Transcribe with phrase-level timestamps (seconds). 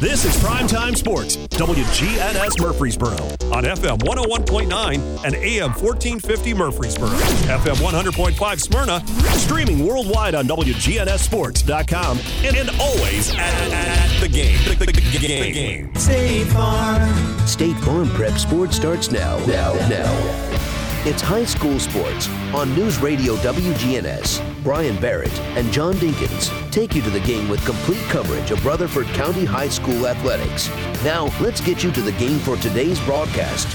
[0.00, 3.18] This is Primetime Sports, WGNS Murfreesboro,
[3.54, 12.56] on FM 101.9 and AM 1450 Murfreesboro, FM 100.5 Smyrna, streaming worldwide on WGNSSports.com, and,
[12.56, 13.38] and always at,
[13.72, 14.56] at, the game.
[14.64, 15.94] The, the, the, the game.
[15.94, 17.46] State Farm.
[17.46, 19.36] State Farm Prep Sports starts now.
[19.44, 20.60] Now, now.
[21.04, 24.49] It's high school sports on News Radio WGNS.
[24.62, 29.06] Brian Barrett and John Dinkins take you to the game with complete coverage of Rutherford
[29.08, 30.68] County High School athletics.
[31.02, 33.68] Now, let's get you to the game for today's broadcast.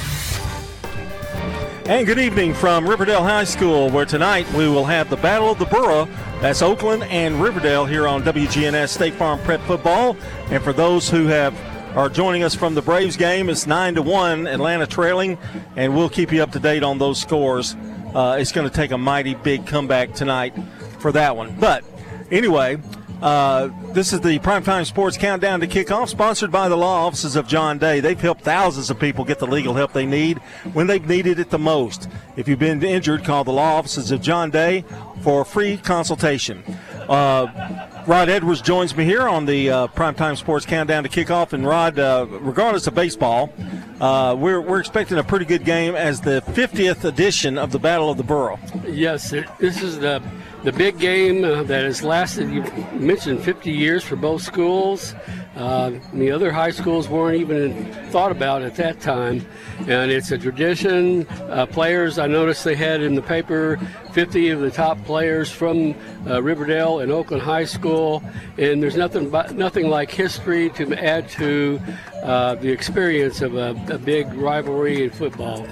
[1.88, 5.60] And good evening from Riverdale High School, where tonight we will have the Battle of
[5.60, 6.08] the Borough.
[6.42, 10.18] That's Oakland and Riverdale here on WGNS State Farm Prep Football.
[10.50, 11.56] And for those who have
[11.96, 15.38] are joining us from the Braves game, it's nine to one, Atlanta trailing,
[15.76, 17.76] and we'll keep you up to date on those scores.
[18.16, 20.54] Uh, it's going to take a mighty big comeback tonight
[21.00, 21.54] for that one.
[21.60, 21.84] But
[22.32, 22.78] anyway,
[23.22, 27.48] uh, this is the Primetime Sports Countdown to Kickoff, sponsored by the law offices of
[27.48, 28.00] John Day.
[28.00, 30.40] They've helped thousands of people get the legal help they need
[30.74, 32.10] when they've needed it the most.
[32.36, 34.84] If you've been injured, call the law offices of John Day
[35.22, 36.64] for a free consultation.
[37.08, 41.54] Uh, Rod Edwards joins me here on the uh, Primetime Sports Countdown to Kickoff.
[41.54, 43.52] And Rod, uh, regardless of baseball,
[44.00, 48.10] uh, we're, we're expecting a pretty good game as the 50th edition of the Battle
[48.10, 48.60] of the Borough.
[48.86, 50.22] Yes, this is the
[50.66, 52.64] the big game uh, that has lasted, you
[52.94, 55.14] mentioned 50 years for both schools.
[55.56, 59.46] Uh, the other high schools weren't even thought about at that time.
[59.88, 61.28] And it's a tradition.
[61.50, 63.80] Uh, players, I noticed they had in the paper
[64.14, 65.94] 50 of the top players from
[66.26, 68.24] uh, Riverdale and Oakland High School.
[68.58, 71.80] And there's nothing, nothing like history to add to
[72.24, 75.68] uh, the experience of a, a big rivalry in football.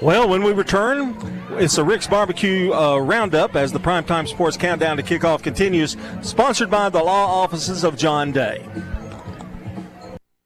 [0.00, 1.16] Well, when we return,
[1.52, 6.70] it's the Rick's Barbecue uh, Roundup as the Primetime Sports Countdown to Kickoff continues, sponsored
[6.70, 8.64] by the law offices of John Day.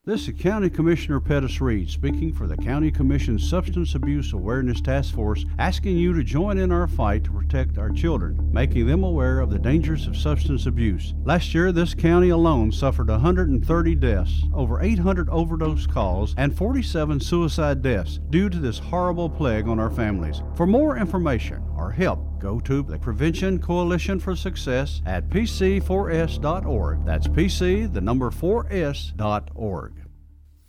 [0.05, 5.15] This is County Commissioner Pettis Reed speaking for the County Commission's Substance Abuse Awareness Task
[5.15, 9.38] Force, asking you to join in our fight to protect our children, making them aware
[9.38, 11.15] of the dangers of substance abuse.
[11.22, 17.81] Last year, this county alone suffered 130 deaths, over 800 overdose calls, and 47 suicide
[17.81, 20.43] deaths due to this horrible plague on our families.
[20.56, 27.05] For more information or help, go to the Prevention Coalition for Success at pc4s.org.
[27.05, 30.01] That's PC, the number 4s.org.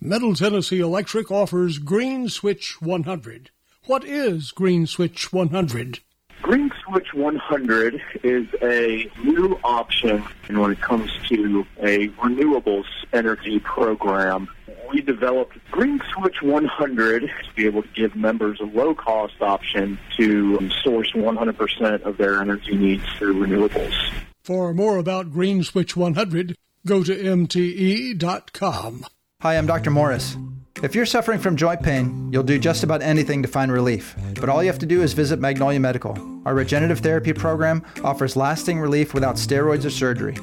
[0.06, 3.50] Middle Tennessee Electric offers Green Switch 100.
[3.86, 6.00] What is Green Switch 100?
[6.42, 14.46] Green Switch 100 is a new option when it comes to a renewables energy program.
[14.90, 19.98] We developed Green Switch 100 to be able to give members a low cost option
[20.18, 23.94] to source 100% of their energy needs through renewables.
[24.42, 29.06] For more about Green Switch 100, go to MTE.com.
[29.44, 29.90] Hi, I'm Dr.
[29.90, 30.38] Morris.
[30.82, 34.16] If you're suffering from joint pain, you'll do just about anything to find relief.
[34.40, 36.16] But all you have to do is visit Magnolia Medical.
[36.46, 40.38] Our regenerative therapy program offers lasting relief without steroids or surgery.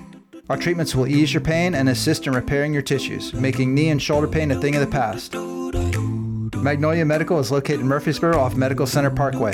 [0.51, 3.99] Our treatments will ease your pain and assist in repairing your tissues, making knee and
[3.99, 5.33] shoulder pain a thing of the past.
[6.61, 9.53] Magnolia Medical is located in Murfreesboro off Medical Center Parkway.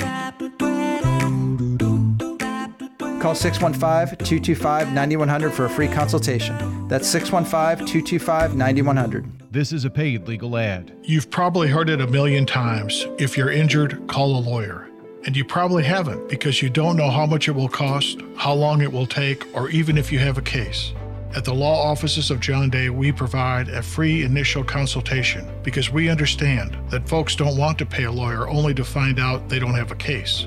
[3.20, 6.86] Call 615 225 9100 for a free consultation.
[6.86, 9.52] That's 615 225 9100.
[9.52, 10.92] This is a paid legal ad.
[11.02, 13.06] You've probably heard it a million times.
[13.18, 14.88] If you're injured, call a lawyer.
[15.24, 18.82] And you probably haven't because you don't know how much it will cost, how long
[18.82, 20.92] it will take, or even if you have a case.
[21.34, 26.08] At the law offices of John Day, we provide a free initial consultation because we
[26.08, 29.74] understand that folks don't want to pay a lawyer only to find out they don't
[29.74, 30.46] have a case.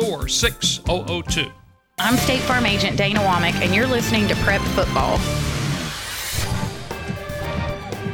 [0.01, 1.51] 6002.
[1.99, 5.19] I'm State Farm Agent Dana Womack, and you're listening to Prep Football.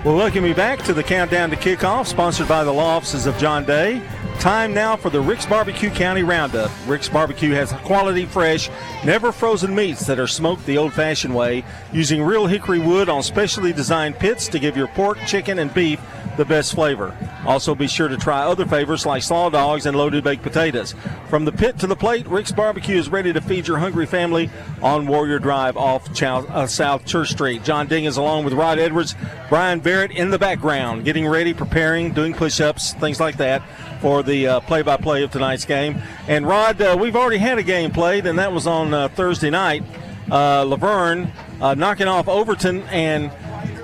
[0.03, 3.37] Well, welcome you back to the countdown to kickoff, sponsored by the law offices of
[3.37, 4.01] John Day.
[4.39, 6.71] Time now for the Rick's Barbecue County Roundup.
[6.87, 8.69] Rick's Barbecue has quality, fresh,
[9.05, 11.63] never frozen meats that are smoked the old fashioned way,
[11.93, 16.01] using real hickory wood on specially designed pits to give your pork, chicken, and beef
[16.37, 17.15] the best flavor.
[17.45, 20.95] Also, be sure to try other favorites like slaw dogs and loaded baked potatoes.
[21.29, 24.49] From the pit to the plate, Rick's Barbecue is ready to feed your hungry family
[24.81, 27.63] on Warrior Drive off uh, South Church Street.
[27.63, 29.15] John Dinkins along with Rod Edwards,
[29.49, 33.61] Brian Barrett in the background, getting ready, preparing, doing push ups, things like that
[34.01, 36.01] for the play by play of tonight's game.
[36.27, 39.49] And Rod, uh, we've already had a game played, and that was on uh, Thursday
[39.49, 39.83] night.
[40.29, 41.31] Uh, La Vergne
[41.61, 43.31] uh, knocking off Overton, and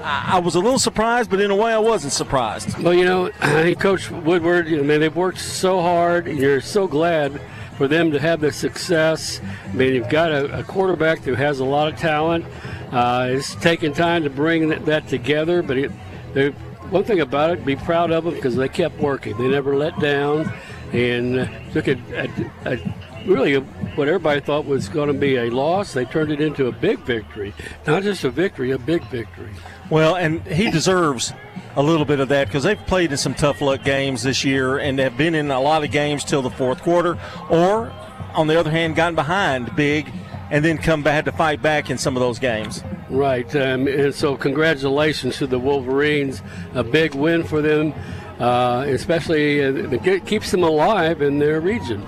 [0.03, 2.77] I was a little surprised, but in a way, I wasn't surprised.
[2.77, 3.29] Well, you know,
[3.75, 7.39] Coach Woodward, know, man, they've worked so hard, and you're so glad
[7.77, 9.39] for them to have the success.
[9.65, 12.45] I mean, you've got a, a quarterback who has a lot of talent.
[12.91, 15.91] Uh, it's taken time to bring that, that together, but it,
[16.33, 16.49] they,
[16.89, 19.37] one thing about it, be proud of them because they kept working.
[19.37, 20.51] They never let down,
[20.91, 22.29] and took it at,
[22.65, 22.79] at
[23.25, 25.93] really what everybody thought was going to be a loss.
[25.93, 27.53] They turned it into a big victory,
[27.85, 29.51] not just a victory, a big victory.
[29.89, 31.33] Well, and he deserves
[31.75, 34.77] a little bit of that because they've played in some tough luck games this year
[34.77, 37.17] and have been in a lot of games till the fourth quarter,
[37.49, 37.91] or
[38.33, 40.11] on the other hand, gotten behind big
[40.53, 42.83] and then come back had to fight back in some of those games.
[43.09, 46.43] Right, um, and so congratulations to the Wolverines.
[46.75, 47.93] A big win for them,
[48.39, 52.05] uh, especially uh, it keeps them alive in their region.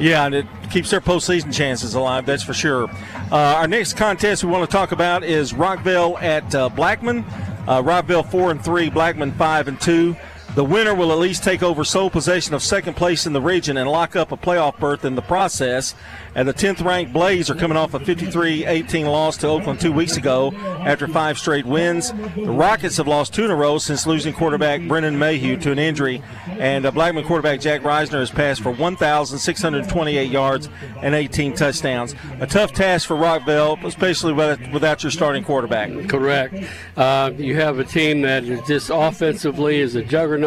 [0.00, 2.88] Yeah, and it keeps their postseason chances alive, that's for sure.
[3.30, 7.24] Uh, our next contest we want to talk about is Rockvale at uh, Blackman.
[7.66, 10.16] Uh, Rockvale 4 and 3, Blackman 5 and 2.
[10.54, 13.76] The winner will at least take over sole possession of second place in the region
[13.76, 15.96] and lock up a playoff berth in the process.
[16.36, 19.92] And the 10th ranked Blaze are coming off a 53 18 loss to Oakland two
[19.92, 22.12] weeks ago after five straight wins.
[22.12, 25.80] The Rockets have lost two in a row since losing quarterback Brennan Mayhew to an
[25.80, 26.22] injury.
[26.46, 30.68] And uh, Blackman quarterback Jack Reisner has passed for 1,628 yards
[31.02, 32.14] and 18 touchdowns.
[32.38, 35.90] A tough task for Rockvale, especially without your starting quarterback.
[36.08, 36.54] Correct.
[36.96, 40.43] Uh, you have a team that just offensively is a juggernaut.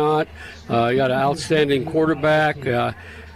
[0.70, 2.66] Uh, you got an outstanding quarterback.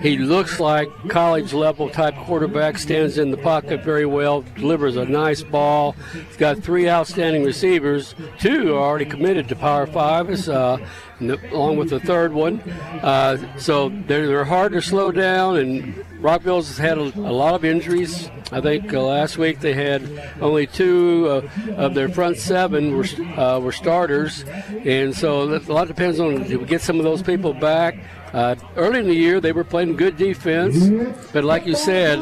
[0.01, 5.05] He looks like college level type quarterback, stands in the pocket very well, delivers a
[5.05, 5.95] nice ball.
[6.13, 8.15] He's got three outstanding receivers.
[8.39, 10.77] Two are already committed to Power Fives, uh,
[11.19, 12.61] along with the third one.
[13.01, 17.63] Uh, so they're, they're hard to slow down, and Rockvale's had a, a lot of
[17.63, 18.29] injuries.
[18.51, 20.01] I think uh, last week they had
[20.41, 23.05] only two uh, of their front seven were,
[23.39, 24.43] uh, were starters,
[24.83, 27.97] and so a lot depends on do we get some of those people back.
[28.33, 30.89] Uh, early in the year, they were playing good defense,
[31.33, 32.19] but like you said,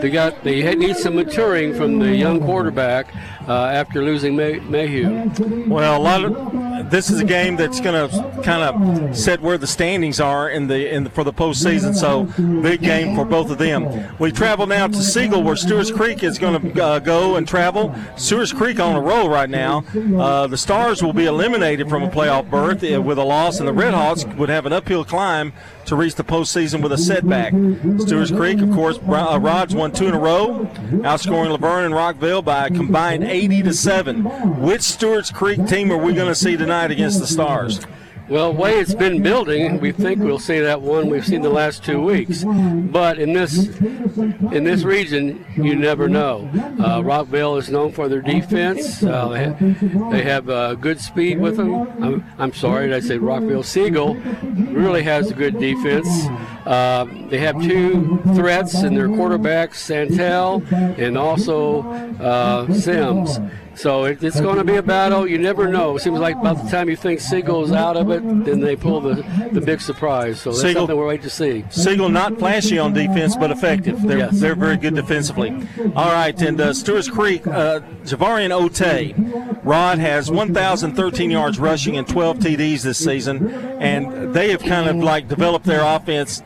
[0.00, 3.06] they got they need some maturing from the young quarterback
[3.48, 5.30] uh, after losing May- Mayhew.
[5.68, 9.56] Well, a lot of this is a game that's going to kind of set where
[9.56, 11.94] the standings are in the in the, for the postseason.
[11.94, 12.24] So
[12.60, 14.16] big game for both of them.
[14.18, 17.94] We travel now to Siegel, where Stewart's Creek is going to uh, go and travel.
[18.16, 19.84] Stewart's Creek on a roll right now.
[20.18, 23.68] Uh, the Stars will be eliminated from a playoff berth uh, with a loss, and
[23.68, 25.52] the Redhawks would have an uphill climb
[25.86, 27.52] to reach the postseason with a setback.
[28.00, 30.68] Stewart's Creek, of course, uh, Rod's won two in a row,
[31.02, 34.60] outscoring La Vergne and Rockvale by a combined 80 to 7.
[34.60, 37.80] Which Stewart's Creek team are we going to see tonight against the Stars?
[38.28, 41.84] Well, way it's been building, we think we'll see that one we've seen the last
[41.84, 42.44] two weeks.
[42.44, 46.48] But in this in this region, you never know.
[46.54, 49.02] Uh, Rockvale is known for their defense.
[49.02, 51.72] Uh, they have, they have uh, good speed with them.
[52.02, 56.08] I'm, I'm sorry, I said Rockvale Siegel really has a good defense.
[56.66, 61.82] Uh, they have two threats in their quarterbacks, Santel and also
[62.20, 63.38] uh, Sims.
[63.74, 65.26] So it, it's going to be a battle.
[65.26, 65.96] You never know.
[65.96, 69.00] It seems like about the time you think Siegel's out of it, then they pull
[69.00, 70.40] the, the big surprise.
[70.40, 71.64] So that's Siegel, something we're waiting to see.
[71.70, 74.00] Siegel not flashy on defense, but effective.
[74.02, 74.40] They're, yes.
[74.40, 75.50] they're very good defensively.
[75.96, 79.62] All right, and uh, Stewart's Creek, uh, Javarian Ote.
[79.64, 83.48] Rod has 1,013 yards rushing and 12 TDs this season,
[83.80, 86.42] and they have kind of like developed their offense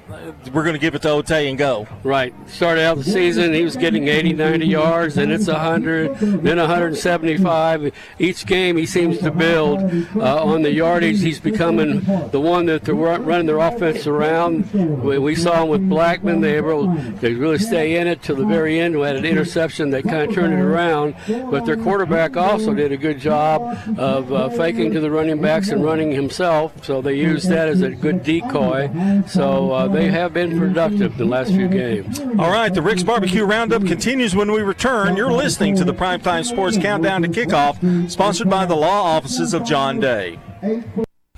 [0.50, 1.86] we're going to give it to Ote and go.
[2.02, 2.34] Right.
[2.48, 7.92] Started out the season, he was getting 80, 90 yards, and it's 100, then 175.
[8.18, 9.80] Each game, he seems to build
[10.16, 11.20] uh, on the yardage.
[11.20, 12.00] He's becoming
[12.30, 14.72] the one that they're running their offense around.
[15.02, 16.40] We saw him with Blackman.
[16.40, 18.98] They were able to really stay in it to the very end.
[18.98, 22.92] We had an interception that kind of turned it around, but their quarterback also did
[22.92, 26.84] a good job of uh, faking to the running backs and running himself.
[26.84, 28.90] So they used that as a good decoy.
[29.26, 32.20] So uh, they have been productive the last few games.
[32.38, 35.16] All right, the Rick's Barbecue Roundup continues when we return.
[35.16, 39.64] You're listening to the Primetime Sports Countdown to Kickoff, sponsored by the law offices of
[39.64, 40.38] John Day.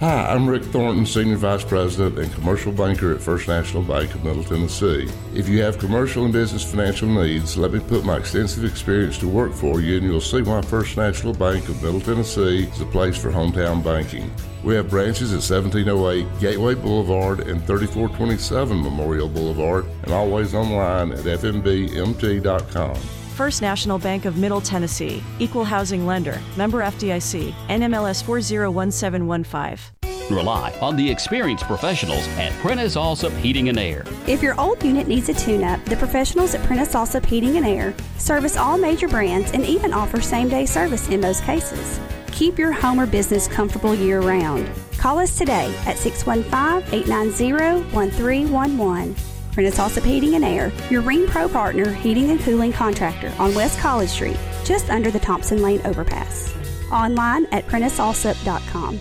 [0.00, 4.22] Hi, I'm Rick Thornton, Senior Vice President and Commercial Banker at First National Bank of
[4.22, 5.10] Middle Tennessee.
[5.34, 9.26] If you have commercial and business financial needs, let me put my extensive experience to
[9.26, 12.86] work for you, and you'll see why First National Bank of Middle Tennessee is the
[12.86, 14.30] place for hometown banking.
[14.62, 21.24] We have branches at 1708 Gateway Boulevard and 3427 Memorial Boulevard, and always online at
[21.24, 23.17] fnbmt.com.
[23.38, 30.36] First National Bank of Middle Tennessee, Equal Housing Lender, member FDIC, NMLS 401715.
[30.36, 34.02] Rely on the experienced professionals at Prentice Allsup Heating and Air.
[34.26, 37.64] If your old unit needs a tune up, the professionals at Prentice Allsup Heating and
[37.64, 42.00] Air service all major brands and even offer same day service in most cases.
[42.32, 44.68] Keep your home or business comfortable year round.
[44.96, 49.27] Call us today at 615 890 1311.
[49.58, 53.80] Prentice Allsup Heating and Air, your Ring Pro partner heating and cooling contractor on West
[53.80, 56.54] College Street, just under the Thompson Lane overpass.
[56.92, 59.00] Online at PrenticeAllsup.com.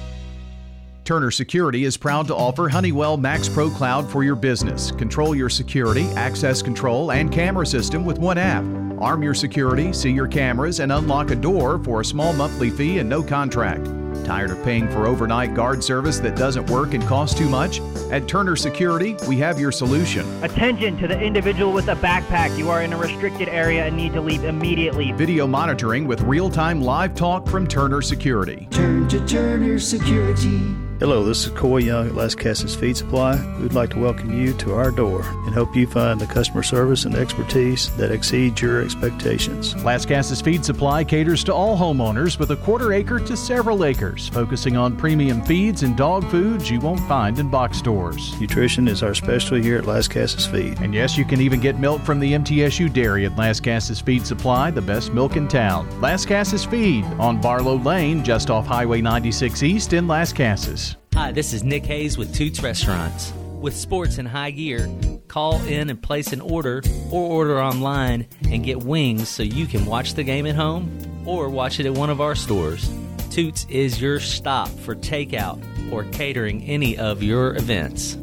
[1.04, 4.90] Turner Security is proud to offer Honeywell Max Pro Cloud for your business.
[4.94, 8.64] Control your security, access control, and camera system with one app.
[9.00, 12.98] Arm your security, see your cameras, and unlock a door for a small monthly fee
[12.98, 13.86] and no contract.
[14.26, 17.80] Tired of paying for overnight guard service that doesn't work and costs too much?
[18.12, 20.26] At Turner Security, we have your solution.
[20.44, 22.58] Attention to the individual with a backpack.
[22.58, 25.12] You are in a restricted area and need to leave immediately.
[25.14, 28.68] Video monitoring with real time live talk from Turner Security.
[28.72, 30.76] Turn to Turner Security.
[31.00, 33.36] Hello, this is Coy Young at Lascassas Feed Supply.
[33.58, 36.64] We would like to welcome you to our door and hope you find the customer
[36.64, 39.76] service and expertise that exceeds your expectations.
[39.76, 44.78] Lascassas Feed Supply caters to all homeowners with a quarter acre to several acres, focusing
[44.78, 48.40] on premium feeds and dog foods you won't find in box stores.
[48.40, 50.80] Nutrition is our specialty here at Lascassas Feed.
[50.80, 54.72] And yes, you can even get milk from the MTSU dairy at Lascassas Feed Supply,
[54.72, 55.90] the best milk in town.
[56.02, 60.96] Lascassas Feed on Barlow Lane, just off Highway 96 East in Lascassas.
[61.14, 63.34] Hi, this is Nick Hayes with Toots Restaurants.
[63.60, 64.88] With sports in high gear,
[65.28, 69.86] call in and place an order or order online and get wings so you can
[69.86, 72.90] watch the game at home or watch it at one of our stores.
[73.38, 75.64] Toots is your stop for takeout
[75.94, 78.18] or catering any of your events.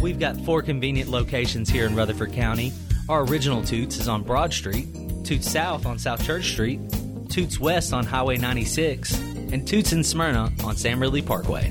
[0.00, 2.72] We've got four convenient locations here in Rutherford County.
[3.08, 4.88] Our original Toots is on Broad Street,
[5.22, 6.80] Toots South on South Church Street,
[7.28, 9.16] Toots West on Highway 96,
[9.52, 11.70] and Toots in Smyrna on Sam Ridley Parkway.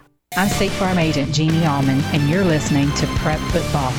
[0.37, 3.91] I'm State Farm Agent Jeannie Allman, and you're listening to Prep Football.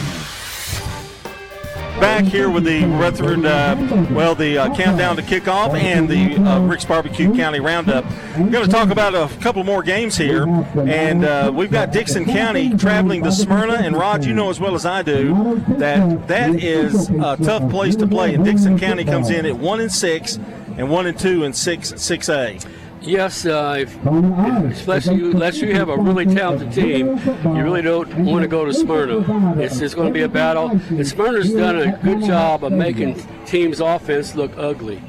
[2.00, 6.60] Back here with the Rutherford, uh, well, the uh, countdown to kickoff and the uh,
[6.60, 8.06] Rick's Barbecue County Roundup.
[8.38, 10.48] We're going to talk about a couple more games here,
[10.78, 13.74] and uh, we've got Dickson County traveling to Smyrna.
[13.74, 17.94] And Rod, you know as well as I do that that is a tough place
[17.96, 18.32] to play.
[18.32, 20.36] And Dickson County comes in at one and six,
[20.78, 22.58] and one and two and six six A.
[23.02, 28.08] Yes, uh, if, especially you, unless you have a really talented team, you really don't
[28.24, 29.60] want to go to Smyrna.
[29.60, 30.70] It's just going to be a battle.
[30.70, 35.02] And Smyrna's done a good job of making teams' offense look ugly.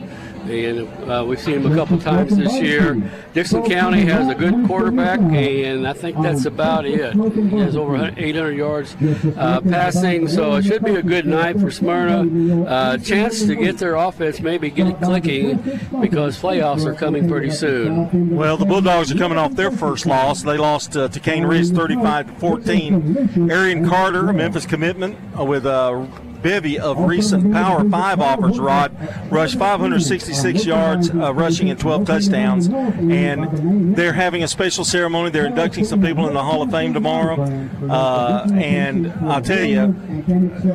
[0.43, 2.95] And uh, we've seen him a couple times this year.
[3.33, 7.13] Dickson County has a good quarterback, and I think that's about it.
[7.13, 8.95] He has over 800 yards
[9.38, 12.65] uh, passing, so it should be a good night for Smyrna.
[12.65, 15.57] Uh, chance to get their offense maybe get it clicking
[16.01, 18.35] because playoffs are coming pretty soon.
[18.35, 20.43] Well, the Bulldogs are coming off their first loss.
[20.43, 23.50] They lost uh, to Cane Ridge 35 to 14.
[23.51, 26.05] Arian Carter, Memphis commitment, uh, with uh,
[26.43, 28.91] bevy of recent Power 5 offers, Rod.
[29.31, 32.67] Rushed 566 yards uh, rushing and 12 touchdowns.
[32.67, 35.31] And they're having a special ceremony.
[35.31, 37.41] They're inducting some people in the Hall of Fame tomorrow.
[37.89, 39.95] Uh, and I'll tell you,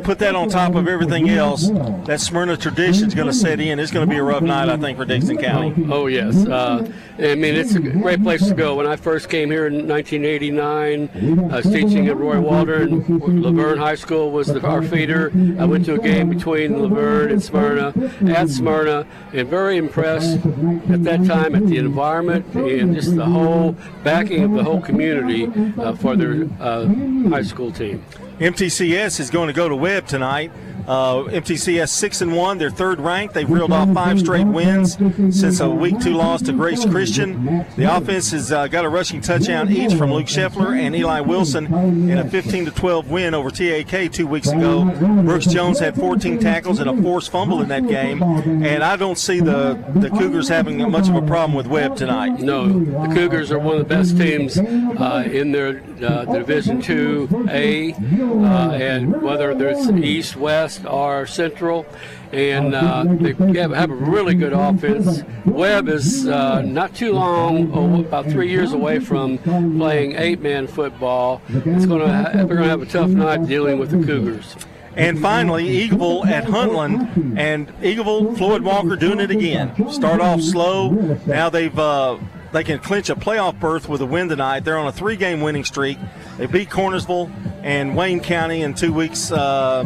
[0.02, 1.68] put that on top of everything else,
[2.06, 3.78] that Smyrna tradition is going to set in.
[3.78, 5.86] It's going to be a rough night, I think, for Dickson County.
[5.90, 6.34] Oh, yes.
[6.46, 8.76] Uh, I mean, it's a great place to go.
[8.76, 13.42] When I first came here in 1989, I was teaching at Roy Waldron.
[13.42, 15.30] La Vergne High School was the, our feeder.
[15.58, 17.92] I went to a game between La Vergne and Smyrna
[18.28, 23.74] at Smyrna, and very impressed at that time at the environment and just the whole
[24.04, 25.46] backing of the whole community
[25.78, 26.86] uh, for their uh,
[27.28, 28.04] high school team.
[28.38, 30.52] MTCS is going to go to Webb tonight.
[30.88, 33.34] Uh, MTCS six and one, they're third ranked.
[33.34, 34.96] They've reeled off five straight wins
[35.38, 37.66] since a week two loss to Grace Christian.
[37.76, 41.66] The offense has uh, got a rushing touchdown each from Luke Scheffler and Eli Wilson
[42.10, 44.84] in a 15 to 12 win over TAK two weeks ago.
[45.24, 49.18] Brooks Jones had 14 tackles and a forced fumble in that game, and I don't
[49.18, 52.40] see the the Cougars having much of a problem with Webb tonight.
[52.40, 57.28] No, the Cougars are one of the best teams uh, in their uh, Division Two
[57.50, 61.86] A, uh, and whether there's East, West, or Central,
[62.32, 65.22] and uh, they have, have, a really good offense.
[65.44, 71.42] Webb is uh, not too long, oh, about three years away from playing eight-man football.
[71.48, 74.56] It's going to they're going to have a tough night dealing with the Cougars.
[74.96, 79.90] And finally, Eagleville at Huntland, and Eagleville, Floyd Walker doing it again.
[79.92, 80.90] Start off slow.
[81.24, 82.18] Now they've uh,
[82.52, 84.60] they can clinch a playoff berth with a win tonight.
[84.64, 85.98] They're on a three-game winning streak.
[86.36, 87.30] They beat Cornersville
[87.62, 89.30] and Wayne County in two weeks.
[89.30, 89.84] Uh,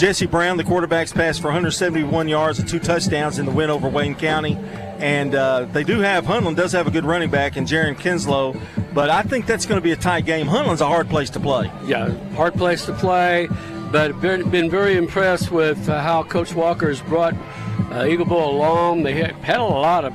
[0.00, 3.86] Jesse Brown, the quarterback's passed for 171 yards and two touchdowns in the win over
[3.86, 4.56] Wayne County.
[4.98, 8.58] And uh, they do have, Huntland does have a good running back in Jaron Kinslow,
[8.94, 10.46] but I think that's going to be a tight game.
[10.46, 11.70] Huntland's a hard place to play.
[11.84, 13.50] Yeah, hard place to play,
[13.92, 19.02] but been very impressed with uh, how Coach Walker has brought uh, Eagleville along.
[19.02, 20.14] They had, a lot of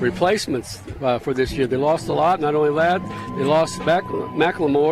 [0.00, 1.66] replacements uh, for this year.
[1.66, 2.40] They lost a lot.
[2.40, 3.02] Not only that,
[3.36, 4.08] they lost Mac-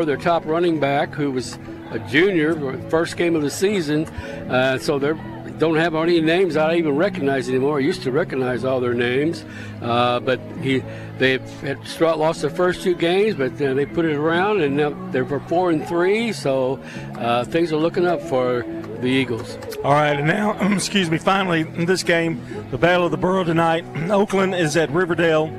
[0.04, 1.58] their top running back, who was
[1.90, 4.06] a junior, first game of the season.
[4.06, 5.12] Uh, so they
[5.58, 7.76] don't have any names I even recognize anymore.
[7.76, 9.44] I used to recognize all their names,
[9.82, 10.82] uh, but he
[11.18, 14.90] they had lost their first two games, but uh, they put it around, and now
[15.10, 16.32] they're for four and three.
[16.32, 16.80] So
[17.16, 18.64] uh, things are looking up for
[19.00, 19.58] the Eagles.
[19.84, 23.44] All right, and now, excuse me, finally, in this game, the Battle of the Borough
[23.44, 25.54] tonight, Oakland is at Riverdale.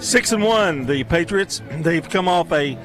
[0.00, 1.60] Six and one, the Patriots.
[1.80, 2.78] They've come off a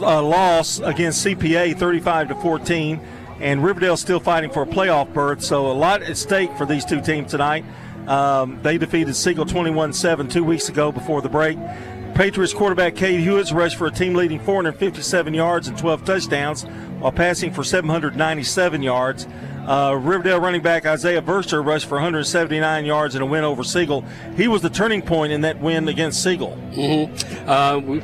[0.00, 3.00] uh, loss against CPA 35 to 14,
[3.40, 5.42] and Riverdale still fighting for a playoff berth.
[5.42, 7.64] So a lot at stake for these two teams tonight.
[8.06, 11.58] Um, they defeated Siegel 21-7 two weeks ago before the break.
[12.14, 16.62] Patriots quarterback Cade Hewitt rushed for a team leading 457 yards and 12 touchdowns
[17.00, 19.26] while passing for 797 yards.
[19.66, 24.04] Uh, Riverdale running back Isaiah Verster rushed for 179 yards in a win over Siegel.
[24.36, 26.56] He was the turning point in that win against Siegel.
[26.72, 27.48] Mm-hmm.
[27.48, 28.02] Uh, we,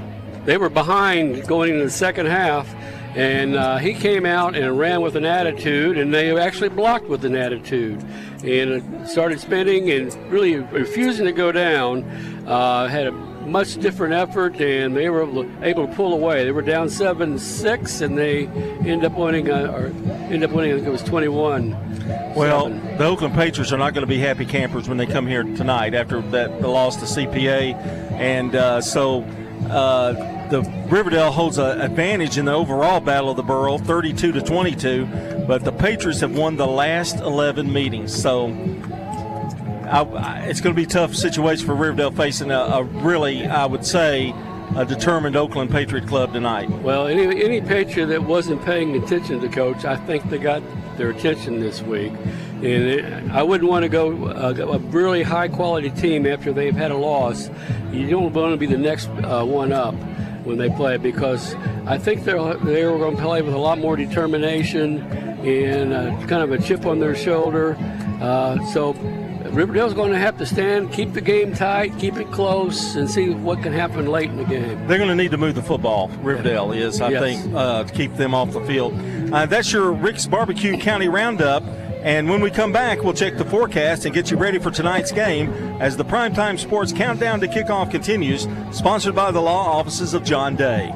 [0.51, 2.69] they were behind going into the second half,
[3.15, 7.25] and uh, he came out and ran with an attitude, and they actually blocked with
[7.25, 8.03] an attitude,
[8.43, 12.03] and started spinning and really refusing to go down.
[12.49, 15.23] Uh, had a much different effort, and they were
[15.63, 16.43] able to pull away.
[16.43, 19.49] They were down seven six, and they ended up winning.
[19.49, 19.87] Uh, or
[20.33, 20.73] ended up winning.
[20.73, 21.77] I think it was twenty one.
[22.35, 25.45] Well, the Oakland Patriots are not going to be happy campers when they come here
[25.45, 27.75] tonight after that the loss to CPA,
[28.15, 29.23] and uh, so.
[29.69, 34.43] Uh, the Riverdale holds an advantage in the overall battle of the borough, 32 to
[34.43, 35.07] 22.
[35.47, 38.49] But the Patriots have won the last 11 meetings, so
[39.91, 43.67] I, it's going to be a tough situation for Riverdale facing a, a, really, I
[43.67, 44.35] would say,
[44.77, 46.71] a determined Oakland Patriot club tonight.
[46.71, 50.63] Well, any, any Patriot that wasn't paying attention to coach, I think they got
[50.97, 52.13] their attention this week.
[52.13, 56.77] And it, I wouldn't want to go uh, a really high quality team after they've
[56.77, 57.51] had a loss.
[57.91, 59.95] You don't want to be the next uh, one up
[60.45, 61.55] when they play because
[61.87, 65.01] I think they're they're going to play with a lot more determination
[65.47, 67.77] and uh, kind of a chip on their shoulder.
[68.21, 68.93] Uh, so
[69.51, 73.31] Riverdale's going to have to stand, keep the game tight, keep it close, and see
[73.31, 74.87] what can happen late in the game.
[74.87, 76.09] They're going to need to move the football.
[76.23, 77.23] Riverdale is, I yes.
[77.23, 78.95] think, uh, to keep them off the field.
[79.33, 81.65] Uh, that's your Rick's Barbecue County Roundup.
[82.03, 85.13] And when we come back, we'll check the forecast and get you ready for tonight's
[85.13, 90.25] game as the Primetime Sports Countdown to Kickoff continues, sponsored by the law offices of
[90.25, 90.91] John Day.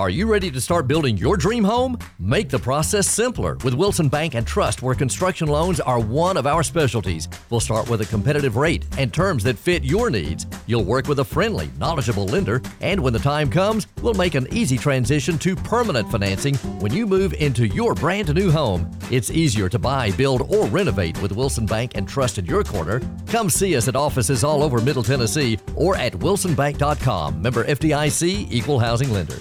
[0.00, 1.98] Are you ready to start building your dream home?
[2.18, 6.46] Make the process simpler with Wilson Bank and Trust, where construction loans are one of
[6.46, 7.28] our specialties.
[7.50, 10.46] We'll start with a competitive rate and terms that fit your needs.
[10.66, 14.46] You'll work with a friendly, knowledgeable lender, and when the time comes, we'll make an
[14.52, 18.90] easy transition to permanent financing when you move into your brand new home.
[19.10, 23.02] It's easier to buy, build, or renovate with Wilson Bank and Trust in your corner.
[23.26, 27.42] Come see us at offices all over Middle Tennessee or at wilsonbank.com.
[27.42, 29.36] Member FDIC, Equal Housing Lender.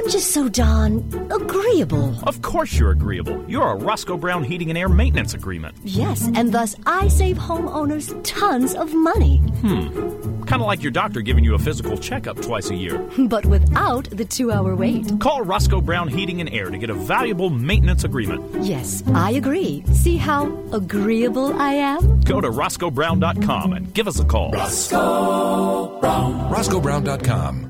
[0.00, 0.96] I'm just so darn
[1.30, 2.18] agreeable.
[2.26, 3.44] Of course you're agreeable.
[3.46, 5.76] You're a Roscoe Brown Heating and Air Maintenance Agreement.
[5.84, 9.36] Yes, and thus I save homeowners tons of money.
[9.60, 10.44] Hmm.
[10.44, 12.98] Kind of like your doctor giving you a physical checkup twice a year.
[13.28, 15.20] But without the two hour wait.
[15.20, 18.42] Call Roscoe Brown Heating and Air to get a valuable maintenance agreement.
[18.64, 19.84] Yes, I agree.
[19.92, 22.20] See how agreeable I am?
[22.22, 24.50] Go to RoscoeBrown.com and give us a call.
[24.52, 26.50] Roscoe Brown.
[26.50, 27.69] RoscoeBrown.com.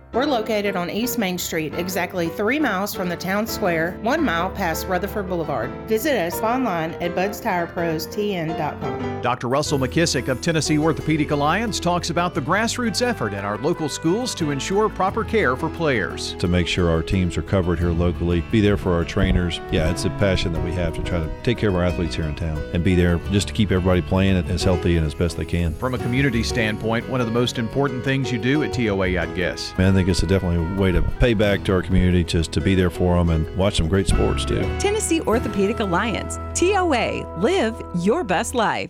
[0.13, 4.49] We're located on East Main Street, exactly three miles from the town square, one mile
[4.49, 5.71] past Rutherford Boulevard.
[5.87, 9.21] Visit us online at budstireprostn.com.
[9.21, 9.47] Dr.
[9.47, 14.35] Russell McKissick of Tennessee Orthopedic Alliance talks about the grassroots effort in our local schools
[14.35, 16.33] to ensure proper care for players.
[16.39, 19.61] To make sure our teams are covered here locally, be there for our trainers.
[19.71, 22.15] Yeah, it's a passion that we have to try to take care of our athletes
[22.15, 25.13] here in town and be there just to keep everybody playing as healthy and as
[25.13, 25.73] best they can.
[25.75, 29.33] From a community standpoint, one of the most important things you do at TOA, I'd
[29.35, 29.73] guess.
[29.77, 32.51] Man, I think it's a definitely a way to pay back to our community, just
[32.51, 34.61] to be there for them and watch some great sports too.
[34.79, 38.89] Tennessee Orthopedic Alliance, TOA, live your best life.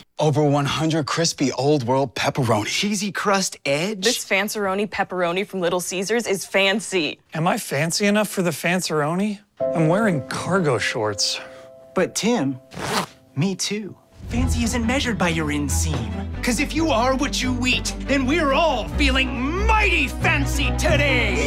[0.19, 2.67] Over 100 crispy old world pepperoni.
[2.67, 4.03] Cheesy crust edge.
[4.03, 7.19] This Fanceroni pepperoni from Little Caesars is fancy.
[7.33, 9.39] Am I fancy enough for the Fanceroni?
[9.59, 11.39] I'm wearing cargo shorts.
[11.95, 12.59] But Tim,
[13.35, 13.97] me too.
[14.29, 16.33] Fancy isn't measured by your inseam.
[16.35, 21.40] Because if you are what you eat, then we're all feeling mighty fancy today.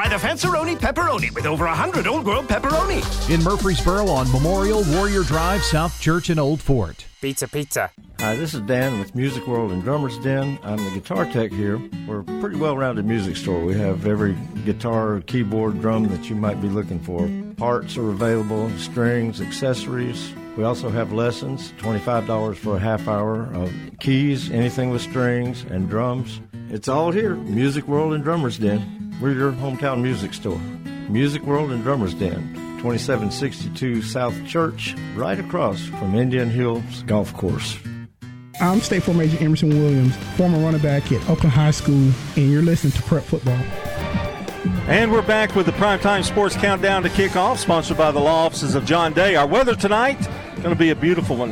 [0.00, 0.08] Yeah!
[0.08, 3.02] Try the Fanceroni pepperoni with over 100 Old World pepperoni.
[3.32, 7.04] In Murfreesboro on Memorial Warrior Drive, South Church, and Old Fort.
[7.20, 7.90] Pizza, pizza.
[8.18, 10.58] Hi, this is Dan with Music World and Drummers Den.
[10.62, 11.80] I'm the guitar tech here.
[12.06, 13.62] We're a pretty well rounded music store.
[13.64, 17.30] We have every guitar, keyboard, drum that you might be looking for.
[17.56, 20.32] Parts are available, strings, accessories.
[20.56, 25.88] We also have lessons, $25 for a half hour of keys, anything with strings, and
[25.88, 26.40] drums.
[26.72, 29.16] It's all here, Music World and Drummers Den.
[29.20, 30.60] We're your hometown music store.
[31.08, 37.76] Music World and Drummers Den, 2762 South Church, right across from Indian Hills Golf Course.
[38.60, 42.62] I'm State Farm Agent Emerson Williams, former running back at Oakland High School, and you're
[42.62, 43.58] listening to Prep Football.
[44.86, 48.76] And we're back with the Primetime Sports Countdown to Kickoff, sponsored by the law offices
[48.76, 49.34] of John Day.
[49.34, 50.20] Our weather tonight
[50.62, 51.50] going to be a beautiful one.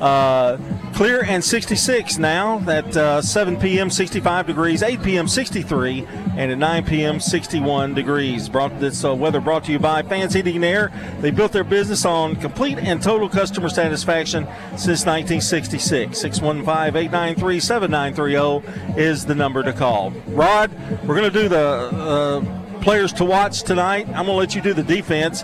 [0.00, 0.58] Uh,
[0.98, 3.88] clear and 66 now at uh, 7 p.m.
[3.88, 5.28] 65 degrees, 8 p.m.
[5.28, 6.04] 63,
[6.36, 7.20] and at 9 p.m.
[7.20, 8.48] 61 degrees.
[8.48, 10.90] Brought this uh, weather brought to you by Fans Heating and Air.
[11.20, 16.20] They built their business on complete and total customer satisfaction since 1966.
[16.20, 20.10] 615-893-7930 is the number to call.
[20.26, 20.72] Rod,
[21.06, 22.40] we're going to do the uh,
[22.80, 24.08] players to watch tonight.
[24.08, 25.42] I'm going to let you do the defense.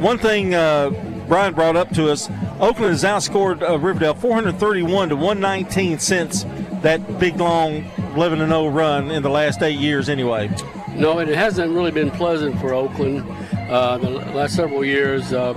[0.00, 0.90] One thing uh,
[1.28, 2.28] Brian brought up to us,
[2.60, 6.44] Oakland has outscored uh, Riverdale 431 to 119 since
[6.82, 10.50] that big long 11 0 run in the last eight years, anyway.
[10.94, 13.26] No, and it hasn't really been pleasant for Oakland
[13.70, 15.32] uh, the last several years.
[15.32, 15.54] Uh,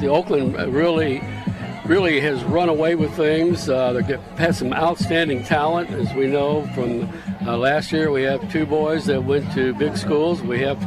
[0.00, 1.22] the Oakland really,
[1.84, 3.68] really has run away with things.
[3.68, 7.08] Uh, they've had some outstanding talent, as we know from
[7.46, 8.10] uh, last year.
[8.10, 10.40] We have two boys that went to big schools.
[10.42, 10.82] We have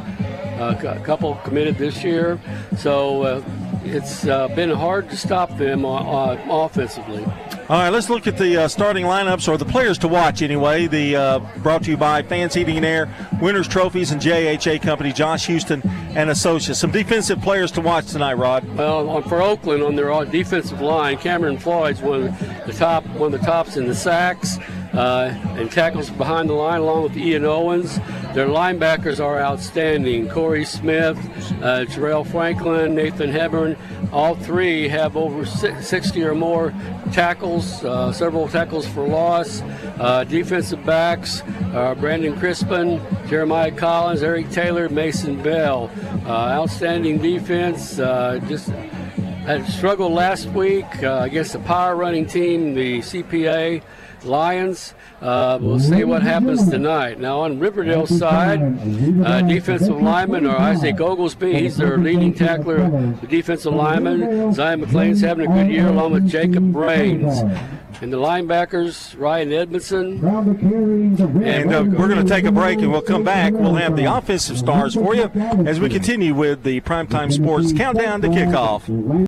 [0.60, 2.40] uh, a couple committed this year.
[2.78, 3.42] So uh,
[3.86, 7.24] it's uh, been hard to stop them uh, uh, offensively.
[7.68, 10.88] All right, let's look at the uh, starting lineups or the players to watch anyway.
[10.88, 13.10] The uh, brought to you by Fans Heating and Air,
[13.42, 15.82] Winners Trophies, and JHA Company, Josh Houston
[16.16, 16.80] and Associates.
[16.80, 18.68] Some defensive players to watch tonight, Rod.
[18.76, 23.40] Well, for Oakland on their defensive line, Cameron Floyd's one of the top, one of
[23.40, 24.58] the tops in the sacks
[24.96, 28.00] uh, and tackles behind the line, along with Ian Owens.
[28.34, 30.30] Their linebackers are outstanding.
[30.30, 31.18] Corey Smith,
[31.62, 33.78] uh, Terrell Franklin, Nathan Hebron.
[34.12, 36.74] All three have over 60 or more
[37.12, 39.62] tackles, uh, several tackles for loss.
[40.00, 41.42] Uh, defensive backs,
[41.74, 45.90] uh, Brandon Crispin, Jeremiah Collins, Eric Taylor, Mason Bell.
[46.26, 48.00] Uh, outstanding defense.
[48.00, 48.70] Uh, just
[49.46, 53.82] had struggled last week against the power running team, the CPA.
[54.26, 54.94] Lions.
[55.22, 57.20] Uh, we'll see what happens tonight.
[57.20, 58.60] Now on Riverdale's side,
[59.26, 62.90] uh, defensive lineman or Isaac Oglesby, he's their leading tackler.
[63.22, 67.42] The defensive lineman Zion McLean's having a good year along with Jacob Brains.
[68.02, 70.24] And the linebackers, Ryan Edmondson.
[70.26, 73.54] And uh, we're going to take a break and we'll come back.
[73.54, 75.32] We'll have the offensive stars for you
[75.66, 79.28] as we continue with the Primetime Sports Countdown to Kickoff.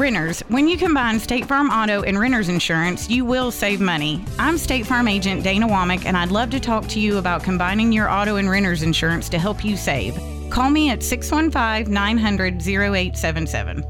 [0.00, 4.24] Renters, when you combine State Farm Auto and Renters Insurance, you will save money.
[4.38, 7.92] I'm State Farm agent Dana Womack, and I'd love to talk to you about combining
[7.92, 10.18] your auto and renters insurance to help you save.
[10.48, 13.84] Call me at 615 900 0877.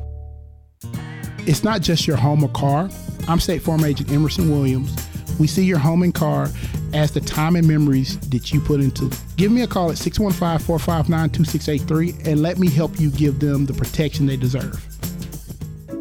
[1.46, 2.90] It's not just your home or car.
[3.29, 4.92] I'm State Farm agent Emerson Williams.
[5.38, 6.49] We see your home and car
[6.92, 9.12] as the time and memories that you put into.
[9.37, 13.64] Give me a call at 615 459 2683 and let me help you give them
[13.64, 14.89] the protection they deserve.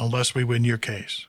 [0.00, 1.26] unless we win your case.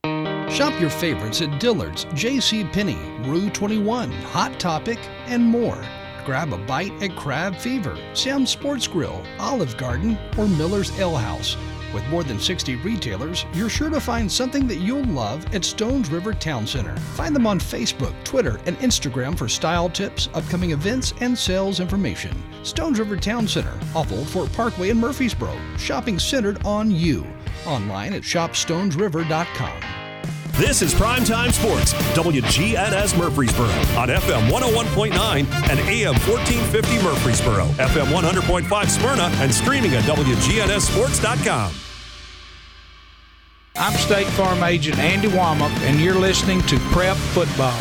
[0.50, 2.64] Shop your favorites at Dillard's, J.C.
[2.66, 5.82] Penney, Rue 21, Hot Topic, and more.
[6.26, 11.56] Grab a bite at Crab Fever, Sam's Sports Grill, Olive Garden, or Miller's Ale House.
[11.93, 16.10] With more than 60 retailers, you're sure to find something that you'll love at Stones
[16.10, 16.95] River Town Center.
[17.15, 22.32] Find them on Facebook, Twitter, and Instagram for style tips, upcoming events, and sales information.
[22.63, 27.25] Stones River Town Center, off Old Fort Parkway in Murfreesboro, shopping centered on you.
[27.65, 30.01] Online at shopstonesriver.com.
[30.58, 35.12] This is Primetime Sports, WGNS Murfreesboro on FM 101.9
[35.70, 41.74] and AM 1450 Murfreesboro, FM 100.5 Smyrna, and streaming at WGNSSports.com.
[43.78, 47.80] I'm State Farm Agent Andy Womack, and you're listening to Prep Football.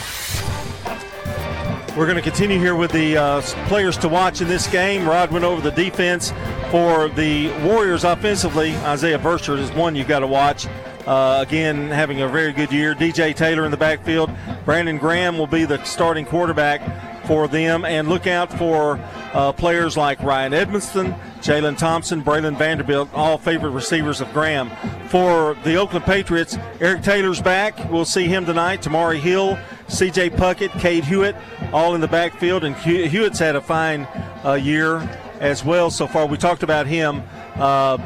[1.97, 5.07] We're going to continue here with the uh, players to watch in this game.
[5.07, 6.33] Rod went over the defense
[6.71, 8.77] for the Warriors offensively.
[8.77, 10.67] Isaiah Verser is one you've got to watch.
[11.07, 12.95] Uh, again, having a very good year.
[12.95, 14.31] DJ Taylor in the backfield.
[14.65, 16.81] Brandon Graham will be the starting quarterback
[17.27, 17.85] for them.
[17.85, 18.99] And look out for
[19.33, 24.71] uh, players like Ryan Edmondson, Jalen Thompson, Braylon Vanderbilt, all favorite receivers of Graham.
[25.09, 27.91] For the Oakland Patriots, Eric Taylor's back.
[27.91, 28.83] We'll see him tonight.
[28.83, 29.59] Tamari Hill,
[29.89, 30.31] C.J.
[30.31, 31.37] Puckett, Cade Hewitt,
[31.73, 32.65] all in the backfield.
[32.65, 34.09] And Hewitt's had a fine
[34.45, 34.99] uh, year
[35.41, 36.27] as well so far.
[36.27, 37.23] We talked about him.
[37.55, 37.99] Uh,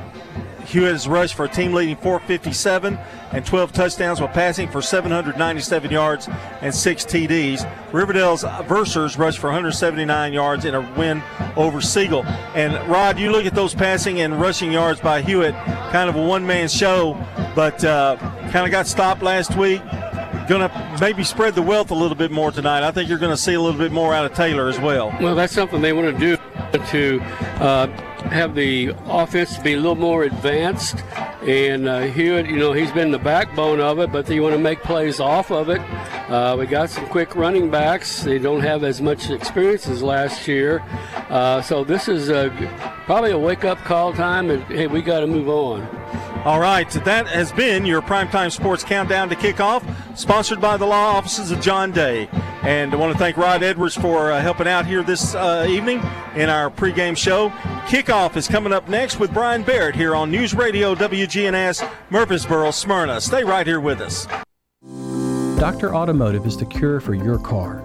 [0.67, 2.99] Hewitt has rushed for a team leading 457
[3.33, 6.29] and 12 touchdowns while passing for 797 yards
[6.61, 7.69] and six TDs.
[7.93, 11.23] Riverdale's Versers rushed for 179 yards in a win
[11.57, 12.25] over Siegel.
[12.55, 15.55] And Rod, you look at those passing and rushing yards by Hewitt,
[15.93, 17.15] kind of a one man show
[17.55, 18.17] but uh,
[18.51, 19.83] kind of got stopped last week.
[20.49, 22.83] Going to maybe spread the wealth a little bit more tonight.
[22.83, 25.15] I think you're going to see a little bit more out of Taylor as well.
[25.21, 26.37] Well, that's something they want to do
[26.91, 27.21] to
[27.61, 27.87] uh,
[28.31, 31.03] have the offense be a little more advanced.
[31.43, 34.59] And uh, Hewitt, you know, he's been the backbone of it, but they want to
[34.59, 35.81] make plays off of it.
[36.31, 38.23] Uh, we got some quick running backs.
[38.23, 40.83] They don't have as much experience as last year.
[41.29, 42.51] Uh, so this is a,
[43.05, 45.83] probably a wake up call time, and hey, we got to move on.
[46.45, 49.83] All right, that has been your Primetime Sports Countdown to Kickoff,
[50.15, 52.29] sponsored by the law offices of John Day.
[52.63, 56.03] And I want to thank Rod Edwards for uh, helping out here this uh, evening
[56.37, 57.49] in our pregame show.
[57.87, 63.23] Kickoff is coming up next with Brian Barrett here on News Radio WGNS Murfreesboro, Smyrna.
[63.23, 64.27] Stay right here with us.
[65.59, 65.95] Dr.
[65.95, 67.77] Automotive is the cure for your car.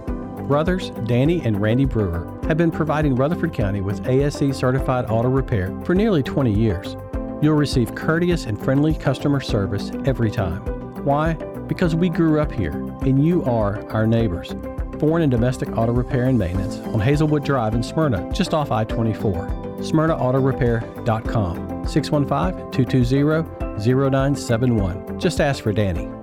[0.50, 5.74] Brothers Danny and Randy Brewer have been providing Rutherford County with ASE certified auto repair
[5.86, 6.98] for nearly 20 years.
[7.42, 10.60] You'll receive courteous and friendly customer service every time.
[11.06, 11.36] Why?
[11.68, 14.54] Because we grew up here, and you are our neighbors.
[15.00, 18.84] Foreign and domestic auto repair and maintenance on Hazelwood Drive in Smyrna, just off I
[18.84, 19.48] 24.
[19.80, 25.20] SmyrnaAutorepair.com, 615 220 0971.
[25.20, 26.19] Just ask for Danny.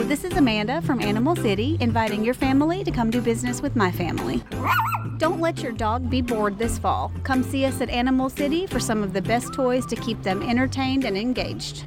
[0.00, 3.76] Hello, this is Amanda from Animal City, inviting your family to come do business with
[3.76, 4.42] my family.
[5.18, 7.12] Don't let your dog be bored this fall.
[7.22, 10.42] Come see us at Animal City for some of the best toys to keep them
[10.42, 11.84] entertained and engaged.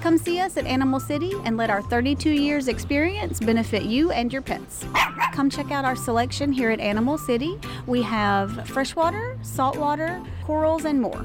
[0.00, 4.32] Come see us at Animal City and let our 32 years experience benefit you and
[4.32, 4.84] your pets.
[5.32, 7.60] Come check out our selection here at Animal City.
[7.86, 11.24] We have freshwater, saltwater, corals, and more.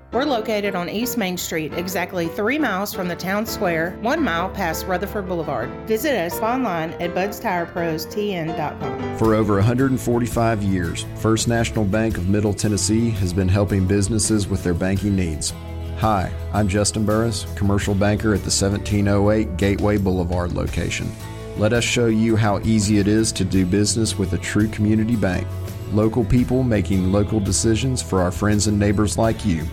[0.11, 4.49] We're located on East Main Street, exactly three miles from the town square, one mile
[4.49, 5.69] past Rutherford Boulevard.
[5.87, 9.17] Visit us online at budstireprostn.com.
[9.17, 14.65] For over 145 years, First National Bank of Middle Tennessee has been helping businesses with
[14.65, 15.53] their banking needs.
[15.99, 21.09] Hi, I'm Justin Burris, commercial banker at the 1708 Gateway Boulevard location.
[21.55, 25.15] Let us show you how easy it is to do business with a true community
[25.15, 25.47] bank.
[25.93, 29.65] Local people making local decisions for our friends and neighbors like you.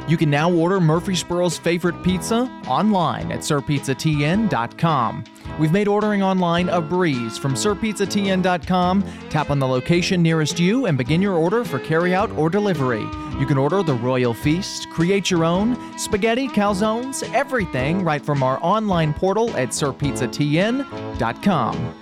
[0.09, 5.24] You can now order Murfreesboro's favorite pizza online at sirpizzatn.com.
[5.58, 9.04] We've made ordering online a breeze from sirpizzatn.com.
[9.28, 13.06] Tap on the location nearest you and begin your order for carryout or delivery.
[13.38, 18.58] You can order the Royal Feast, create your own, spaghetti, calzones, everything right from our
[18.62, 21.94] online portal at sirpizzatn.com.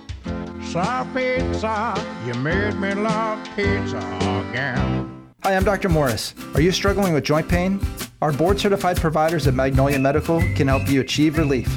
[0.63, 3.97] Sir Pizza, you made me love pizza
[4.49, 5.27] again.
[5.43, 5.89] Hi, I'm Dr.
[5.89, 6.35] Morris.
[6.53, 7.79] Are you struggling with joint pain?
[8.21, 11.67] Our board certified providers at Magnolia Medical can help you achieve relief.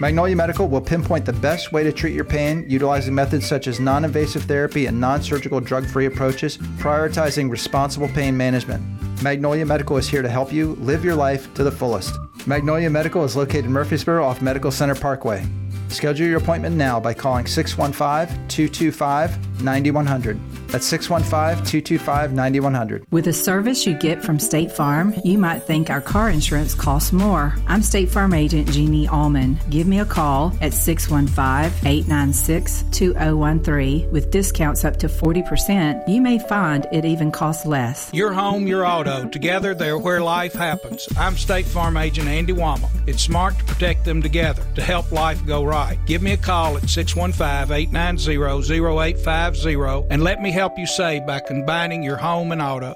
[0.00, 3.80] Magnolia Medical will pinpoint the best way to treat your pain utilizing methods such as
[3.80, 8.82] non invasive therapy and non surgical drug free approaches, prioritizing responsible pain management.
[9.22, 12.14] Magnolia Medical is here to help you live your life to the fullest.
[12.46, 15.46] Magnolia Medical is located in Murfreesboro off Medical Center Parkway.
[15.88, 20.38] Schedule your appointment now by calling 615 225 9100.
[20.68, 23.06] That's 615 225 9100.
[23.10, 27.12] With the service you get from State Farm, you might think our car insurance costs
[27.12, 27.54] more.
[27.66, 29.58] I'm State Farm agent Jeannie Allman.
[29.70, 36.08] Give me a call at 615 896 2013 with discounts up to 40%.
[36.08, 38.10] You may find it even costs less.
[38.12, 41.08] Your home, your auto, together they're where life happens.
[41.16, 42.90] I'm State Farm agent Andy Womack.
[43.06, 45.98] It's smart to protect them together to help life go right.
[46.06, 51.38] Give me a call at 615 890 0850 and let me help you save by
[51.38, 52.94] combining your home and auto.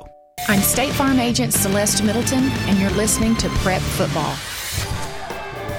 [0.49, 4.35] I'm State Farm Agent Celeste Middleton, and you're listening to Prep Football.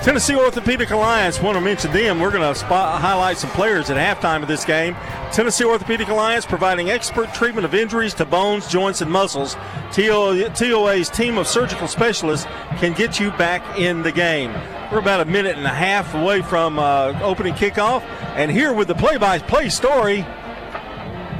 [0.03, 2.19] Tennessee Orthopedic Alliance, want to mention them.
[2.19, 4.95] We're going to spot, highlight some players at halftime of this game.
[5.31, 9.55] Tennessee Orthopedic Alliance providing expert treatment of injuries to bones, joints, and muscles.
[9.91, 12.45] TOA's team of surgical specialists
[12.77, 14.53] can get you back in the game.
[14.91, 18.03] We're about a minute and a half away from uh, opening kickoff,
[18.35, 20.40] and here with the play-by-play story, You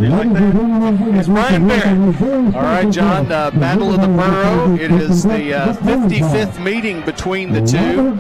[0.10, 1.26] like that?
[1.26, 2.56] Brian Barrett.
[2.56, 3.32] All right, John.
[3.32, 4.76] Uh, Battle of the Borough.
[4.76, 8.18] It is the uh, 55th meeting between the two.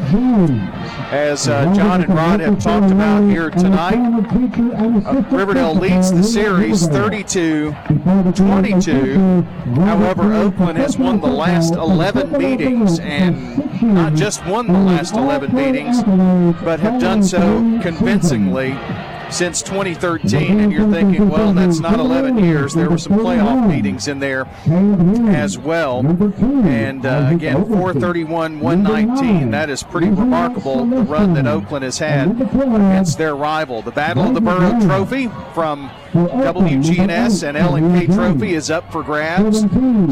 [1.11, 6.87] As uh, John and Rod have talked about here tonight, uh, Riverdale leads the series
[6.87, 7.75] 32
[8.35, 9.41] 22.
[9.75, 15.53] However, Oakland has won the last 11 meetings and not just won the last 11
[15.53, 16.01] meetings,
[16.63, 17.39] but have done so
[17.81, 18.71] convincingly
[19.31, 20.59] since 2013.
[20.59, 22.73] And you're thinking, well, that's not 11 years.
[22.73, 24.47] There were some playoff meetings in there
[25.29, 26.05] as well.
[26.05, 29.51] And uh, again, 431, 119.
[29.51, 33.81] That is pretty remarkable, the run that Oakland has had against their rival.
[33.81, 39.61] The Battle of the Borough Trophy from WGNS and L&K Trophy is up for grabs.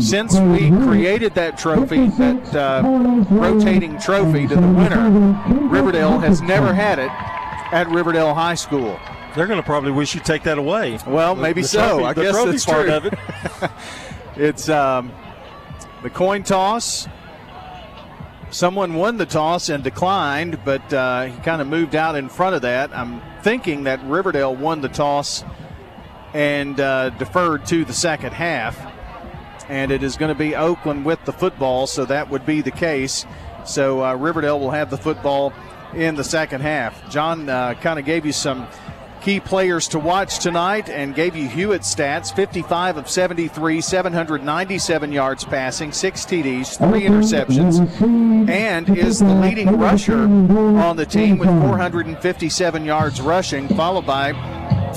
[0.07, 5.09] Since we created that trophy, that uh, rotating trophy to the winner,
[5.67, 7.11] Riverdale has never had it
[7.72, 8.99] at Riverdale High School.
[9.36, 10.97] They're going to probably wish you take that away.
[11.05, 11.99] Well, maybe the so.
[11.99, 12.93] Trophy, I the guess that's part true.
[12.95, 13.72] of it.
[14.39, 15.11] It's um,
[16.01, 17.09] the coin toss.
[18.51, 22.55] Someone won the toss and declined, but uh, he kind of moved out in front
[22.55, 22.95] of that.
[22.95, 25.43] I'm thinking that Riverdale won the toss
[26.34, 28.80] and uh, deferred to the second half.
[29.67, 32.72] And it is going to be Oakland with the football, so that would be the
[32.72, 33.26] case.
[33.65, 35.53] So uh, Riverdale will have the football
[35.93, 37.09] in the second half.
[37.09, 38.67] John uh, kind of gave you some
[39.21, 45.43] key players to watch tonight and gave you Hewitt's stats 55 of 73, 797 yards
[45.43, 47.79] passing, six TDs, three interceptions,
[48.49, 54.31] and is the leading rusher on the team with 457 yards rushing, followed by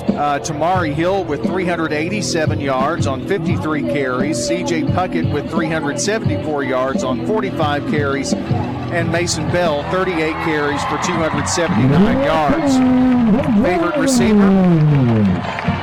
[0.02, 7.26] uh, Tamari Hill with 387 yards on 53 carries, CJ Puckett with 374 yards on
[7.26, 12.76] 45 carries, and Mason Bell 38 carries for 279 yards.
[13.62, 14.48] Favorite receiver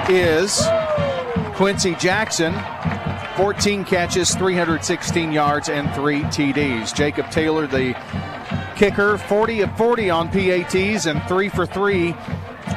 [0.09, 0.61] is
[1.55, 2.53] Quincy Jackson.
[3.35, 6.93] 14 catches, 316 yards, and three TDs.
[6.93, 7.95] Jacob Taylor, the
[8.75, 12.15] kicker, 40 of 40 on PATs and three for three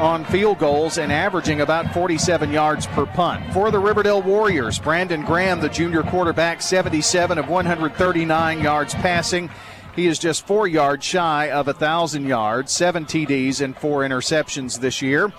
[0.00, 3.52] on field goals and averaging about 47 yards per punt.
[3.52, 9.50] For the Riverdale Warriors, Brandon Graham, the junior quarterback, 77 of 139 yards passing.
[9.94, 15.02] He is just four yards shy of 1,000 yards, seven TDs, and four interceptions this
[15.02, 15.32] year.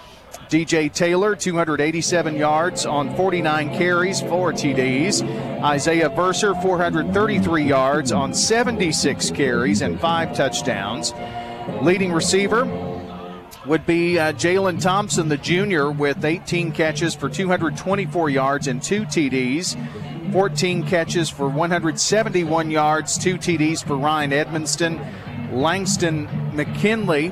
[0.49, 5.23] DJ Taylor, 287 yards on 49 carries, four TDs.
[5.63, 11.13] Isaiah Verser, 433 yards on 76 carries and five touchdowns.
[11.81, 12.65] Leading receiver
[13.65, 19.03] would be uh, Jalen Thompson, the junior, with 18 catches for 224 yards and two
[19.03, 19.77] TDs.
[20.31, 25.53] 14 catches for 171 yards, two TDs for Ryan Edmonston.
[25.53, 27.31] Langston McKinley,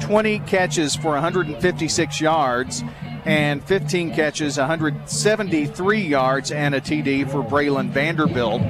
[0.00, 2.84] 20 catches for 156 yards
[3.24, 8.60] and 15 catches, 173 yards, and a TD for Braylon Vanderbilt.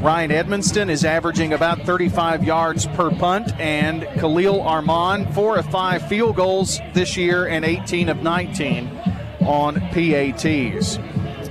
[0.00, 6.08] Ryan Edmonston is averaging about 35 yards per punt, and Khalil Armand, four of five
[6.08, 8.88] field goals this year and 18 of 19
[9.40, 10.98] on PATs.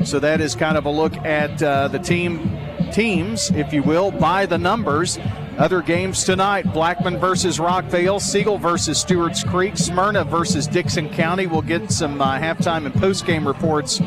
[0.03, 2.57] So that is kind of a look at uh, the team
[2.91, 5.19] teams, if you will, by the numbers.
[5.59, 11.45] Other games tonight Blackman versus Rockvale, Siegel versus Stewart's Creek, Smyrna versus Dickson County.
[11.45, 14.01] We'll get some uh, halftime and postgame reports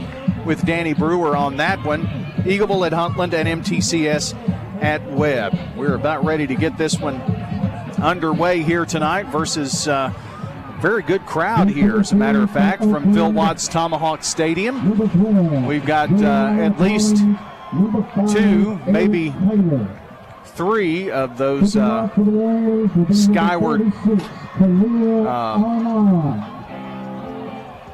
[0.45, 2.07] with Danny Brewer on that one.
[2.45, 4.34] Eagleville at Huntland and MTCS
[4.82, 5.57] at Webb.
[5.76, 7.20] We're about ready to get this one
[8.03, 9.88] underway here tonight versus.
[9.88, 10.12] Uh,
[10.80, 15.64] very good crowd here, as a matter of fact, from Phil Watts Tomahawk Stadium.
[15.64, 17.18] We've got uh, at least
[18.32, 19.32] two, maybe
[20.45, 22.09] three of those uh,
[23.12, 23.93] skyward
[25.28, 25.55] uh,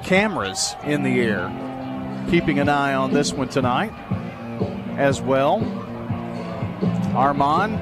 [0.02, 1.48] cameras in the air,
[2.28, 3.92] keeping an eye on this one tonight
[4.96, 5.62] as well.
[7.14, 7.80] Armand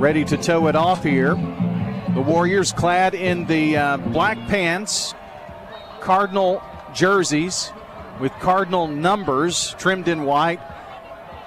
[0.00, 1.34] ready to tow it off here.
[2.14, 5.14] The Warriors clad in the uh, black pants,
[6.00, 6.62] Cardinal
[6.94, 7.72] jerseys
[8.20, 10.60] with Cardinal numbers trimmed in white,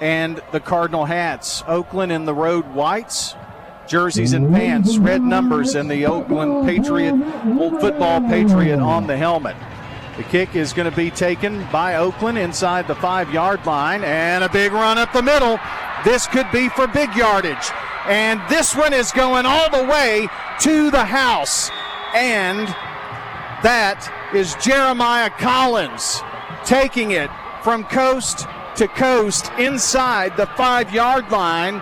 [0.02, 1.64] and the Cardinal hats.
[1.68, 3.36] Oakland in the road whites,
[3.88, 7.14] jerseys and pants, red numbers, and the Oakland Patriot,
[7.58, 9.56] old football Patriot on the helmet.
[10.18, 14.44] The kick is going to be taken by Oakland inside the five yard line, and
[14.44, 15.60] a big run up the middle.
[16.04, 17.70] This could be for big yardage.
[18.08, 20.28] And this one is going all the way
[20.62, 21.70] to the house.
[22.16, 22.68] And
[23.62, 26.22] that is Jeremiah Collins
[26.66, 27.30] taking it
[27.62, 28.48] from coast
[28.78, 31.76] to coast inside the five yard line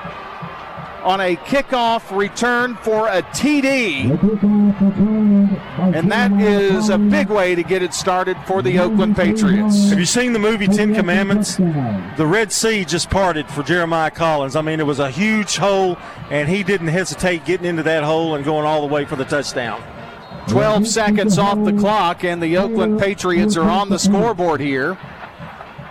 [1.03, 4.09] on a kickoff return for a TD.
[5.95, 9.89] And that is a big way to get it started for the Oakland Patriots.
[9.89, 11.55] Have you seen the movie Ten Commandments?
[11.55, 14.57] The Red Sea just parted for Jeremiah Collins.
[14.57, 15.97] I mean, it was a huge hole,
[16.29, 19.23] and he didn't hesitate getting into that hole and going all the way for the
[19.23, 19.81] touchdown.
[20.49, 24.97] 12 seconds off the clock, and the Oakland Patriots are on the scoreboard here.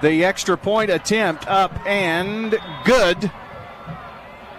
[0.03, 3.31] The extra point attempt up and good.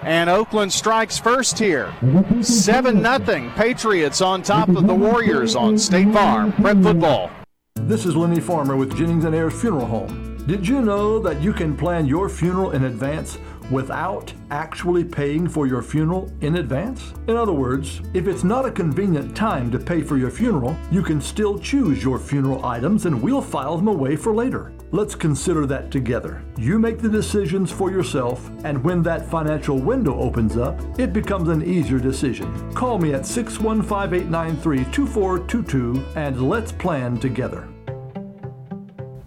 [0.05, 1.91] And Oakland strikes first here.
[2.39, 3.51] 7 0.
[3.55, 6.53] Patriots on top of the Warriors on State Farm.
[6.53, 7.31] Prep football.
[7.73, 10.37] This is Lenny Farmer with Jennings and Ayers Funeral Home.
[10.45, 13.39] Did you know that you can plan your funeral in advance
[13.71, 17.15] without actually paying for your funeral in advance?
[17.27, 21.01] In other words, if it's not a convenient time to pay for your funeral, you
[21.01, 24.71] can still choose your funeral items and we'll file them away for later.
[24.91, 26.43] Let's consider that together.
[26.57, 31.49] You make the decisions for yourself, and when that financial window opens up, it becomes
[31.49, 32.73] an easier decision.
[32.73, 37.67] Call me at 615 893 2422 and let's plan together.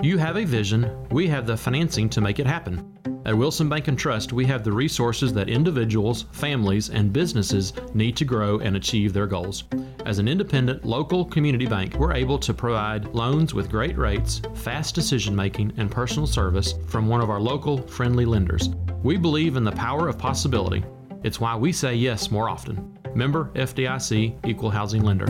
[0.01, 2.95] You have a vision, we have the financing to make it happen.
[3.29, 8.17] At Wilson Bank and Trust, we have the resources that individuals, families, and businesses need
[8.17, 9.65] to grow and achieve their goals.
[10.07, 14.95] As an independent local community bank, we're able to provide loans with great rates, fast
[14.95, 18.71] decision making, and personal service from one of our local friendly lenders.
[19.03, 20.83] We believe in the power of possibility.
[21.23, 22.99] It's why we say yes more often.
[23.15, 25.27] Member FDIC Equal Housing Lender.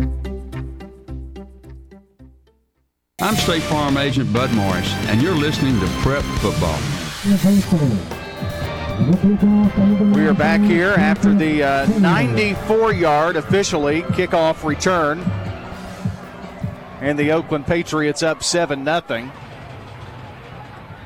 [3.20, 6.78] I'm State Farm Agent Bud Morris, and you're listening to Prep Football.
[10.14, 15.18] We are back here after the uh, 94 yard officially kickoff return.
[17.00, 19.32] And the Oakland Patriots up 7 0.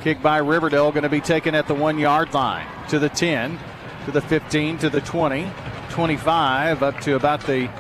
[0.03, 3.59] Kick by Riverdale going to be taken at the one yard line to the 10,
[4.05, 5.51] to the 15, to the 20,
[5.89, 7.71] 25, up to about the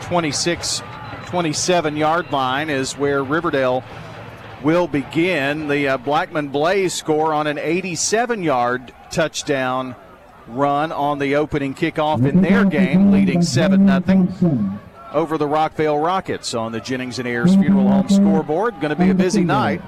[0.00, 0.82] 26
[1.26, 3.84] 27 yard line is where Riverdale
[4.62, 5.68] will begin.
[5.68, 9.94] The uh, Blackman Blaze score on an 87 yard touchdown
[10.46, 14.80] run on the opening kickoff in their game, leading 7 0
[15.12, 18.80] over the Rockvale Rockets on the Jennings and Ayers Funeral Home scoreboard.
[18.80, 19.82] Going to be a busy night.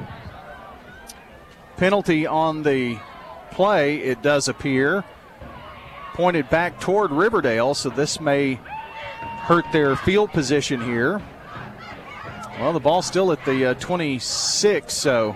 [1.77, 2.99] Penalty on the
[3.51, 5.05] play, it does appear.
[6.14, 8.55] Pointed back toward Riverdale, so this may
[9.43, 11.23] hurt their field position here.
[12.63, 15.35] Well, the ball's still at the uh, 26, so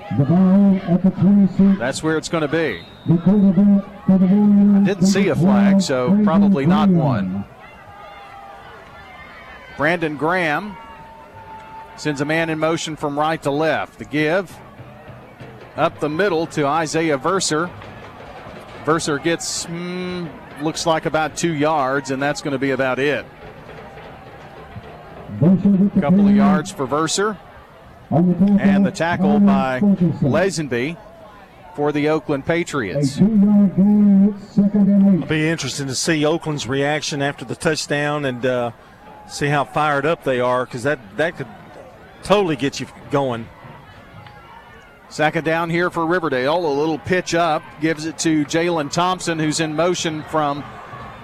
[1.76, 2.86] that's where it's going to be.
[3.10, 7.44] I didn't see a flag, so probably not one.
[9.76, 10.76] Brandon Graham
[11.96, 13.98] sends a man in motion from right to left.
[13.98, 14.56] The give
[15.74, 17.68] up the middle to Isaiah Verser.
[18.84, 20.30] Verser gets, mm,
[20.62, 23.26] looks like about two yards, and that's going to be about it.
[25.46, 27.38] A couple of yards for Verser.
[28.10, 30.96] And the tackle by Lazenby
[31.76, 33.18] for the Oakland Patriots.
[33.18, 34.32] It'll
[35.28, 38.72] be interesting to see Oakland's reaction after the touchdown and uh,
[39.28, 41.48] see how fired up they are because that, that could
[42.22, 43.46] totally get you going.
[45.08, 46.66] Second down here for Riverdale.
[46.66, 50.64] A little pitch up gives it to Jalen Thompson, who's in motion from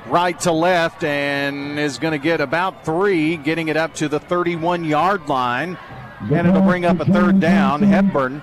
[0.06, 4.20] right to left and is going to get about three, getting it up to the
[4.20, 5.78] 31 yard line.
[6.30, 7.82] And it'll bring up a third down.
[7.82, 8.42] Hepburn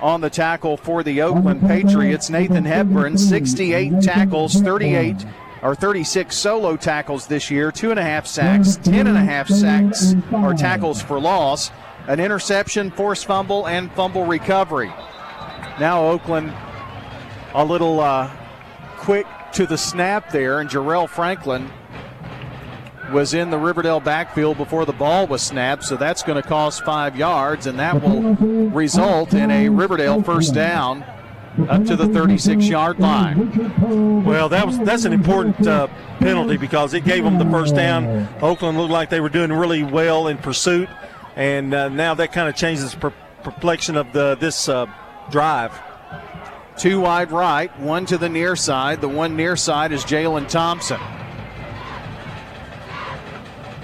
[0.00, 2.30] on the tackle for the Oakland Patriots.
[2.30, 5.24] Nathan Hepburn, 68 tackles, 38
[5.62, 9.48] or 36 solo tackles this year, two and a half sacks, 10 and a half
[9.48, 11.70] sacks or tackles for loss,
[12.06, 14.92] an interception, forced fumble, and fumble recovery.
[15.80, 16.52] Now Oakland
[17.54, 18.30] a little uh,
[18.98, 21.70] quick to the snap there, and Jarrell Franklin
[23.12, 26.84] was in the Riverdale backfield before the ball was snapped, so that's going to cost
[26.84, 28.34] five yards, and that will
[28.70, 31.04] result in a Riverdale first down
[31.68, 34.24] up to the 36 yard line.
[34.24, 35.86] Well, that was that's an important uh,
[36.18, 38.28] penalty because it gave them the first down.
[38.40, 40.88] Oakland looked like they were doing really well in pursuit,
[41.36, 44.86] and uh, now that kind of changes the per- perplexion of the this uh,
[45.30, 45.78] drive.
[46.76, 49.00] Two wide right, one to the near side.
[49.00, 51.00] The one near side is Jalen Thompson.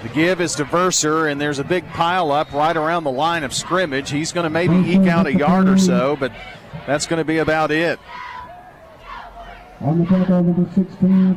[0.03, 3.43] The give is to Verser, and there's a big pile up right around the line
[3.43, 4.09] of scrimmage.
[4.09, 6.31] He's going to maybe eke out a yard or so, but
[6.87, 7.99] that's going to be about it.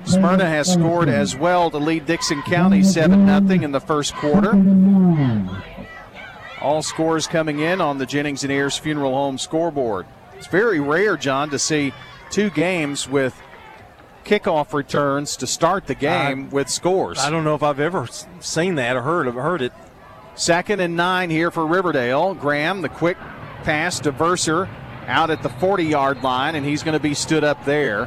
[0.04, 4.52] Smyrna has scored as well to lead Dickson County 7 0 in the first quarter.
[6.60, 10.06] All scores coming in on the Jennings and Ayers Funeral Home scoreboard.
[10.44, 11.94] It's very rare, John, to see
[12.28, 13.34] two games with
[14.26, 17.18] kickoff returns to start the game I, with scores.
[17.18, 18.06] I don't know if I've ever
[18.40, 19.72] seen that or heard of heard it.
[20.34, 22.34] Second and nine here for Riverdale.
[22.34, 23.16] Graham, the quick
[23.62, 24.68] pass to Verser
[25.06, 28.06] out at the 40 yard line, and he's going to be stood up there.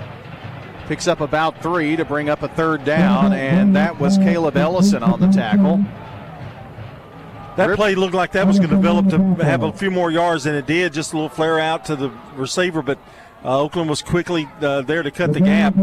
[0.85, 5.01] Picks up about three to bring up a third down, and that was Caleb Ellison
[5.01, 5.83] on the tackle.
[7.57, 10.43] That play looked like that was going to develop to have a few more yards
[10.43, 10.93] than it did.
[10.93, 12.99] Just a little flare out to the receiver, but
[13.43, 15.73] uh, Oakland was quickly uh, there to cut the gap.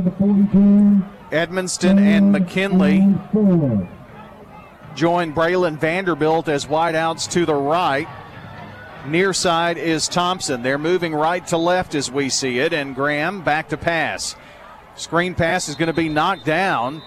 [1.30, 3.00] Edmonston and McKinley
[4.94, 8.08] join Braylon Vanderbilt as wideouts to the right.
[9.06, 10.62] Near side is Thompson.
[10.62, 14.36] They're moving right to left as we see it, and Graham back to pass.
[14.96, 17.02] Screen pass is going to be knocked down.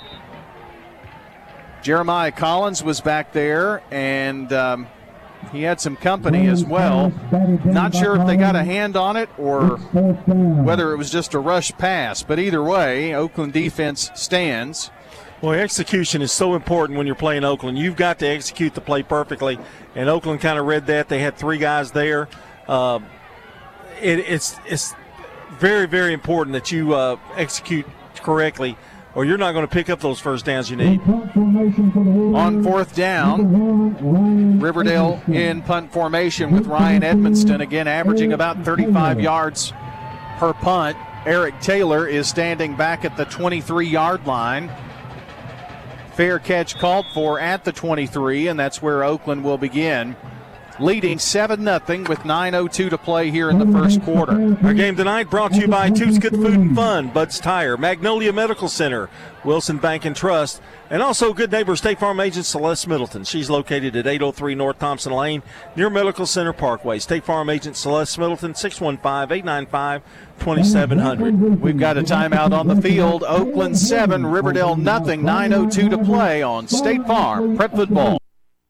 [1.88, 4.88] Jeremiah Collins was back there, and um,
[5.54, 7.14] he had some company as well.
[7.64, 11.40] Not sure if they got a hand on it or whether it was just a
[11.40, 14.92] rush pass, but either way, Oakland defense stands.
[15.42, 17.78] Well, execution is so important when you're playing Oakland.
[17.78, 19.58] You've got to execute the play perfectly,
[19.96, 21.08] and Oakland kind of read that.
[21.08, 22.28] They had three guys there.
[22.68, 23.00] Uh,
[24.02, 24.94] it, it's it's
[25.52, 27.86] very very important that you uh, execute
[28.18, 28.78] correctly,
[29.18, 31.02] or you're not going to pick up those first downs you need.
[31.08, 39.74] On fourth down, Riverdale in punt formation with Ryan Edmonston again, averaging about 35 yards
[40.38, 40.96] per punt.
[41.26, 44.70] Eric Taylor is standing back at the 23 yard line.
[46.14, 50.16] Fair catch called for at the 23, and that's where Oakland will begin.
[50.80, 54.56] Leading 7 0 with 9.02 to play here in the first quarter.
[54.64, 58.32] Our game tonight brought to you by Toots Good Food and Fun, Bud's Tire, Magnolia
[58.32, 59.10] Medical Center,
[59.44, 60.62] Wilson Bank and Trust,
[60.92, 63.24] and also good neighbor State Farm agent Celeste Middleton.
[63.24, 65.42] She's located at 803 North Thompson Lane
[65.76, 67.00] near Medical Center Parkway.
[67.00, 70.04] State Farm agent Celeste Middleton, 615 895
[70.40, 71.60] 2700.
[71.60, 73.24] We've got a timeout on the field.
[73.24, 75.24] Oakland 7, Riverdale nothing.
[75.24, 78.20] 9.02 to play on State Farm Prep Football.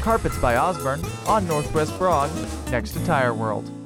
[0.00, 2.30] Carpets by Osborne on Northwest Broad,
[2.70, 3.77] next to Tire World.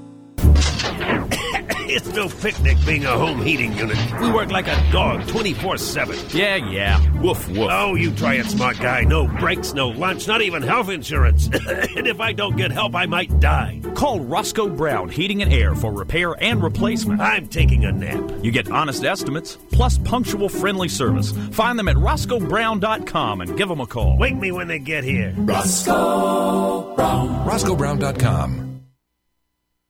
[1.88, 3.96] it's no picnic being a home heating unit.
[4.20, 6.18] We work like a dog 24 7.
[6.30, 6.98] Yeah, yeah.
[7.20, 7.68] Woof, woof.
[7.70, 9.02] Oh, you try it, smart guy.
[9.02, 11.46] No breaks, no lunch, not even health insurance.
[11.52, 13.80] and if I don't get help, I might die.
[13.94, 17.20] Call Roscoe Brown Heating and Air for repair and replacement.
[17.20, 18.30] I'm taking a nap.
[18.42, 21.32] You get honest estimates plus punctual friendly service.
[21.52, 24.16] Find them at roscoebrown.com and give them a call.
[24.18, 25.34] Wake me when they get here.
[25.36, 27.46] Roscoe Brown.
[27.46, 28.71] RoscoeBrown.com.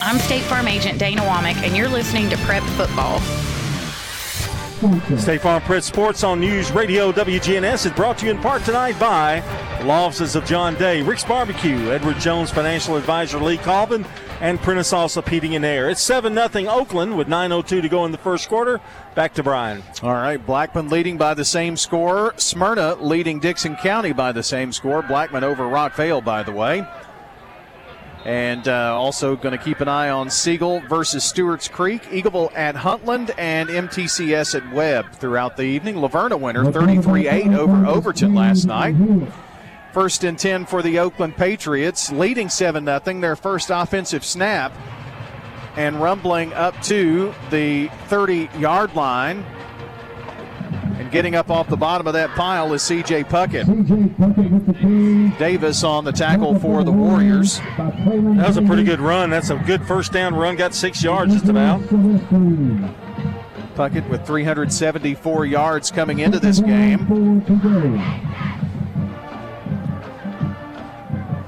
[0.00, 3.18] I'm State Farm Agent Dana Womack, and you're listening to Prep Football.
[5.18, 9.00] State Farm Prep Sports on News Radio WGNS is brought to you in part tonight
[9.00, 9.40] by
[9.84, 14.04] Law Offices of John Day, Rick's Barbecue, Edward Jones Financial Advisor Lee Colvin,
[14.42, 15.88] and Prentice Allsup Heating and Air.
[15.88, 18.82] It's 7 0 Oakland with 9.02 to go in the first quarter.
[19.14, 19.82] Back to Brian.
[20.02, 22.34] All right, Blackman leading by the same score.
[22.36, 25.00] Smyrna leading Dickson County by the same score.
[25.00, 26.86] Blackman over Rockvale, by the way.
[28.26, 32.74] And uh, also going to keep an eye on Siegel versus Stewart's Creek, Eagleville at
[32.74, 35.94] Huntland, and MTCS at Webb throughout the evening.
[35.94, 38.96] La Vergne winner 33 8 over Overton last night.
[39.92, 44.72] First and 10 for the Oakland Patriots, leading 7 0, their first offensive snap,
[45.76, 49.46] and rumbling up to the 30 yard line.
[51.16, 53.64] Getting up off the bottom of that pile is CJ Puckett.
[55.38, 57.58] Davis on the tackle for the Warriors.
[57.78, 59.30] That was a pretty good run.
[59.30, 60.56] That's a good first down run.
[60.56, 61.80] Got six yards just about.
[63.76, 67.06] Puckett with 374 yards coming into this game.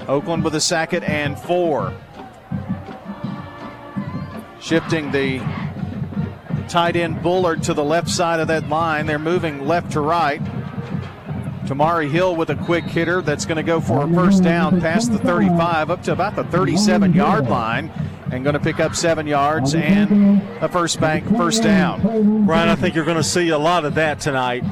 [0.08, 1.92] Oakland with a second and four.
[4.60, 5.40] Shifting the
[6.68, 9.06] tight end Bullard to the left side of that line.
[9.06, 10.42] They're moving left to right.
[11.68, 15.12] Tamari Hill with a quick hitter that's going to go for a first down past
[15.12, 17.90] the 35 up to about the 37 yard line
[18.32, 22.46] and going to pick up seven yards and a first bank first down.
[22.46, 24.64] Brian, I think you're going to see a lot of that tonight.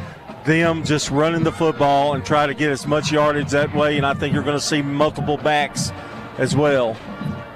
[0.46, 4.06] Them just running the football and try to get as much yardage that way, and
[4.06, 5.92] I think you're going to see multiple backs
[6.38, 6.96] as well.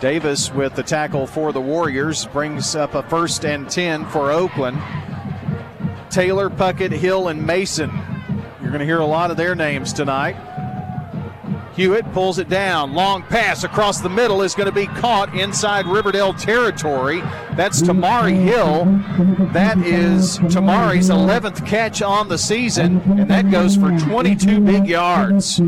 [0.00, 4.80] Davis with the tackle for the Warriors brings up a first and 10 for Oakland.
[6.08, 7.90] Taylor, Puckett, Hill, and Mason.
[8.60, 10.36] You're going to hear a lot of their names tonight.
[11.76, 12.94] Hewitt pulls it down.
[12.94, 17.20] Long pass across the middle is going to be caught inside Riverdale territory.
[17.54, 18.86] That's Tamari Hill.
[19.52, 25.60] That is Tamari's 11th catch on the season, and that goes for 22 big yards.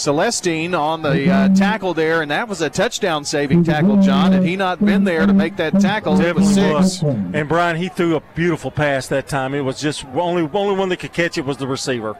[0.00, 4.32] Celestine on the uh, tackle there, and that was a touchdown saving tackle, John.
[4.32, 7.02] Had he not been there to make that tackle, it was six.
[7.02, 9.54] And Brian, he threw a beautiful pass that time.
[9.54, 12.16] It was just only only one that could catch it was the receiver.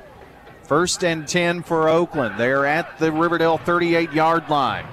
[0.65, 2.39] First and 10 for Oakland.
[2.39, 4.87] They're at the Riverdale 38 yard line.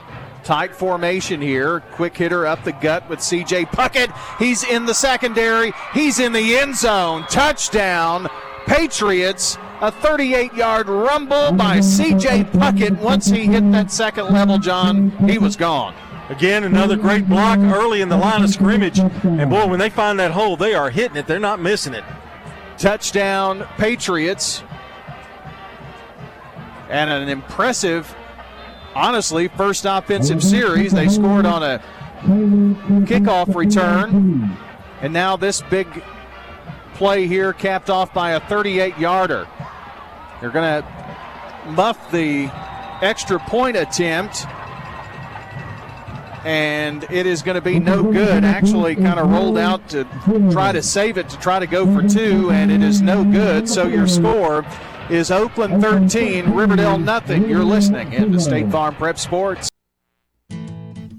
[0.43, 1.81] Tight formation here.
[1.91, 4.11] Quick hitter up the gut with CJ Puckett.
[4.39, 5.73] He's in the secondary.
[5.93, 7.25] He's in the end zone.
[7.29, 8.27] Touchdown.
[8.65, 9.57] Patriots.
[9.79, 12.99] A 38 yard rumble by CJ Puckett.
[12.99, 15.93] Once he hit that second level, John, he was gone.
[16.29, 18.97] Again, another great block early in the line of scrimmage.
[18.99, 21.27] And boy, when they find that hole, they are hitting it.
[21.27, 22.03] They're not missing it.
[22.77, 24.63] Touchdown, Patriots.
[26.89, 28.13] And an impressive,
[28.95, 30.91] honestly, first offensive series.
[30.91, 31.83] They scored on a
[33.05, 34.57] kickoff return.
[35.01, 36.03] And now this big
[36.97, 39.47] play here capped off by a 38 yarder.
[40.41, 42.49] They're going to muff the
[43.01, 44.45] extra point attempt.
[46.43, 48.45] And it is going to be no good.
[48.45, 50.05] Actually, kind of rolled out to
[50.51, 53.67] try to save it to try to go for two, and it is no good.
[53.67, 54.65] So your score
[55.09, 57.49] is Oakland 13, Riverdale nothing.
[57.49, 59.69] You're listening into State Farm Prep Sports.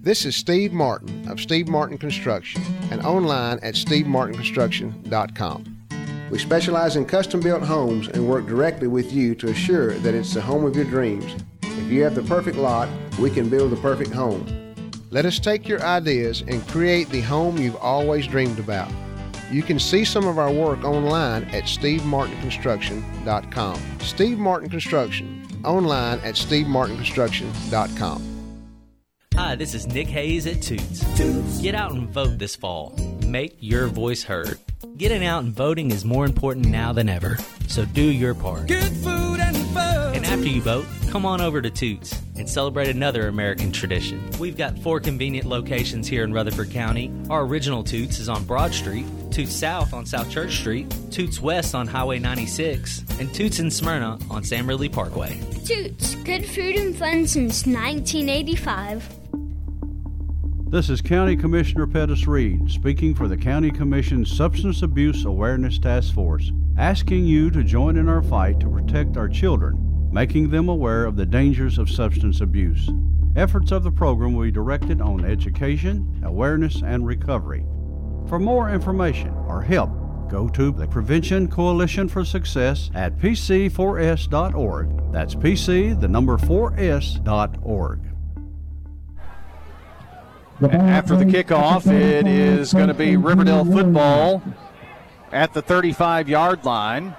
[0.09, 5.79] This is Steve Martin of Steve Martin Construction and online at stevemartinconstruction.com.
[6.31, 10.33] We specialize in custom built homes and work directly with you to assure that it's
[10.33, 11.37] the home of your dreams.
[11.61, 12.89] If you have the perfect lot,
[13.19, 14.47] we can build the perfect home.
[15.11, 18.91] Let us take your ideas and create the home you've always dreamed about.
[19.53, 23.81] You can see some of our work online at stevemartinconstruction.com.
[24.01, 28.38] Steve Martin Construction, online at stevemartinconstruction.com.
[29.39, 31.17] Hi, this is Nick Hayes at Toots.
[31.17, 31.61] Toots.
[31.61, 32.93] Get out and vote this fall.
[33.25, 34.59] Make your voice heard.
[34.97, 38.67] Getting out and voting is more important now than ever, so do your part.
[38.67, 40.17] Good food and fun.
[40.17, 44.29] And after you vote, come on over to Toots and celebrate another American tradition.
[44.41, 47.13] We've got four convenient locations here in Rutherford County.
[47.31, 51.77] Our original Toots is on Broad Street, Toots South on South Church Street, Toots West
[51.77, 55.41] on Highway 96, and Toots in Smyrna on Sam Ridley Parkway.
[55.65, 59.15] Toots, good food and fun since 1985.
[60.71, 66.13] This is County Commissioner Pettis Reed speaking for the County Commission's Substance Abuse Awareness Task
[66.13, 71.07] Force, asking you to join in our fight to protect our children, making them aware
[71.07, 72.91] of the dangers of substance abuse.
[73.35, 77.65] Efforts of the program will be directed on education, awareness, and recovery.
[78.29, 79.89] For more information or help,
[80.29, 85.13] go to the Prevention Coalition for Success at pc4s.org.
[85.13, 88.08] That's PC, the number 4s.org.
[90.61, 94.43] After the kickoff, it is going to be Riverdale football
[95.31, 97.15] at the 35 yard line.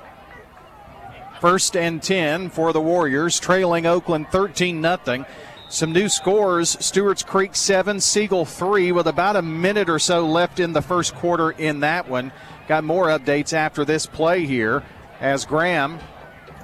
[1.40, 5.26] First and 10 for the Warriors, trailing Oakland 13 0.
[5.70, 10.60] Some new scores Stewart's Creek 7, Siegel 3, with about a minute or so left
[10.60, 12.34] in the first quarter in that one.
[12.68, 14.84] Got more updates after this play here
[15.22, 16.00] as Graham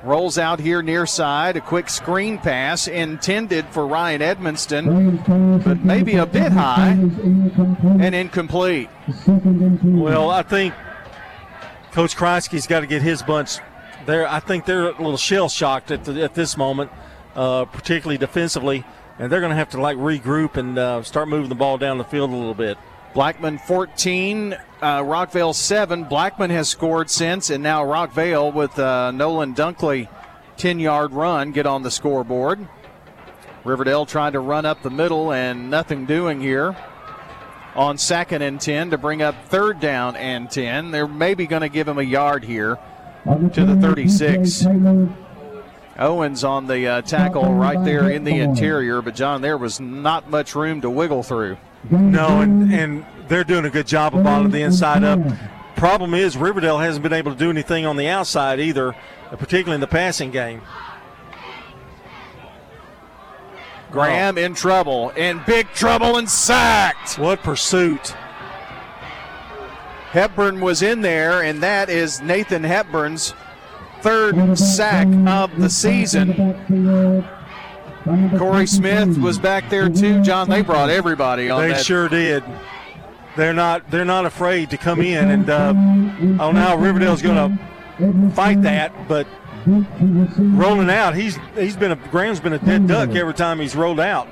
[0.06, 1.58] rolls out here near side.
[1.58, 8.90] A quick screen pass intended for Ryan Edmonston, but maybe a bit high and incomplete.
[9.84, 10.74] Well, I think
[11.92, 13.58] Coach Kreisky's got to get his bunch
[14.06, 14.28] there.
[14.28, 16.92] I think they're a little shell shocked at, at this moment,
[17.36, 18.84] uh, particularly defensively,
[19.18, 21.98] and they're going to have to like regroup and uh, start moving the ball down
[21.98, 22.78] the field a little bit.
[23.16, 24.58] Blackman 14, uh,
[25.00, 26.04] Rockvale 7.
[26.04, 30.10] Blackman has scored since, and now Rockvale with uh, Nolan Dunkley
[30.58, 32.68] 10 yard run get on the scoreboard.
[33.64, 36.76] Riverdale trying to run up the middle and nothing doing here.
[37.74, 40.92] On second and 10 to bring up third down and 10.
[40.92, 42.78] They're maybe going to give him a yard here
[43.54, 44.66] to the 36.
[45.98, 50.30] Owens on the uh, tackle right there in the interior, but John, there was not
[50.30, 51.58] much room to wiggle through.
[51.90, 55.20] No, and, and they're doing a good job of on the inside up.
[55.76, 58.96] Problem is, Riverdale hasn't been able to do anything on the outside either.
[59.32, 60.62] particularly in the passing game.
[63.92, 67.18] Graham in trouble, in big trouble, and sacked.
[67.18, 68.14] What pursuit!
[70.12, 73.34] Hepburn was in there, and that is Nathan Hepburn's
[74.06, 76.34] third sack of the season.
[78.38, 80.22] Corey Smith was back there too.
[80.22, 81.62] John, they brought everybody on.
[81.62, 81.84] They that.
[81.84, 82.44] sure did.
[83.36, 83.90] They're not.
[83.90, 88.32] They're not afraid to come in, and uh, I don't know how Riverdale's going to
[88.36, 89.26] fight that, but
[89.66, 94.00] rolling out, he's he's been a Graham's been a dead duck every time he's rolled
[94.00, 94.28] out.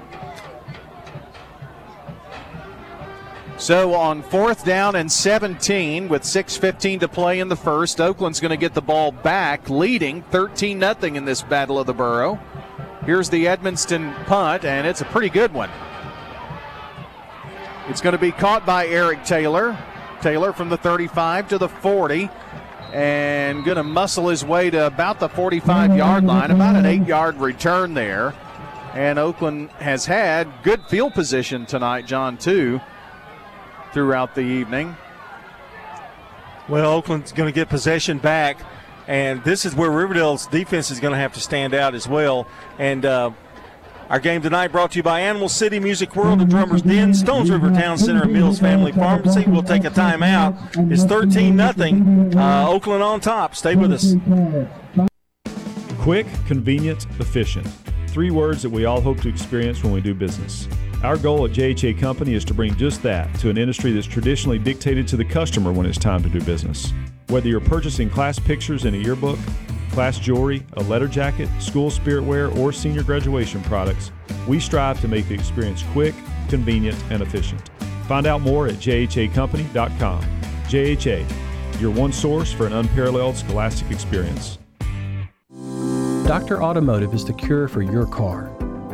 [3.57, 8.49] So on fourth down and 17 with 6:15 to play in the first, Oakland's going
[8.49, 12.39] to get the ball back, leading 13 0 in this battle of the Borough.
[13.05, 15.69] Here's the Edmonston punt, and it's a pretty good one.
[17.89, 19.77] It's going to be caught by Eric Taylor.
[20.21, 22.29] Taylor from the 35 to the 40
[22.93, 27.05] and going to muscle his way to about the 45 yard line, about an eight
[27.05, 28.33] yard return there.
[28.93, 32.79] And Oakland has had good field position tonight, John, too,
[33.93, 34.95] throughout the evening.
[36.67, 38.57] Well, Oakland's going to get possession back,
[39.07, 42.47] and this is where Riverdale's defense is going to have to stand out as well.
[42.79, 43.31] And uh,
[44.09, 47.51] our game tonight brought to you by Animal City Music World and Drummers Den, Stones
[47.51, 49.43] River Town Center, and Mills Family Pharmacy.
[49.45, 50.91] We'll take a timeout.
[50.91, 52.39] It's 13 0.
[52.39, 53.55] Uh, Oakland on top.
[53.55, 54.15] Stay with us.
[55.99, 57.67] Quick, convenient, efficient.
[58.07, 60.67] Three words that we all hope to experience when we do business.
[61.03, 64.57] Our goal at JHA Company is to bring just that to an industry that's traditionally
[64.57, 66.93] dictated to the customer when it's time to do business.
[67.27, 69.37] Whether you're purchasing class pictures in a yearbook,
[69.91, 74.13] class jewelry, a letter jacket, school spirit wear, or senior graduation products,
[74.47, 76.15] we strive to make the experience quick,
[76.47, 77.69] convenient, and efficient.
[78.07, 80.23] Find out more at jhacompany.com.
[80.69, 84.57] JHA, your one source for an unparalleled scholastic experience.
[86.25, 86.63] Dr.
[86.63, 88.49] Automotive is the cure for your car.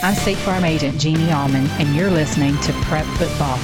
[0.00, 3.58] I'm State Farm Agent Jeannie Allman, and you're listening to Prep Football.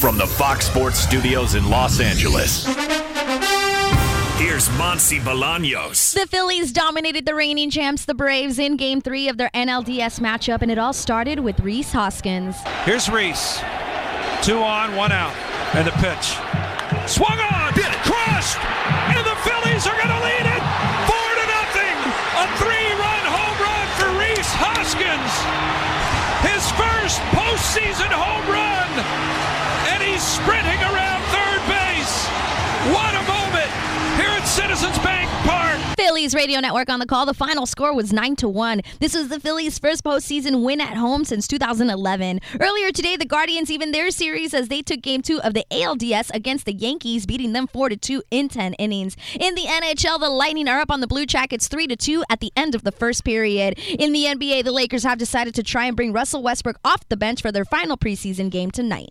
[0.00, 3.01] From the Fox Sports Studios in Los Angeles.
[4.42, 6.14] Here's Monsi Bolaños.
[6.14, 10.62] The Phillies dominated the reigning champs, the Braves, in game three of their NLDS matchup,
[10.62, 12.56] and it all started with Rhys Hoskins.
[12.82, 13.62] Here's Rhys.
[14.42, 15.32] Two on, one out.
[15.78, 16.34] And the pitch.
[17.08, 17.70] Swung on!
[17.78, 18.58] it Crushed!
[19.14, 20.62] And the Phillies are going to lead it!
[21.06, 21.96] Four to nothing!
[22.42, 25.34] A three-run home run for Rhys Hoskins!
[26.42, 28.81] His first postseason home run!
[36.22, 37.26] Phillies radio network on the call.
[37.26, 38.82] The final score was 9 to 1.
[39.00, 42.38] This was the Phillies' first postseason win at home since 2011.
[42.60, 46.30] Earlier today, the Guardians even their series as they took game 2 of the ALDS
[46.32, 49.16] against the Yankees, beating them 4 to 2 in 10 innings.
[49.34, 52.38] In the NHL, the Lightning are up on the Blue Jackets 3 to 2 at
[52.38, 53.76] the end of the first period.
[53.88, 57.16] In the NBA, the Lakers have decided to try and bring Russell Westbrook off the
[57.16, 59.10] bench for their final preseason game tonight.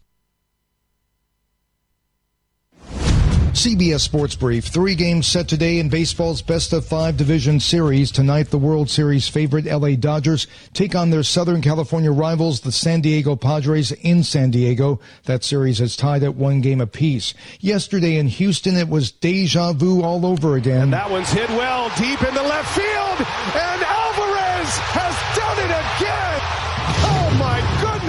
[3.54, 4.66] CBS Sports Brief.
[4.66, 8.10] Three games set today in baseball's best of five division series.
[8.10, 13.02] Tonight, the World Series favorite LA Dodgers take on their Southern California rivals, the San
[13.02, 15.02] Diego Padres in San Diego.
[15.26, 17.34] That series is tied at one game apiece.
[17.60, 20.84] Yesterday in Houston, it was deja vu all over again.
[20.84, 23.28] And that one's hit well deep into left field.
[23.28, 25.11] And Alvarez has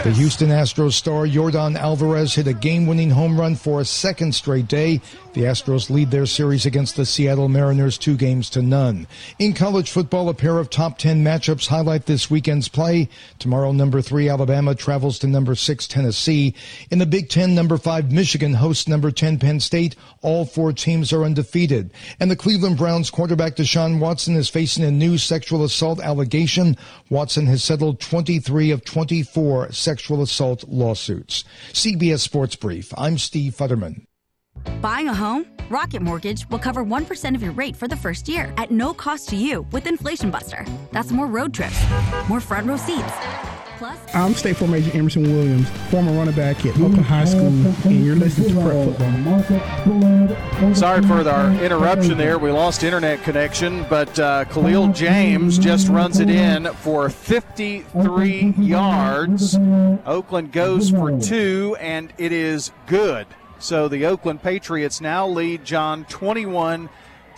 [0.02, 4.66] The Houston Astros star Yordan Alvarez hit a game-winning home run for a second straight
[4.66, 5.00] day.
[5.34, 9.06] The Astros lead their series against the Seattle Mariners two games to none.
[9.38, 13.08] In college football, a pair of top 10 matchups highlight this weekend's play.
[13.38, 16.54] Tomorrow, number three Alabama travels to number six Tennessee.
[16.90, 19.94] In the Big Ten, number five Michigan hosts number 10 Penn State.
[20.20, 21.92] All four teams are undefeated.
[22.20, 26.76] And the Cleveland Browns quarterback Deshaun Watson is facing a new sexual assault allegation.
[27.08, 31.44] Watson has settled 23 of 24 sexual assault lawsuits.
[31.72, 32.94] CBS Sports Brief.
[32.96, 34.06] I'm Steve Futterman.
[34.80, 35.44] Buying a home?
[35.68, 39.28] Rocket Mortgage will cover 1% of your rate for the first year at no cost
[39.30, 40.64] to you with Inflation Buster.
[40.92, 41.78] That's more road trips,
[42.26, 43.16] more front row seats.
[43.82, 48.06] Plus, I'm State Farm Agent Emerson Williams, former running back at Oakland High School, and
[48.06, 50.74] you're listening to Prep Football.
[50.76, 52.38] Sorry for our interruption there.
[52.38, 59.58] We lost internet connection, but uh, Khalil James just runs it in for 53 yards.
[60.06, 63.26] Oakland goes for two, and it is good.
[63.58, 66.88] So the Oakland Patriots now lead John 21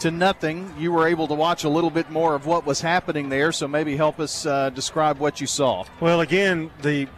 [0.05, 0.71] to nothing.
[0.79, 3.67] You were able to watch a little bit more of what was happening there, so
[3.67, 5.85] maybe help us uh, describe what you saw.
[5.99, 7.09] Well, again, the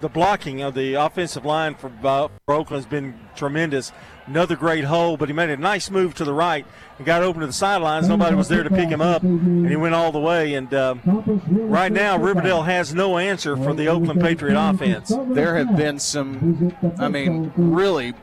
[0.00, 3.92] the blocking of the offensive line for, uh, for Oakland has been tremendous.
[4.32, 6.64] Another great hole, but he made a nice move to the right
[6.96, 8.08] and got open to the sidelines.
[8.08, 10.54] Nobody was there to pick him up, and he went all the way.
[10.54, 15.12] And uh, right now, Riverdale has no answer for the Oakland Patriot offense.
[15.32, 18.14] There have been some, I mean, really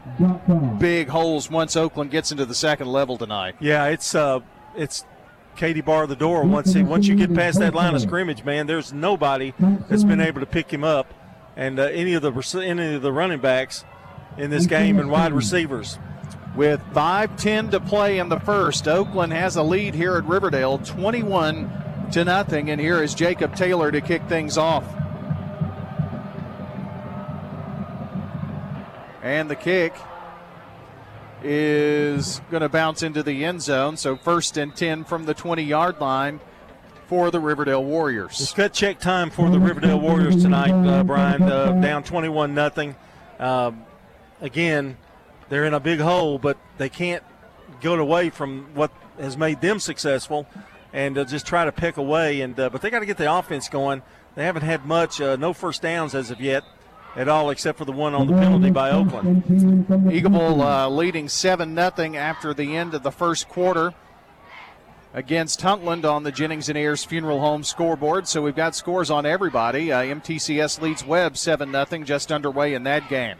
[0.80, 3.54] big holes once Oakland gets into the second level tonight.
[3.60, 4.40] Yeah, it's uh,
[4.76, 5.06] it's
[5.58, 8.66] Katie bar the door once he, once you get past that line of scrimmage, man.
[8.66, 11.14] There's nobody that's been able to pick him up,
[11.56, 13.86] and uh, any of the any of the running backs
[14.38, 15.98] in this game and wide receivers.
[16.56, 21.72] With 5:10 to play in the first, Oakland has a lead here at Riverdale, 21
[22.12, 24.84] to nothing, and here is Jacob Taylor to kick things off.
[29.22, 29.94] And the kick
[31.44, 33.96] is going to bounce into the end zone.
[33.98, 36.40] So first and 10 from the 20 yard line
[37.08, 38.40] for the Riverdale Warriors.
[38.40, 41.42] It's cut check time for the Riverdale Warriors tonight, uh, Brian.
[41.42, 42.96] Uh, down 21 nothing.
[43.40, 43.84] Um,
[44.42, 44.98] again,
[45.50, 47.24] they're in a big hole, but they can't
[47.82, 50.48] go away from what has made them successful
[50.94, 52.42] and uh, just try to pick away.
[52.42, 54.02] And uh, but they got to get the offense going.
[54.36, 56.64] They haven't had much, uh, no first downs as of yet
[57.16, 59.44] at all, except for the one on the penalty by Oakland.
[59.46, 63.94] Eagleville uh, leading 7 0 after the end of the first quarter
[65.14, 68.28] against Huntland on the Jennings and Ayers Funeral Home scoreboard.
[68.28, 69.92] So we've got scores on everybody.
[69.92, 73.38] Uh, MTCS leads Webb 7 0, just underway in that game.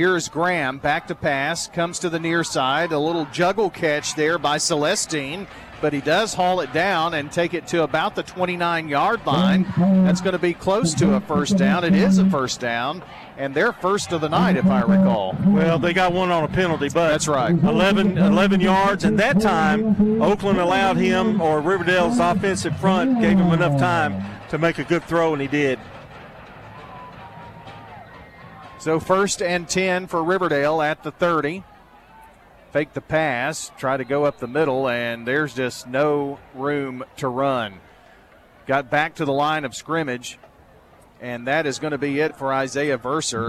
[0.00, 2.90] Here's Graham back to pass, comes to the near side.
[2.90, 5.46] A little juggle catch there by Celestine,
[5.82, 9.66] but he does haul it down and take it to about the 29 yard line.
[9.76, 11.84] That's going to be close to a first down.
[11.84, 13.02] It is a first down,
[13.36, 15.36] and they're first of the night, if I recall.
[15.44, 17.50] Well, they got one on a penalty, but that's right.
[17.50, 23.52] 11, 11 yards, and that time Oakland allowed him, or Riverdale's offensive front gave him
[23.52, 25.78] enough time to make a good throw, and he did.
[28.80, 31.62] So first and 10 for Riverdale at the 30.
[32.72, 37.28] Fake the pass, try to go up the middle, and there's just no room to
[37.28, 37.74] run.
[38.66, 40.38] Got back to the line of scrimmage,
[41.20, 43.48] and that is going to be it for Isaiah Verser.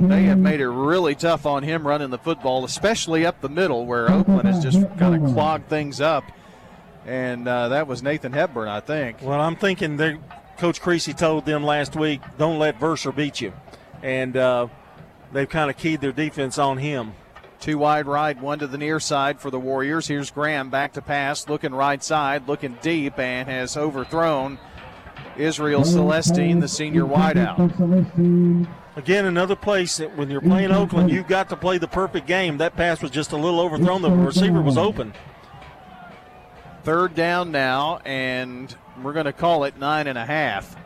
[0.00, 3.86] They have made it really tough on him running the football, especially up the middle
[3.86, 6.24] where Oakland has just kind of clogged things up.
[7.06, 9.22] And uh, that was Nathan Hepburn, I think.
[9.22, 10.20] Well, I'm thinking
[10.58, 13.54] Coach Creasy told them last week, don't let Verser beat you
[14.02, 14.68] and uh,
[15.32, 17.12] they've kind of keyed their defense on him.
[17.60, 20.06] Two wide right, one to the near side for the Warriors.
[20.06, 24.58] Here's Graham back to pass, looking right side, looking deep, and has overthrown
[25.36, 28.68] Israel Celestine, the senior wideout.
[28.96, 32.58] Again, another place that when you're playing Oakland, you've got to play the perfect game.
[32.58, 34.02] That pass was just a little overthrown.
[34.02, 35.12] The receiver was open.
[36.82, 40.76] Third down now, and we're going to call it nine and a half.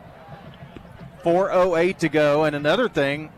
[1.22, 2.44] 4.08 to go.
[2.44, 3.30] And another thing,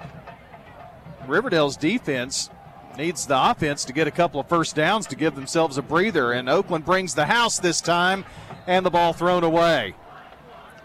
[1.27, 2.51] Riverdale's defense
[2.97, 6.33] needs the offense to get a couple of first downs to give themselves a breather.
[6.33, 8.25] And Oakland brings the house this time,
[8.67, 9.95] and the ball thrown away.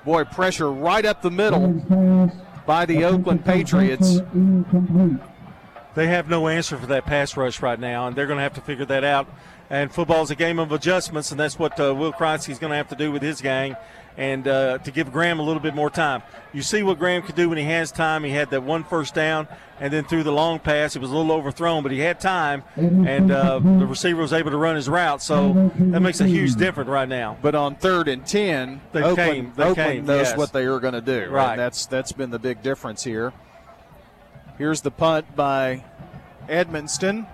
[0.05, 2.31] Boy, pressure right up the middle
[2.65, 4.21] by the Oakland Patriots.
[5.95, 8.53] They have no answer for that pass rush right now, and they're going to have
[8.53, 9.27] to figure that out.
[9.69, 12.71] And football is a game of adjustments, and that's what uh, Will Kreisky is going
[12.71, 13.75] to have to do with his gang
[14.19, 16.21] and uh, to give Graham a little bit more time.
[16.51, 18.25] You see what Graham can do when he has time.
[18.25, 19.47] He had that one first down,
[19.79, 22.63] and then through the long pass, it was a little overthrown, but he had time,
[22.75, 25.21] and uh, the receiver was able to run his route.
[25.21, 27.37] So that makes a huge difference right now.
[27.41, 30.37] But on third and ten, they Oakland, came, they Oakland came, knows yes.
[30.37, 31.29] what they are going to do.
[31.29, 31.51] Right.
[31.51, 33.31] And that's that's been the big difference here.
[34.57, 35.85] Here's the punt by
[36.49, 37.25] Edmonston.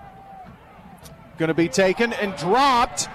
[1.36, 3.08] Going to be taken and dropped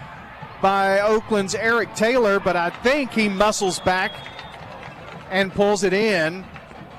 [0.62, 4.12] by Oakland's Eric Taylor, but I think he muscles back
[5.30, 6.46] and pulls it in.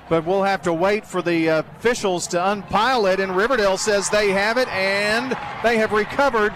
[0.08, 3.20] But we'll have to wait for the uh, officials to unpile it.
[3.20, 6.52] And Riverdale says they have it, and they have recovered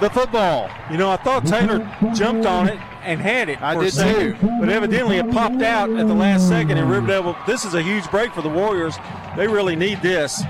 [0.00, 0.68] the football.
[0.90, 1.78] You know, I thought Taylor
[2.14, 3.62] jumped on it and had it.
[3.62, 4.48] I did second, too.
[4.58, 6.78] But evidently it popped out at the last second.
[6.78, 8.96] And Riverdale, this is a huge break for the Warriors.
[9.36, 10.42] They really need this.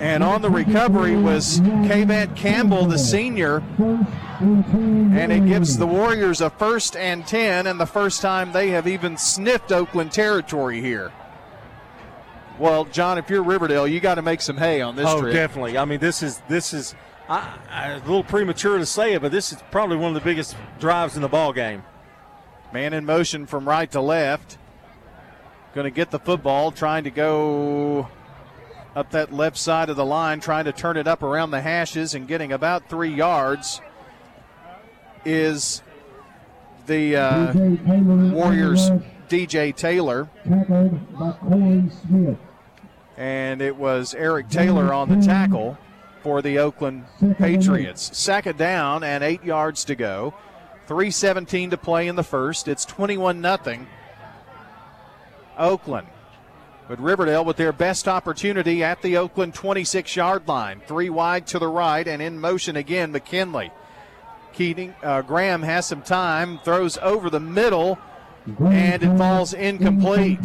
[0.00, 3.62] And on the recovery was Kavant Campbell, the senior.
[4.40, 8.86] And it gives the Warriors a first and 10, and the first time they have
[8.86, 11.12] even sniffed Oakland territory here.
[12.60, 15.32] Well, John, if you're Riverdale, you got to make some hay on this oh, trip.
[15.32, 15.76] definitely.
[15.78, 16.94] I mean, this is this is
[17.28, 20.24] I, I, a little premature to say it, but this is probably one of the
[20.28, 21.82] biggest drives in the ball game.
[22.72, 24.58] Man in motion from right to left.
[25.74, 28.08] Going to get the football, trying to go
[28.98, 32.14] up that left side of the line, trying to turn it up around the hashes
[32.14, 33.80] and getting about three yards
[35.24, 35.82] is
[36.86, 37.52] the uh,
[38.32, 38.90] Warriors
[39.28, 40.28] DJ Taylor.
[43.16, 45.78] And it was Eric Taylor on the tackle
[46.22, 47.04] for the Oakland
[47.38, 48.16] Patriots.
[48.18, 50.34] Second down and eight yards to go.
[50.88, 52.66] 3.17 to play in the first.
[52.66, 53.86] It's 21 0.
[55.56, 56.08] Oakland.
[56.88, 60.80] But Riverdale with their best opportunity at the Oakland 26 yard line.
[60.86, 63.70] Three wide to the right and in motion again, McKinley.
[64.54, 67.98] Keating, uh, Graham has some time, throws over the middle,
[68.64, 70.40] and it falls incomplete.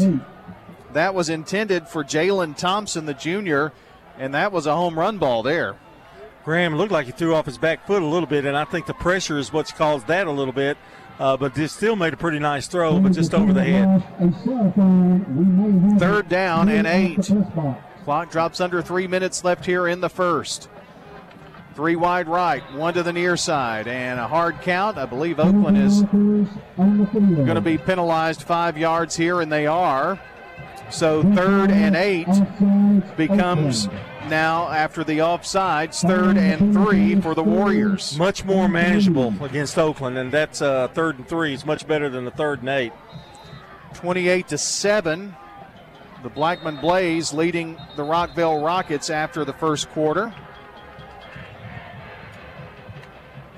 [0.91, 3.71] That was intended for Jalen Thompson, the junior,
[4.19, 5.77] and that was a home run ball there.
[6.43, 8.85] Graham looked like he threw off his back foot a little bit, and I think
[8.85, 10.77] the pressure is what's caused that a little bit.
[11.19, 14.03] Uh, but just still made a pretty nice throw, but just over the head.
[15.99, 17.31] Third down and eight.
[18.03, 20.69] Clock drops under three minutes left here in the first.
[21.75, 24.97] Three wide right, one to the near side, and a hard count.
[24.97, 30.19] I believe Oakland is going to be penalized five yards here, and they are.
[30.91, 32.27] So third and eight
[33.17, 33.87] becomes
[34.29, 38.17] now after the offsides, third and three for the Warriors.
[38.17, 41.53] Much more manageable against Oakland, and that's uh, third and three.
[41.53, 42.93] is much better than the third and eight.
[43.93, 45.35] 28 to 7.
[46.23, 50.33] The Blackman Blaze leading the Rockvale Rockets after the first quarter.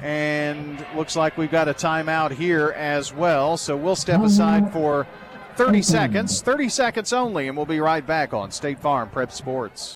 [0.01, 3.57] And looks like we've got a timeout here as well.
[3.57, 5.07] So we'll step aside for
[5.55, 9.95] 30 seconds, 30 seconds only, and we'll be right back on State Farm Prep Sports.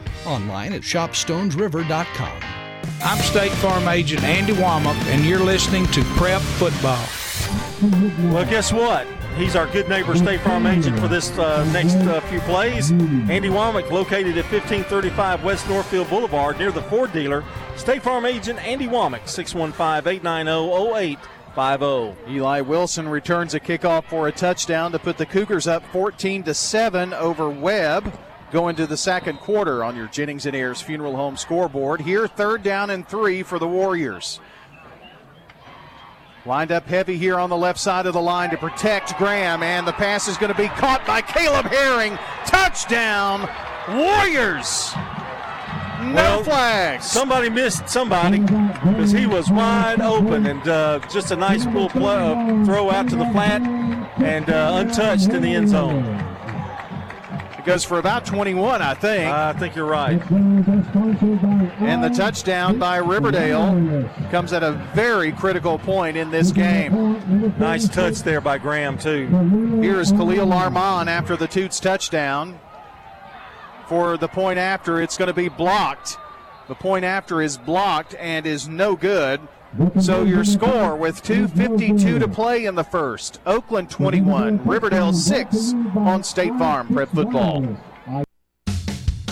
[0.25, 2.41] Online at shopstonesriver.com.
[3.03, 7.03] I'm State Farm Agent Andy Womack, and you're listening to Prep Football.
[8.31, 9.07] Well, guess what?
[9.35, 12.91] He's our good neighbor State Farm agent for this uh, next uh, few plays.
[12.91, 17.43] Andy Womack, located at 1535 West Northfield Boulevard near the Ford dealer.
[17.75, 22.15] State Farm agent Andy Womack, 615-890-0850.
[22.29, 26.53] Eli Wilson returns a kickoff for a touchdown to put the Cougars up 14 to
[26.53, 28.13] 7 over Webb.
[28.51, 32.01] Going to the second quarter on your Jennings and Ayers Funeral Home scoreboard.
[32.01, 34.41] Here, third down and three for the Warriors.
[36.45, 39.87] Lined up heavy here on the left side of the line to protect Graham, and
[39.87, 42.17] the pass is going to be caught by Caleb Herring.
[42.45, 43.47] Touchdown,
[43.87, 44.91] Warriors!
[46.01, 47.05] No Well, flags.
[47.05, 52.15] Somebody missed somebody because he was wide open and uh, just a nice pull play,
[52.15, 56.30] uh, throw out to the flat and uh, untouched in the end zone.
[57.61, 59.31] It goes for about 21, I think.
[59.31, 60.19] I think you're right.
[60.31, 67.53] And the touchdown by Riverdale comes at a very critical point in this game.
[67.59, 69.27] Nice touch there by Graham, too.
[69.79, 72.59] Here's Khalil Arman after the Toots touchdown.
[73.85, 76.17] For the point after, it's going to be blocked.
[76.67, 79.39] The point after is blocked and is no good.
[80.01, 86.23] So your score with 2.52 to play in the first Oakland 21, Riverdale 6 on
[86.23, 87.77] State Farm Prep Football.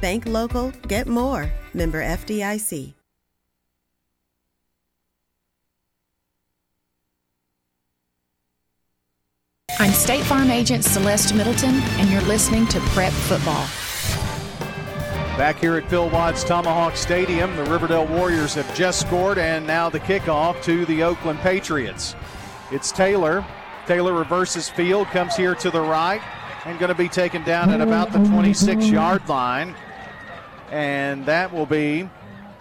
[0.00, 1.50] Bank local, get more.
[1.74, 2.94] Member FDIC.
[9.78, 13.66] I'm State Farm Agent Celeste Middleton, and you're listening to Prep Football.
[15.38, 19.88] Back here at Phil Watts Tomahawk Stadium, the Riverdale Warriors have just scored, and now
[19.88, 22.14] the kickoff to the Oakland Patriots.
[22.70, 23.42] It's Taylor.
[23.86, 26.20] Taylor reverses field, comes here to the right,
[26.66, 29.74] and going to be taken down at about the 26 yard line.
[30.70, 32.08] And that will be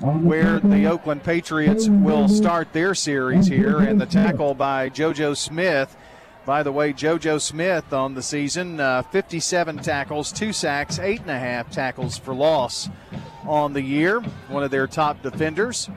[0.02, 3.80] where the Oakland Patriots will start their series here.
[3.80, 5.96] And the tackle by JoJo Smith.
[6.46, 11.30] By the way, JoJo Smith on the season, uh, 57 tackles, two sacks, eight and
[11.30, 12.90] a half tackles for loss
[13.46, 14.22] on the year.
[14.48, 15.90] One of their top defenders.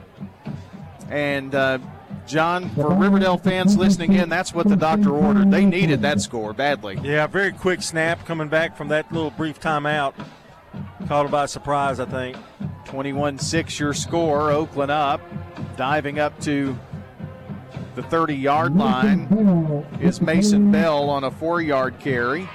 [1.09, 1.79] And uh,
[2.27, 5.51] John, for Riverdale fans listening in, that's what the doctor ordered.
[5.51, 6.99] They needed that score badly.
[7.01, 10.13] Yeah, very quick snap coming back from that little brief timeout.
[11.07, 12.37] Caught by surprise, I think.
[12.85, 14.51] 21 6 your score.
[14.51, 15.21] Oakland up,
[15.75, 16.77] diving up to
[17.95, 19.27] the 30 yard line
[20.01, 22.49] is Mason Bell on a four yard carry.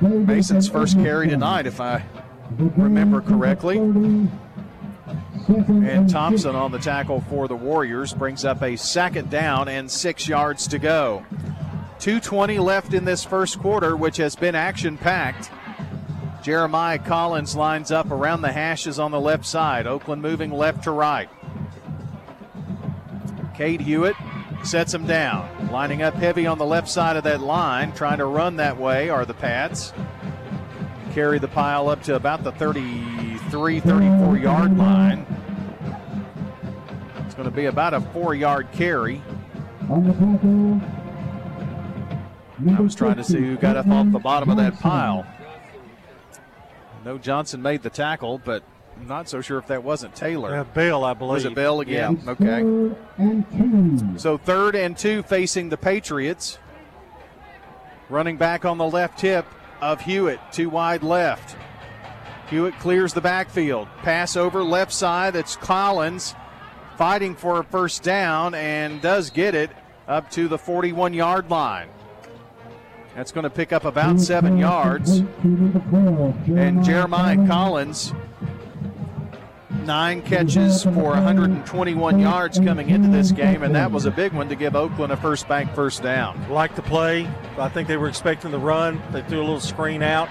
[0.00, 2.04] Mason's first carry tonight, if I
[2.58, 3.78] remember correctly.
[5.48, 10.28] And Thompson on the tackle for the Warriors brings up a second down and six
[10.28, 11.24] yards to go.
[12.00, 15.50] 2.20 left in this first quarter, which has been action packed.
[16.42, 19.86] Jeremiah Collins lines up around the hashes on the left side.
[19.86, 21.28] Oakland moving left to right.
[23.54, 24.14] Cade Hewitt
[24.62, 25.70] sets him down.
[25.72, 29.10] Lining up heavy on the left side of that line, trying to run that way
[29.10, 29.92] are the Pats.
[31.12, 35.26] Carry the pile up to about the 33, 34 yard line.
[37.26, 39.20] It's going to be about a four yard carry.
[42.68, 45.26] I was trying to see who got up off the bottom of that pile.
[47.08, 48.62] No Johnson made the tackle, but
[49.00, 50.50] I'm not so sure if that wasn't Taylor.
[50.50, 51.36] Yeah, Bell, I believe.
[51.36, 52.20] Was it Bell again?
[52.22, 52.32] Yeah.
[52.32, 54.18] Okay.
[54.18, 56.58] So third and two facing the Patriots.
[58.10, 59.46] Running back on the left hip
[59.80, 61.56] of Hewitt, too wide left.
[62.50, 63.88] Hewitt clears the backfield.
[64.02, 65.34] Pass over left side.
[65.34, 66.34] It's Collins
[66.98, 69.70] fighting for a first down and does get it
[70.06, 71.88] up to the 41 yard line.
[73.18, 75.24] That's going to pick up about seven yards.
[75.42, 78.14] And Jeremiah Collins,
[79.82, 84.48] nine catches for 121 yards coming into this game, and that was a big one
[84.50, 86.48] to give Oakland a first bank first down.
[86.48, 87.28] Like the play.
[87.58, 89.02] I think they were expecting the run.
[89.10, 90.28] They threw a little screen out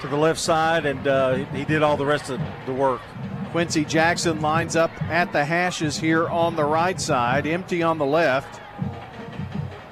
[0.00, 3.02] to the left side, and uh, he did all the rest of the work.
[3.50, 8.06] Quincy Jackson lines up at the hashes here on the right side, empty on the
[8.06, 8.62] left.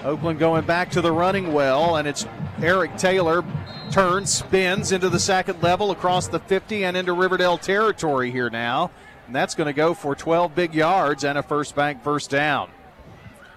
[0.05, 2.27] Oakland going back to the running well, and it's
[2.63, 3.45] Eric Taylor
[3.91, 8.91] turns, spins into the second level across the 50 and into Riverdale territory here now.
[9.27, 12.71] And that's going to go for 12 big yards and a first bank first down.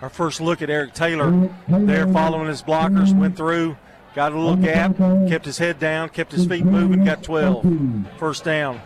[0.02, 3.78] Our first look at Eric Taylor there following his blockers, went through,
[4.14, 4.98] got a little gap,
[5.30, 7.66] kept his head down, kept his feet moving, got 12.
[8.18, 8.82] First down.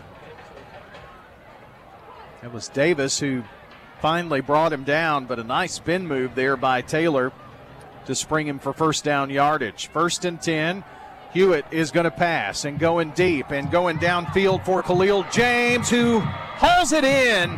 [2.42, 3.42] It was Davis who
[4.00, 7.32] finally brought him down, but a nice spin move there by Taylor
[8.08, 9.88] to spring him for first down yardage.
[9.88, 10.82] First and 10.
[11.34, 16.20] Hewitt is going to pass and going deep and going downfield for Khalil James, who
[16.20, 17.50] hauls it in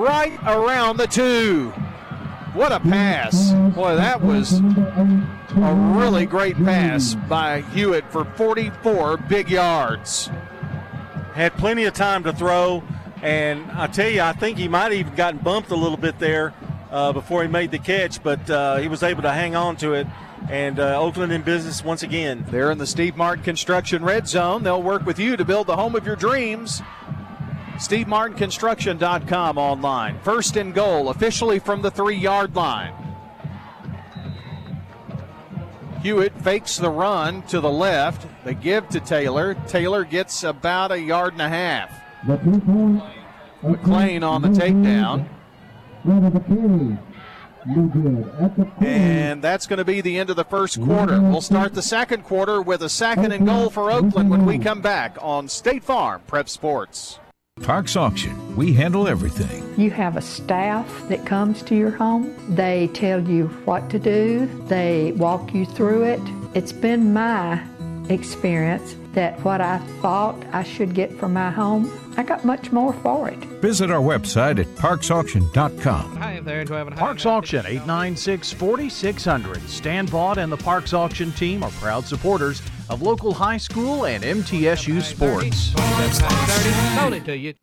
[0.00, 1.68] right around the two.
[2.54, 3.52] What a pass.
[3.74, 10.30] Boy, that was a really great pass by Hewitt for 44 big yards.
[11.34, 12.82] Had plenty of time to throw,
[13.20, 16.18] and I tell you, I think he might have even gotten bumped a little bit
[16.18, 16.54] there
[16.90, 19.94] uh, before he made the catch, but uh, he was able to hang on to
[19.94, 20.06] it.
[20.48, 22.44] And uh, Oakland in business once again.
[22.50, 24.62] They're in the Steve Martin Construction Red Zone.
[24.62, 26.82] They'll work with you to build the home of your dreams.
[27.76, 30.18] SteveMartinConstruction.com online.
[30.20, 32.94] First and goal, officially from the three yard line.
[36.02, 38.26] Hewitt fakes the run to the left.
[38.44, 39.54] They give to Taylor.
[39.66, 41.90] Taylor gets about a yard and a half.
[43.62, 45.28] McLean on the takedown.
[48.80, 51.20] And that's going to be the end of the first quarter.
[51.20, 54.80] We'll start the second quarter with a second and goal for Oakland when we come
[54.80, 57.18] back on State Farm Prep Sports.
[57.62, 58.54] Parks Auction.
[58.54, 59.64] We handle everything.
[59.76, 62.36] You have a staff that comes to your home.
[62.54, 66.20] They tell you what to do, they walk you through it.
[66.54, 67.62] It's been my
[68.10, 72.92] experience that what I thought I should get for my home, I got much more
[72.94, 73.38] for it.
[73.60, 76.16] Visit our website at parksauction.com.
[76.16, 79.60] Hi there, do I have a Parks Auction 896 4600.
[79.68, 84.22] Stan Vaught and the Parks Auction team are proud supporters of local high school and
[84.22, 85.72] MTSU sports.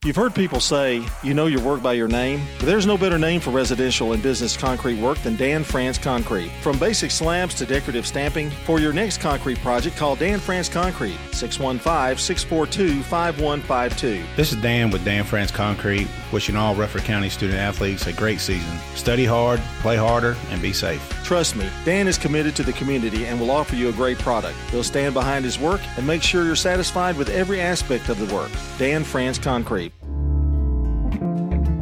[0.04, 3.18] You've heard people say you know your work by your name, but there's no better
[3.18, 6.52] name for residential and business concrete work than Dan France Concrete.
[6.62, 11.18] From basic slabs to decorative stamping, for your next concrete project, call Dan France Concrete
[11.32, 14.24] 615 642 5152.
[14.36, 18.40] This is Dan with Dan France Concrete, wishing all Rutherford County student athletes a great
[18.40, 18.78] season.
[18.96, 21.02] Study hard, play harder, and be safe.
[21.24, 24.58] Trust me, Dan is committed to the community and will offer you a great product.
[24.70, 28.34] He'll stand behind his work and make sure you're satisfied with every aspect of the
[28.34, 28.52] work.
[28.78, 29.92] Dan France Concrete.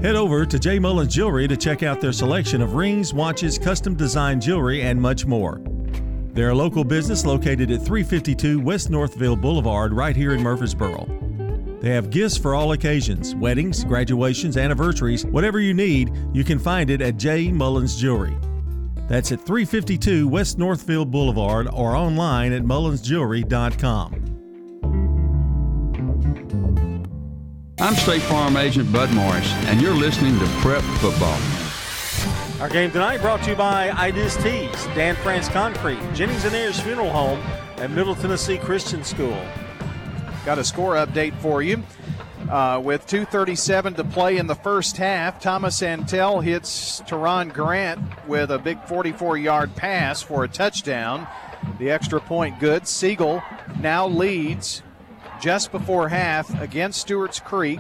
[0.02, 0.80] Head over to J.
[0.80, 5.28] Mullins Jewelry to check out their selection of rings, watches, custom designed jewelry, and much
[5.28, 5.62] more.
[6.34, 11.06] They're a local business located at 352 West Northfield Boulevard right here in Murfreesboro.
[11.82, 16.90] They have gifts for all occasions weddings, graduations, anniversaries, whatever you need, you can find
[16.90, 17.52] it at J.
[17.52, 18.36] Mullins Jewelry.
[19.12, 24.14] That's at 352 West Northfield Boulevard or online at mullinsjewelry.com.
[27.82, 31.38] I'm State Farm Agent Bud Morris, and you're listening to Prep Football.
[32.62, 36.80] Our game tonight brought to you by Ideas Tees, Dan France Concrete, Jennings and Ayers
[36.80, 37.40] Funeral Home,
[37.80, 39.38] and Middle Tennessee Christian School.
[40.46, 41.84] Got a score update for you.
[42.52, 48.52] Uh, with 2.37 to play in the first half, Thomas Antel hits Teron Grant with
[48.52, 51.30] a big 44 yard pass for a touchdown.
[51.80, 52.90] The extra point good.
[52.90, 53.42] Siegel
[53.80, 54.84] now leads
[55.42, 57.80] just before half against Stewart's Creek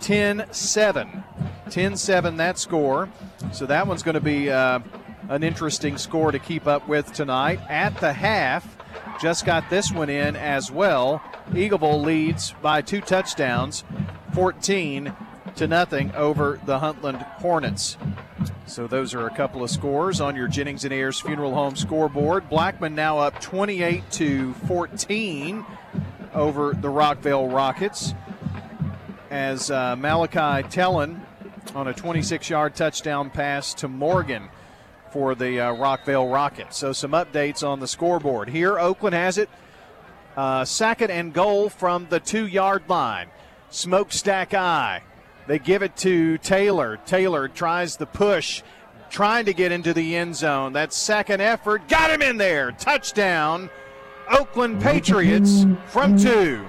[0.00, 1.24] 10 7.
[1.68, 3.10] 10 7 that score.
[3.52, 4.78] So that one's going to be uh,
[5.28, 7.60] an interesting score to keep up with tonight.
[7.68, 8.77] At the half,
[9.20, 11.22] just got this one in as well.
[11.50, 13.84] Eagleville leads by two touchdowns,
[14.34, 15.14] 14
[15.56, 17.96] to nothing over the Huntland Hornets.
[18.66, 22.48] So those are a couple of scores on your Jennings and Ayers Funeral Home scoreboard.
[22.48, 25.64] Blackman now up 28 to 14
[26.34, 28.14] over the Rockvale Rockets
[29.30, 31.20] as uh, Malachi Tellen
[31.74, 34.48] on a 26-yard touchdown pass to Morgan
[35.12, 36.76] for the uh, Rockvale Rockets.
[36.76, 38.48] So some updates on the scoreboard.
[38.48, 39.48] Here, Oakland has it.
[40.36, 43.28] Uh, second and goal from the two-yard line.
[43.70, 45.02] Smokestack eye.
[45.46, 46.98] They give it to Taylor.
[47.06, 48.62] Taylor tries the push,
[49.10, 50.74] trying to get into the end zone.
[50.74, 52.72] That second effort got him in there.
[52.72, 53.70] Touchdown.
[54.30, 56.62] Oakland Patriots from two.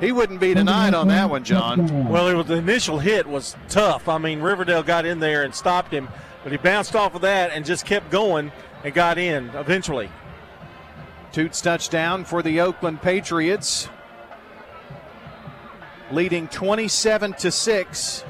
[0.00, 2.08] He wouldn't be denied on that one, John.
[2.08, 4.08] Well, was, the initial hit was tough.
[4.08, 6.08] I mean, Riverdale got in there and stopped him,
[6.44, 8.52] but he bounced off of that and just kept going
[8.84, 10.10] and got in eventually.
[11.32, 13.88] Toots touchdown for the Oakland Patriots,
[16.12, 18.24] leading 27 to 6.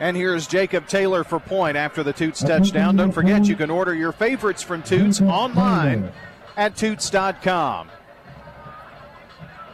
[0.00, 2.96] And here's Jacob Taylor for point after the Toots touchdown.
[2.96, 6.10] Don't forget, you can order your favorites from Toots online
[6.56, 7.88] at toots.com.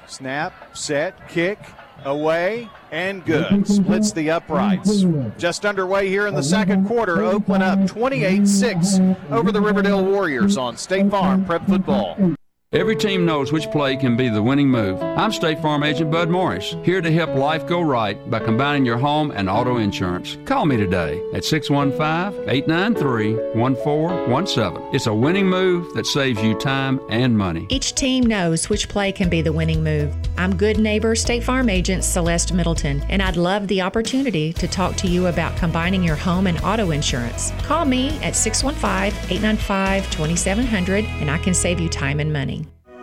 [0.06, 1.58] Snap, set, kick,
[2.04, 3.66] away, and good.
[3.66, 5.04] Splits the uprights.
[5.38, 7.22] Just underway here in the second quarter.
[7.22, 9.00] Oakland up 28 6
[9.30, 12.36] over the Riverdale Warriors on State Farm Prep Football.
[12.72, 15.02] Every team knows which play can be the winning move.
[15.02, 18.96] I'm State Farm Agent Bud Morris, here to help life go right by combining your
[18.96, 20.38] home and auto insurance.
[20.44, 24.94] Call me today at 615 893 1417.
[24.94, 27.66] It's a winning move that saves you time and money.
[27.70, 30.14] Each team knows which play can be the winning move.
[30.38, 34.94] I'm good neighbor State Farm Agent Celeste Middleton, and I'd love the opportunity to talk
[34.98, 37.50] to you about combining your home and auto insurance.
[37.64, 42.59] Call me at 615 895 2700, and I can save you time and money.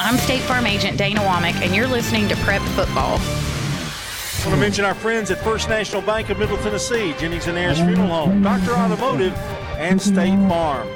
[0.00, 3.18] I'm State Farm Agent Dana Womack, and you're listening to Prep Football.
[3.18, 7.58] I want to mention our friends at First National Bank of Middle Tennessee, Jennings and
[7.58, 8.74] Ayers Funeral Home, Dr.
[8.74, 9.32] Automotive,
[9.76, 10.86] and State Farm.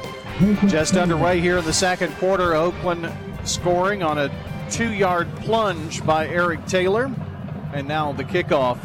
[0.68, 2.54] Just underway here in the second quarter.
[2.54, 3.12] Oakland
[3.42, 4.30] scoring on a
[4.70, 7.12] two yard plunge by Eric Taylor.
[7.74, 8.78] And now the kickoff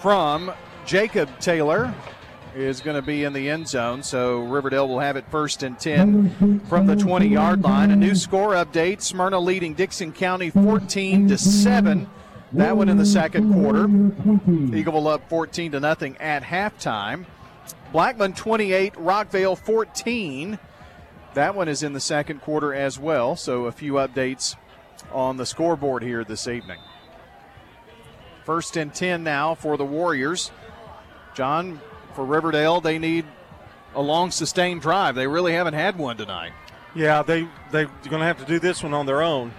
[0.00, 0.50] from
[0.86, 1.94] Jacob Taylor
[2.54, 4.02] is going to be in the end zone.
[4.02, 7.90] So Riverdale will have it first and 10 from the 20 yard line.
[7.90, 12.08] A new score update Smyrna leading Dickson County 14 to 7.
[12.52, 13.86] That one in the second quarter.
[13.86, 17.26] Eagleville up 14 to nothing at halftime.
[17.92, 20.58] Blackman 28, Rockvale 14.
[21.34, 23.34] That one is in the second quarter as well.
[23.34, 24.54] So a few updates
[25.12, 26.78] on the scoreboard here this evening.
[28.44, 30.52] First and 10 now for the Warriors.
[31.34, 31.80] John,
[32.14, 33.24] for Riverdale, they need
[33.94, 35.14] a long sustained drive.
[35.14, 36.52] They really haven't had one tonight.
[36.94, 39.52] Yeah, they, they're going to have to do this one on their own.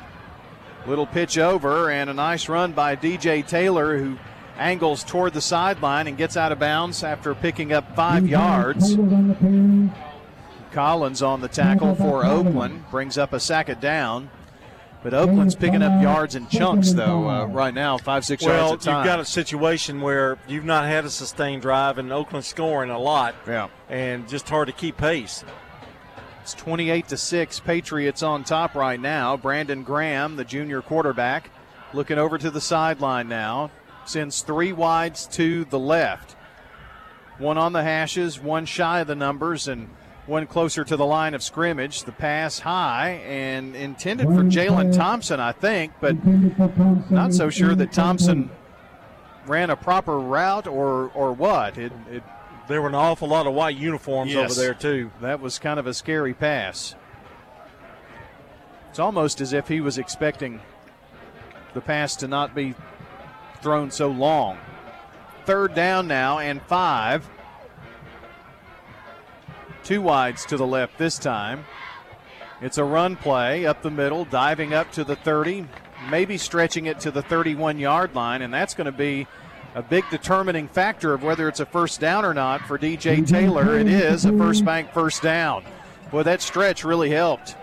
[0.88, 4.18] Little pitch over and a nice run by DJ Taylor, who
[4.58, 8.96] angles toward the sideline and gets out of bounds after picking up five yards.
[10.72, 14.30] Collins on the tackle for Oakland brings up a sack of down.
[15.06, 18.72] But Oakland's picking up yards in chunks, though, uh, right now, five, six well, yards
[18.72, 18.98] at a time.
[18.98, 22.98] you've got a situation where you've not had a sustained drive, and Oakland's scoring a
[22.98, 23.36] lot.
[23.46, 23.68] Yeah.
[23.88, 25.44] And just hard to keep pace.
[26.42, 27.60] It's 28 to 6.
[27.60, 29.38] Patriots on top right now.
[29.38, 31.52] Brandon Graham, the junior quarterback,
[31.94, 33.70] looking over to the sideline now.
[34.06, 36.36] Sends three wides to the left.
[37.38, 39.88] One on the hashes, one shy of the numbers, and
[40.28, 42.04] one closer to the line of scrimmage.
[42.04, 46.16] The pass high and intended for Jalen Thompson, I think, but
[47.12, 48.50] not so sure that Thompson
[49.46, 51.78] ran a proper route or or what.
[51.78, 52.24] It, it
[52.68, 55.12] there were an awful lot of white uniforms yes, over there too.
[55.22, 56.96] That was kind of a scary pass.
[58.90, 60.62] It's almost as if he was expecting
[61.74, 62.74] the pass to not be
[63.62, 64.58] thrown so long.
[65.46, 67.30] Third down now and five.
[69.86, 71.64] Two wides to the left this time.
[72.60, 75.68] It's a run play up the middle, diving up to the 30,
[76.10, 79.28] maybe stretching it to the 31 yard line, and that's going to be
[79.76, 83.78] a big determining factor of whether it's a first down or not for DJ Taylor.
[83.78, 85.64] It is a first bank first down.
[86.10, 87.56] Boy, that stretch really helped.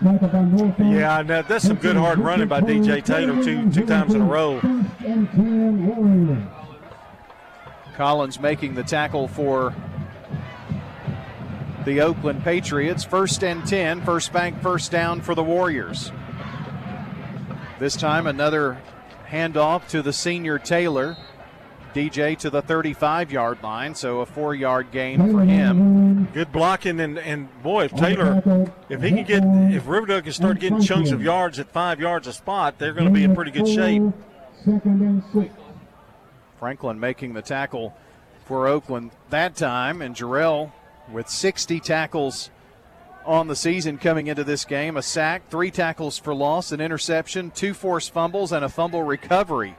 [0.00, 4.24] Yeah, now that's some good hard running by DJ Taylor two two times in a
[4.24, 4.60] row.
[7.96, 9.74] Collins making the tackle for
[11.84, 13.04] the Oakland Patriots.
[13.04, 16.12] First and 10, first bank, first down for the Warriors.
[17.78, 18.80] This time, another
[19.30, 21.16] handoff to the senior Taylor.
[21.94, 26.26] DJ to the 35 yard line, so a four yard gain for him.
[26.26, 29.42] Good blocking, and, and boy, if Taylor, if he can get,
[29.74, 33.06] if Riverdale can start getting chunks of yards at five yards a spot, they're going
[33.06, 34.02] to be in pretty good shape.
[36.60, 37.96] Franklin making the tackle
[38.44, 40.70] for Oakland that time, and Jarrell
[41.12, 42.50] with 60 tackles
[43.24, 47.50] on the season coming into this game a sack, three tackles for loss, an interception,
[47.50, 49.76] two forced fumbles, and a fumble recovery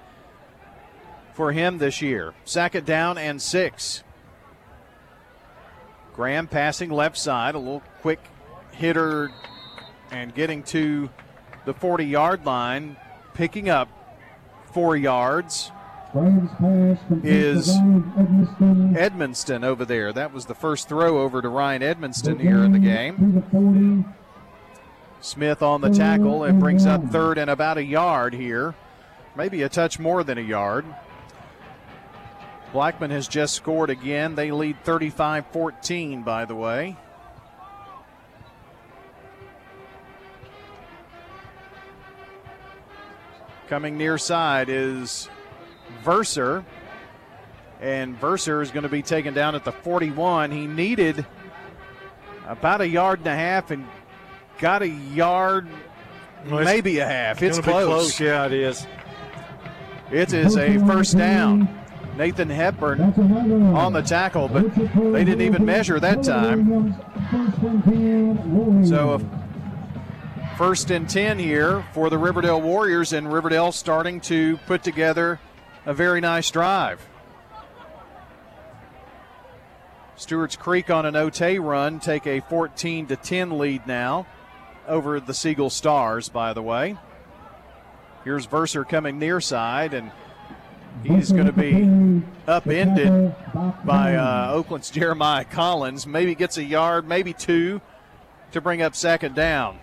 [1.33, 2.33] for him this year.
[2.45, 4.03] Sack it down and six.
[6.13, 8.19] Graham passing left side, a little quick
[8.71, 9.31] hitter
[10.11, 11.09] and getting to
[11.65, 12.97] the 40 yard line,
[13.33, 13.89] picking up
[14.73, 15.71] four yards
[17.23, 17.69] is
[18.93, 20.11] Edmonston over there.
[20.11, 24.13] That was the first throw over to Ryan Edmonston here in the game.
[25.21, 28.75] Smith on the tackle and brings up third and about a yard here.
[29.35, 30.85] Maybe a touch more than a yard.
[32.73, 34.35] Blackman has just scored again.
[34.35, 36.97] They lead 35 14, by the way.
[43.67, 45.29] Coming near side is
[46.03, 46.63] Verser.
[47.79, 50.51] And Verser is going to be taken down at the 41.
[50.51, 51.25] He needed
[52.47, 53.87] about a yard and a half and
[54.59, 55.67] got a yard,
[56.49, 57.41] Well, maybe a half.
[57.41, 57.85] It's close.
[57.85, 58.19] close.
[58.19, 58.85] Yeah, it is.
[60.11, 61.77] It is a first down.
[62.17, 63.01] Nathan Hepburn
[63.73, 66.93] on the tackle, but they didn't even measure that time.
[68.85, 74.83] So, a first and 10 here for the Riverdale Warriors, and Riverdale starting to put
[74.83, 75.39] together
[75.85, 77.05] a very nice drive.
[80.15, 84.27] Stewart's Creek on an Otay run take a 14 to 10 lead now
[84.87, 86.95] over the Siegel Stars, by the way.
[88.23, 90.11] Here's Verser coming near side, and
[91.03, 93.33] he's going to be upended
[93.83, 96.05] by uh, Oakland's Jeremiah Collins.
[96.05, 97.81] Maybe gets a yard, maybe two
[98.51, 99.79] to bring up second down.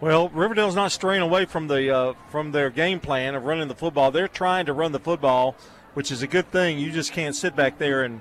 [0.00, 3.74] Well, Riverdale's not straying away from the uh, from their game plan of running the
[3.74, 4.12] football.
[4.12, 5.56] They're trying to run the football,
[5.94, 6.78] which is a good thing.
[6.78, 8.20] You just can't sit back there and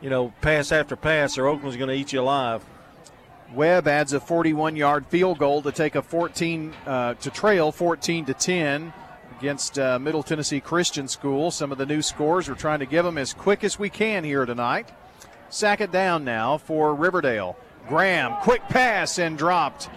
[0.00, 2.64] you know pass after pass, or Oakland's going to eat you alive.
[3.52, 8.32] Webb adds a 41-yard field goal to take a 14 uh, to trail 14 to
[8.32, 8.94] 10
[9.38, 11.50] against uh, Middle Tennessee Christian School.
[11.50, 14.24] Some of the new scores we're trying to give them as quick as we can
[14.24, 14.88] here tonight.
[15.50, 17.58] Sack it down now for Riverdale.
[17.86, 19.90] Graham, quick pass and dropped.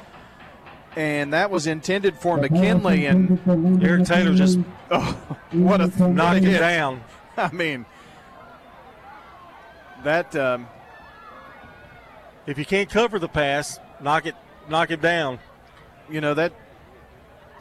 [0.95, 3.39] And that was intended for McKinley, and
[3.83, 4.59] Eric Taylor just
[4.91, 5.11] oh,
[5.51, 6.53] what a th- knocked hit.
[6.53, 7.03] him down.
[7.37, 7.85] I mean,
[10.03, 10.67] that um,
[12.45, 14.35] if you can't cover the pass, knock it,
[14.69, 15.39] knock it down.
[16.09, 16.53] You know that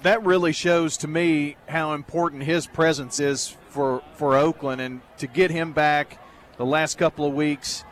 [0.03, 5.27] that really shows to me how important his presence is for for Oakland, and to
[5.27, 6.19] get him back
[6.57, 7.85] the last couple of weeks,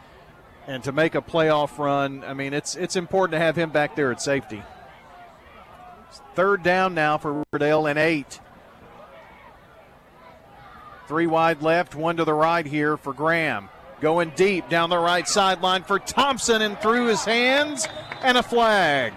[0.69, 2.23] and to make a playoff run.
[2.23, 4.62] I mean, it's it's important to have him back there at safety.
[6.34, 8.40] Third down now for Riverdale and eight.
[11.09, 13.68] Three wide left, one to the right here for Graham.
[14.01, 17.86] Going deep down the right sideline for Thompson and through his hands
[18.22, 19.12] and a flag.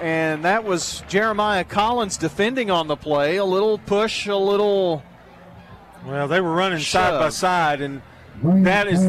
[0.00, 3.36] And that was Jeremiah Collins defending on the play.
[3.36, 5.02] A little push, a little.
[6.04, 6.90] Well, they were running Shove.
[6.90, 8.02] side by side, and
[8.42, 9.06] that is.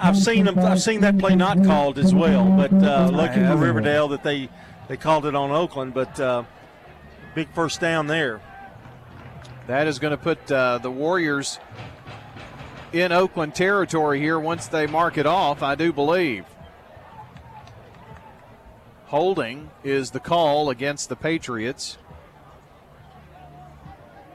[0.00, 0.58] I've seen them.
[0.58, 4.50] I've seen that play not called as well, but uh, lucky for Riverdale that they
[4.88, 5.94] they called it on Oakland.
[5.94, 6.44] But uh,
[7.34, 8.40] big first down there.
[9.68, 11.58] That is going to put uh, the Warriors
[12.92, 16.46] in Oakland territory here once they mark it off, I do believe.
[19.06, 21.98] Holding is the call against the Patriots.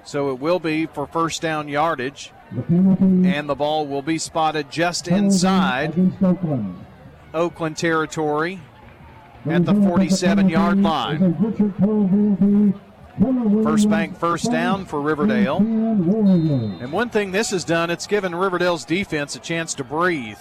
[0.04, 2.32] So it will be for first down yardage.
[2.70, 5.94] And the ball will be spotted just inside
[7.34, 8.62] Oakland territory
[9.46, 11.34] at the 47 yard line.
[13.64, 15.58] First bank first down for Riverdale.
[15.58, 20.40] And one thing this has done, it's given Riverdale's defense a chance to breathe,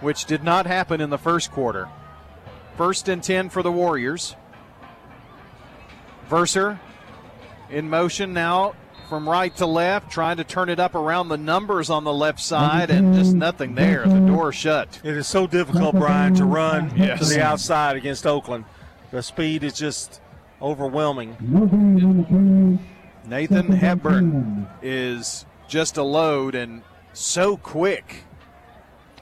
[0.00, 1.88] which did not happen in the first quarter.
[2.76, 4.34] First and 10 for the Warriors.
[6.28, 6.80] Verser
[7.68, 8.74] in motion now
[9.10, 12.38] from right to left, trying to turn it up around the numbers on the left
[12.40, 14.06] side, and just nothing there.
[14.06, 15.00] The door shut.
[15.02, 17.18] It is so difficult, Brian, to run Yes.
[17.18, 18.64] to the outside against Oakland.
[19.10, 20.20] The speed is just
[20.62, 21.36] overwhelming.
[23.26, 26.82] Nathan Hepburn is just a load and
[27.12, 28.22] so quick.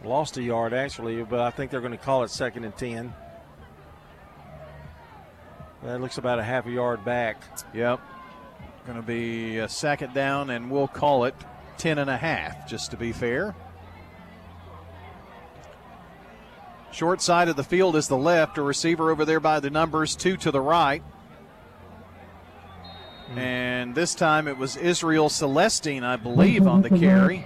[0.04, 3.14] Lost a yard actually, but I think they're going to call it second and ten.
[5.82, 7.42] That looks about a half a yard back.
[7.72, 8.00] Yep.
[8.88, 11.34] Going to be a second down, and we'll call it
[11.76, 13.54] 10 and a half, just to be fair.
[16.90, 20.16] Short side of the field is the left, a receiver over there by the numbers,
[20.16, 21.02] two to the right.
[23.36, 27.44] And this time it was Israel Celestine, I believe, on the carry.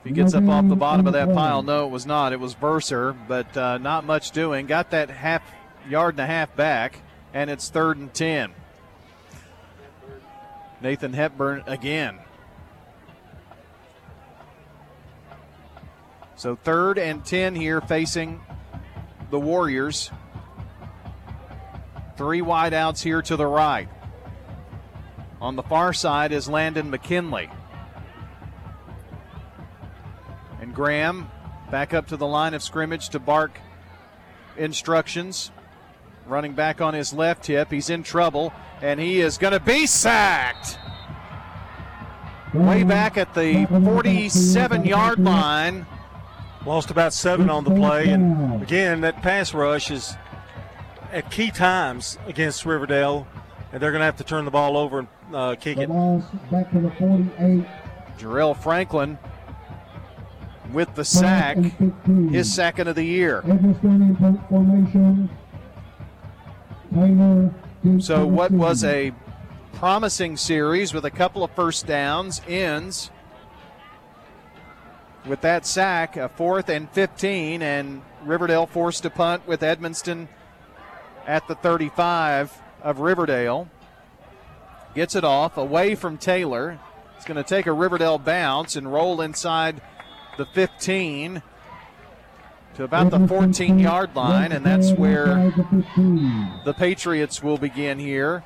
[0.00, 2.32] If he gets up off the bottom of that pile, no, it was not.
[2.32, 4.66] It was Verser, but uh, not much doing.
[4.66, 5.48] Got that half
[5.88, 7.02] yard and a half back,
[7.32, 8.52] and it's third and 10.
[10.80, 12.18] Nathan Hepburn again.
[16.36, 18.40] So third and 10 here facing
[19.30, 20.10] the Warriors.
[22.16, 23.88] Three wideouts here to the right.
[25.40, 27.48] On the far side is Landon McKinley.
[30.60, 31.30] And Graham
[31.70, 33.58] back up to the line of scrimmage to bark
[34.56, 35.50] instructions.
[36.26, 37.70] Running back on his left hip.
[37.70, 40.78] He's in trouble, and he is going to be sacked.
[42.52, 45.86] Way back at the 47 yard line.
[46.64, 50.16] Lost about seven on the play, and again, that pass rush is
[51.12, 53.28] at key times against Riverdale,
[53.72, 55.88] and they're going to have to turn the ball over and uh, kick it.
[56.50, 57.64] Back to the 48.
[58.18, 59.18] Jarrell Franklin
[60.72, 61.56] with the sack,
[62.30, 63.44] his second of the year.
[63.46, 65.30] Eggleston in point formation.
[68.00, 69.12] So, what was a
[69.74, 73.10] promising series with a couple of first downs ends
[75.26, 80.28] with that sack, a fourth and 15, and Riverdale forced to punt with Edmonston
[81.26, 83.68] at the 35 of Riverdale.
[84.94, 86.78] Gets it off away from Taylor.
[87.16, 89.82] It's going to take a Riverdale bounce and roll inside
[90.38, 91.42] the 15
[92.76, 95.50] to about the 14 yard line, and that's where
[96.64, 98.44] the Patriots will begin here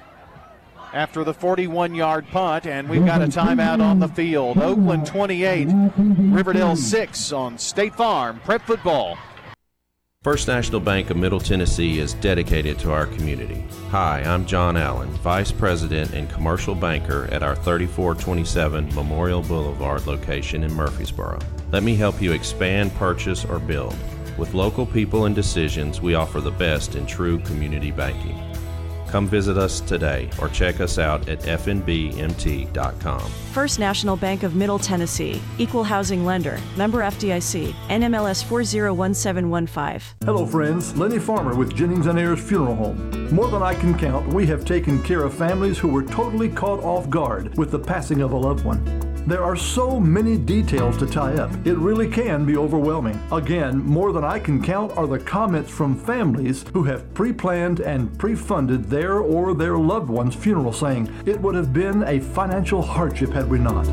[0.93, 4.59] after the 41 yard punt, and we've got a timeout on the field.
[4.59, 9.19] Oakland 28, Riverdale 6 on State Farm Prep Football.
[10.23, 13.65] First National Bank of Middle Tennessee is dedicated to our community.
[13.89, 20.63] Hi, I'm John Allen, Vice President and Commercial Banker at our 3427 Memorial Boulevard location
[20.63, 21.39] in Murfreesboro.
[21.73, 23.97] Let me help you expand, purchase, or build.
[24.41, 28.43] With local people and decisions, we offer the best in true community banking.
[29.07, 33.21] Come visit us today or check us out at fnbmt.com.
[33.53, 40.17] First National Bank of Middle Tennessee, Equal Housing Lender, member FDIC, NMLS 401715.
[40.25, 40.97] Hello, friends.
[40.97, 43.35] Lenny Farmer with Jennings and Ayers Funeral Home.
[43.35, 46.83] More than I can count, we have taken care of families who were totally caught
[46.83, 49.10] off guard with the passing of a loved one.
[49.27, 53.21] There are so many details to tie up, it really can be overwhelming.
[53.31, 57.81] Again, more than I can count are the comments from families who have pre planned
[57.81, 62.21] and pre funded their or their loved one's funeral, saying, It would have been a
[62.21, 63.87] financial hardship had we not.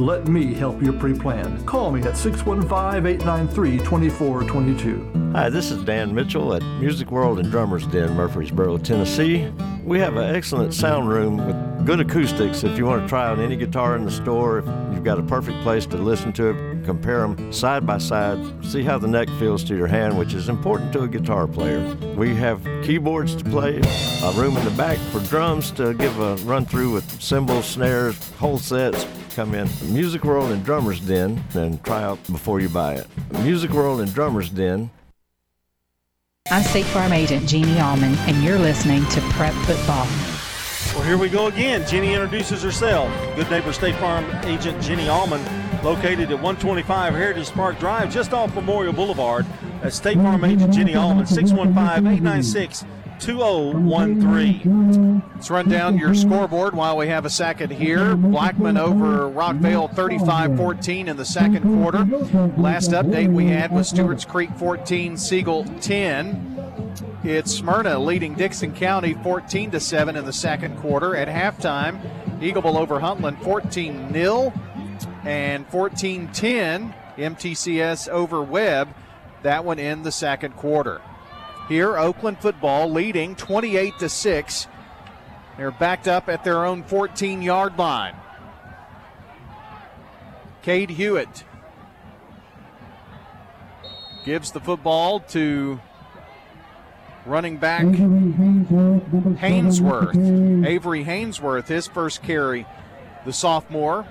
[0.00, 1.62] Let me help you pre plan.
[1.66, 5.32] Call me at 615 893 2422.
[5.34, 9.52] Hi, this is Dan Mitchell at Music World and Drummers Den, Murfreesboro, Tennessee.
[9.84, 13.40] We have an excellent sound room with good acoustics if you want to try out
[13.40, 14.60] any guitar in the store.
[14.60, 18.38] If you've got a perfect place to listen to it, compare them side by side,
[18.64, 21.94] see how the neck feels to your hand, which is important to a guitar player.
[22.16, 23.82] We have keyboards to play,
[24.22, 28.16] a room in the back for drums to give a run through with cymbals, snares,
[28.38, 29.06] whole sets.
[29.34, 33.06] Come in Music World and Drummers Den and try out before you buy it.
[33.42, 34.90] Music World and Drummers Den
[36.50, 40.06] I'm State Farm Agent Jeannie Allman, and you're listening to Prep Football.
[40.94, 41.86] Well, here we go again.
[41.86, 43.08] Jenny introduces herself.
[43.36, 45.40] Good neighbor State Farm Agent Jenny Allman,
[45.84, 49.46] located at 125 Heritage Park Drive, just off Memorial Boulevard.
[49.80, 52.84] That's State Farm Agent Jenny Allman, 615 896
[53.20, 55.22] 2013.
[55.34, 58.16] Let's run down your scoreboard while we have a second here.
[58.16, 62.04] Blackman over Rockvale 35 14 in the second quarter.
[62.56, 66.56] Last update we had was Stewart's Creek 14, Siegel 10.
[67.22, 71.14] It's Smyrna leading Dickson County 14 to 7 in the second quarter.
[71.14, 72.00] At halftime,
[72.40, 74.52] Eagleville over Huntland 14 0
[75.24, 78.88] and 14 10 MTCS over Webb.
[79.42, 81.00] That one in the second quarter.
[81.70, 84.66] Here, Oakland football leading 28 to 6.
[85.56, 88.16] They're backed up at their own 14 yard line.
[90.62, 91.44] Cade Hewitt
[94.24, 95.78] gives the football to
[97.24, 97.84] running back
[99.36, 100.66] Hainsworth.
[100.66, 102.66] Avery Hainsworth, his first carry,
[103.24, 104.08] the sophomore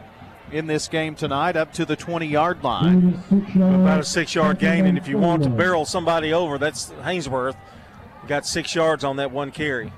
[0.52, 3.22] in this game tonight, up to the 20 yard line.
[3.56, 7.56] About a six yard gain, and if you want to barrel somebody over, that's Hainsworth.
[8.28, 9.92] Got six yards on that one carry.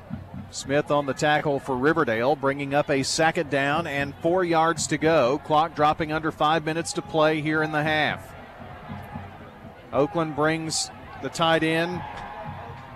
[0.52, 4.98] Smith on the tackle for Riverdale, bringing up a second down and four yards to
[4.98, 5.40] go.
[5.46, 8.34] Clock dropping under five minutes to play here in the half.
[9.94, 10.92] Oakland brings
[11.22, 12.02] the tight end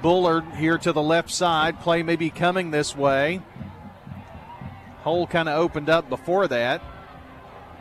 [0.06, 1.80] Bullard here to the left side.
[1.80, 3.42] Play may be coming this way.
[5.02, 6.82] Hole kind of opened up before that,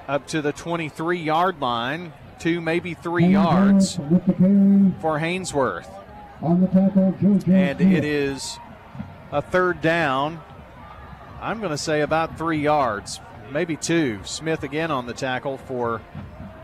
[0.08, 5.88] up to the 23 yard line, two, maybe three yards for Hainsworth.
[7.48, 8.58] And it is
[9.32, 10.40] a third down.
[11.40, 13.20] I'm going to say about three yards,
[13.50, 14.20] maybe two.
[14.24, 16.00] Smith again on the tackle for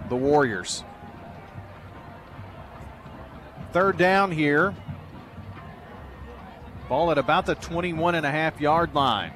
[0.08, 0.84] the Warriors.
[3.72, 4.74] Third down here.
[6.88, 9.32] Ball at about the 21 and a half yard line.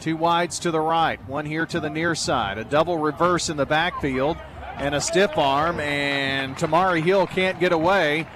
[0.00, 2.56] Two wides to the right, one here to the near side.
[2.58, 4.36] A double reverse in the backfield
[4.76, 8.26] and a stiff arm, and Tamari Hill can't get away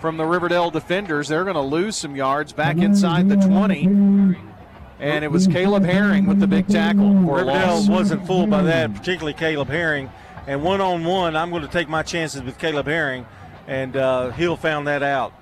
[0.00, 1.28] from the Riverdale defenders.
[1.28, 3.84] They're going to lose some yards back inside the 20.
[4.98, 7.14] And it was Caleb Herring with the big tackle.
[7.14, 10.10] Riverdale wasn't fooled by that, particularly Caleb Herring.
[10.48, 13.26] And one on one, I'm going to take my chances with Caleb Herring,
[13.68, 15.32] and uh, Hill found that out.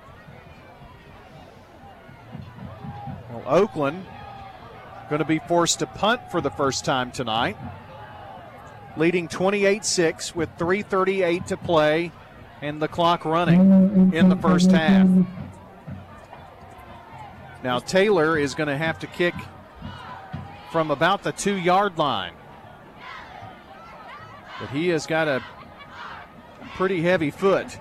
[3.31, 4.05] Well, Oakland
[5.11, 7.57] going to be forced to punt for the first time tonight,
[8.95, 12.13] leading 28 6 with 3.38 to play
[12.61, 15.09] and the clock running in the first half.
[17.61, 19.33] Now, Taylor is going to have to kick
[20.71, 22.33] from about the two yard line.
[24.61, 25.43] But he has got a
[26.75, 27.77] pretty heavy foot.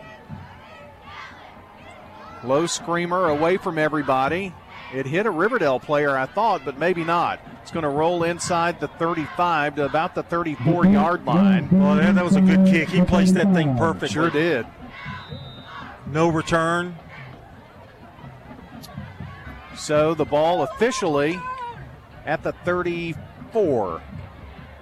[2.43, 4.53] Low screamer away from everybody.
[4.93, 7.41] It hit a Riverdale player, I thought, but maybe not.
[7.63, 11.69] It's going to roll inside the 35 to about the 34 yard line.
[11.71, 12.89] Well, that was a good kick.
[12.89, 14.09] He placed that thing perfectly.
[14.09, 14.67] Sure did.
[16.07, 16.97] No return.
[19.77, 21.41] So the ball officially
[22.27, 24.03] at the 34.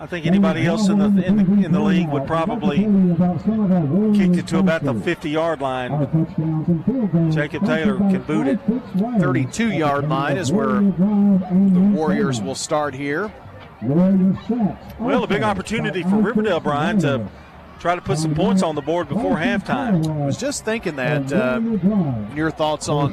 [0.01, 2.79] I think anybody else in the in the, in the league would probably
[4.17, 5.91] kick it to about the 50 yard line.
[7.33, 8.61] Jacob Taylor can boot it.
[9.21, 13.33] 32 yard line is where the Warriors will start here.
[13.83, 17.29] Well, a big opportunity for Riverdale, Brian, to
[17.79, 20.07] try to put some points on the board before halftime.
[20.23, 21.33] I was just thinking that.
[21.33, 21.61] Uh,
[22.35, 23.13] your thoughts on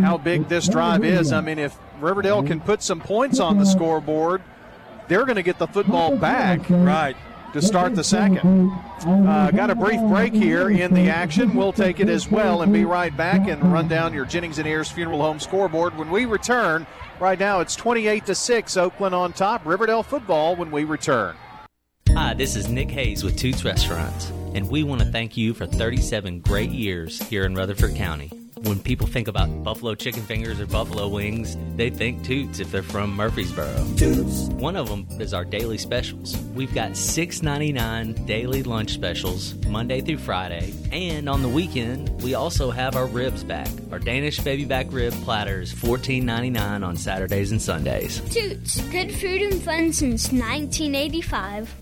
[0.00, 1.32] how big this drive is?
[1.32, 4.42] I mean, if Riverdale can put some points on the scoreboard,
[5.12, 6.60] they're going to get the football back.
[6.70, 7.14] Right.
[7.52, 8.70] To start the second.
[9.06, 11.54] Uh, got a brief break here in the action.
[11.54, 14.66] We'll take it as well and be right back and run down your Jennings and
[14.66, 16.86] Ayers Funeral Home scoreboard when we return.
[17.20, 19.66] Right now it's 28 to 6, Oakland on top.
[19.66, 21.36] Riverdale football when we return.
[22.08, 25.66] Hi, this is Nick Hayes with Toots Restaurants, and we want to thank you for
[25.66, 28.30] 37 great years here in Rutherford County.
[28.64, 32.84] When people think about buffalo chicken fingers or buffalo wings, they think Toots if they're
[32.84, 33.74] from Murfreesboro.
[33.96, 34.48] Toots.
[34.50, 36.36] One of them is our daily specials.
[36.54, 42.70] We've got $6.99 daily lunch specials Monday through Friday, and on the weekend, we also
[42.70, 43.68] have our ribs back.
[43.90, 48.20] Our Danish baby back rib platters $14.99 on Saturdays and Sundays.
[48.30, 51.81] Toots, good food and fun since 1985.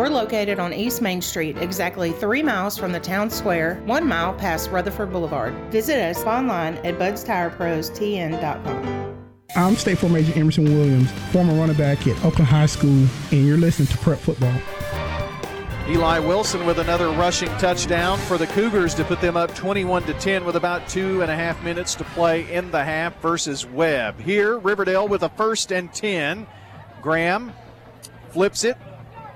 [0.00, 4.32] We're located on East Main Street, exactly three miles from the town square, one mile
[4.32, 5.52] past Rutherford Boulevard.
[5.70, 9.30] Visit us online at budstirepros.tn.com.
[9.54, 13.58] I'm State Farm Agent Emerson Williams, former running back at Oakland High School, and you're
[13.58, 14.54] listening to Prep Football.
[15.86, 20.14] Eli Wilson with another rushing touchdown for the Cougars to put them up 21 to
[20.14, 24.18] 10 with about two and a half minutes to play in the half versus Webb.
[24.18, 26.46] Here, Riverdale with a first and 10.
[27.02, 27.52] Graham
[28.30, 28.78] flips it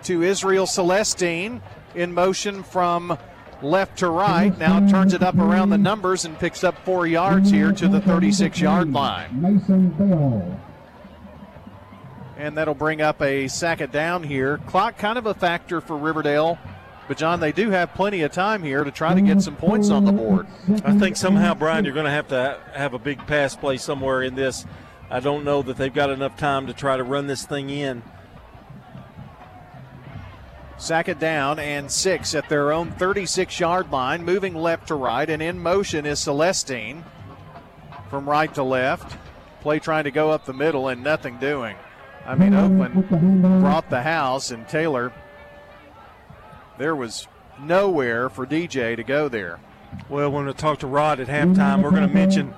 [0.04, 1.60] to Israel Celestine
[1.94, 3.18] in motion from
[3.62, 4.56] left to right.
[4.58, 8.00] Now turns it up around the numbers and picks up four yards here to the
[8.00, 9.40] 36 yard line.
[9.40, 10.60] Mason Bell.
[12.36, 14.58] And that'll bring up a second down here.
[14.66, 16.58] Clock kind of a factor for Riverdale.
[17.06, 19.90] But, John, they do have plenty of time here to try to get some points
[19.90, 20.46] on the board.
[20.84, 24.22] I think somehow, Brian, you're going to have to have a big pass play somewhere
[24.22, 24.64] in this.
[25.10, 28.02] I don't know that they've got enough time to try to run this thing in.
[30.76, 35.40] Second down and six at their own 36 yard line, moving left to right, and
[35.40, 37.04] in motion is Celestine
[38.10, 39.16] from right to left.
[39.60, 41.76] Play trying to go up the middle and nothing doing.
[42.26, 43.08] I mean, Oakland
[43.60, 45.12] brought the house, and Taylor,
[46.78, 47.28] there was
[47.60, 49.60] nowhere for DJ to go there.
[50.08, 52.54] Well, when we talk to Rod at halftime, we're going to mention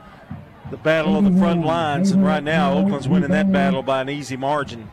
[0.70, 4.08] the battle of the front lines, and right now Oakland's winning that battle by an
[4.08, 4.90] easy margin.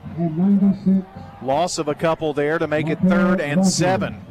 [1.46, 4.26] Loss of a couple there to make it third and seven.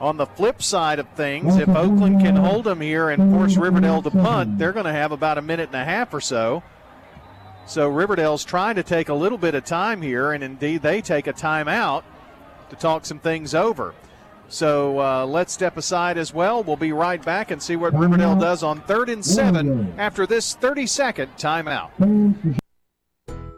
[0.00, 4.00] On the flip side of things, if Oakland can hold them here and force Riverdale
[4.00, 6.62] to punt, they're going to have about a minute and a half or so.
[7.66, 11.26] So Riverdale's trying to take a little bit of time here, and indeed they take
[11.26, 12.02] a timeout
[12.70, 13.94] to talk some things over.
[14.48, 16.64] So uh, let's step aside as well.
[16.64, 20.54] We'll be right back and see what Riverdale does on third and seven after this
[20.54, 22.58] 30 second timeout.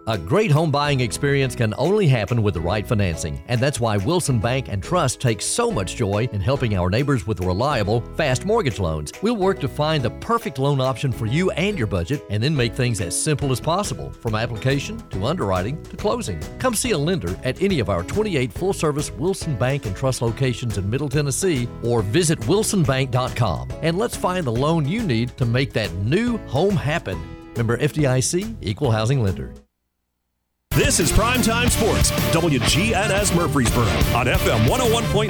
[0.08, 3.98] A great home buying experience can only happen with the right financing, and that's why
[3.98, 8.44] Wilson Bank and Trust takes so much joy in helping our neighbors with reliable, fast
[8.44, 9.12] mortgage loans.
[9.22, 12.56] We'll work to find the perfect loan option for you and your budget, and then
[12.56, 16.40] make things as simple as possible, from application to underwriting to closing.
[16.58, 20.20] Come see a lender at any of our 28 full service Wilson Bank and Trust
[20.20, 25.46] locations in Middle Tennessee, or visit wilsonbank.com, and let's find the loan you need to
[25.46, 27.22] make that new home happen.
[27.56, 29.54] Member FDIC, Equal Housing Lender.
[30.74, 33.84] This is Primetime Sports, WGNS Murfreesboro,
[34.16, 35.28] on FM 101.9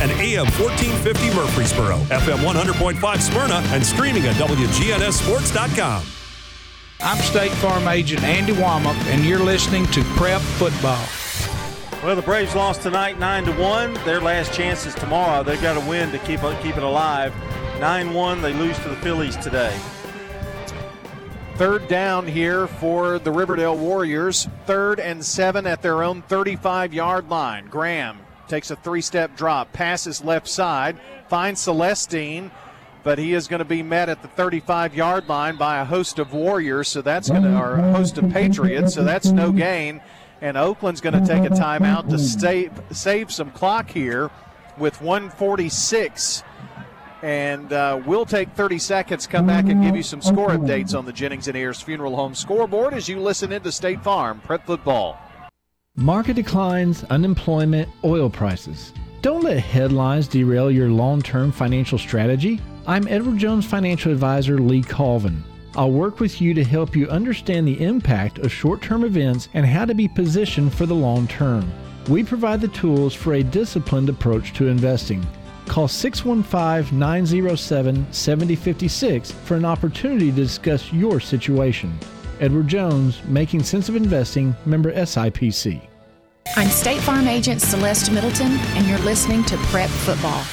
[0.00, 6.04] and AM 1450 Murfreesboro, FM 100.5 Smyrna, and streaming at WGNSSports.com.
[7.00, 11.04] I'm State Farm Agent Andy Womack, and you're listening to Prep Football.
[12.04, 13.94] Well, the Braves lost tonight, nine to one.
[14.04, 15.42] Their last chance is tomorrow.
[15.42, 17.34] They've got to win to keep keep it alive.
[17.80, 18.40] Nine one.
[18.40, 19.76] They lose to the Phillies today.
[21.56, 24.46] Third down here for the Riverdale Warriors.
[24.66, 27.64] Third and seven at their own 35 yard line.
[27.68, 32.50] Graham takes a three step drop, passes left side, finds Celestine,
[33.02, 36.18] but he is going to be met at the 35 yard line by a host
[36.18, 40.02] of Warriors, so that's going to, or a host of Patriots, so that's no gain.
[40.42, 44.30] And Oakland's going to take a timeout to save, save some clock here
[44.76, 46.42] with 146.
[47.26, 51.04] And uh, we'll take 30 seconds, come back and give you some score updates on
[51.04, 55.18] the Jennings and Ayers Funeral Home scoreboard as you listen into State Farm Prep Football.
[55.96, 58.92] Market declines, unemployment, oil prices.
[59.22, 62.60] Don't let headlines derail your long term financial strategy.
[62.86, 65.42] I'm Edward Jones financial advisor Lee Colvin.
[65.74, 69.66] I'll work with you to help you understand the impact of short term events and
[69.66, 71.68] how to be positioned for the long term.
[72.06, 75.26] We provide the tools for a disciplined approach to investing.
[75.66, 81.98] Call 615 907 7056 for an opportunity to discuss your situation.
[82.40, 85.80] Edward Jones, Making Sense of Investing, member SIPC.
[86.56, 90.44] I'm State Farm Agent Celeste Middleton, and you're listening to Prep Football.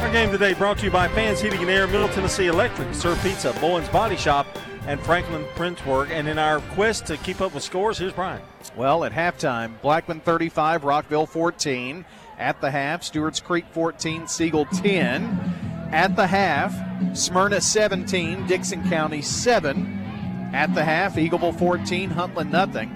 [0.00, 3.16] Our game today brought to you by Fans Heating and Air, Middle Tennessee Electric, Sir
[3.22, 4.46] Pizza, Bowen's Body Shop,
[4.86, 6.10] and Franklin Printwork.
[6.10, 8.42] And in our quest to keep up with scores, here's Brian.
[8.76, 12.04] Well, at halftime, Blackman 35, Rockvale 14.
[12.38, 15.88] At the half, Stewart's Creek 14, Siegel 10.
[15.90, 16.74] At the half,
[17.16, 20.50] Smyrna 17, Dickson County 7.
[20.52, 22.90] At the half, Eagleville 14, Huntland nothing.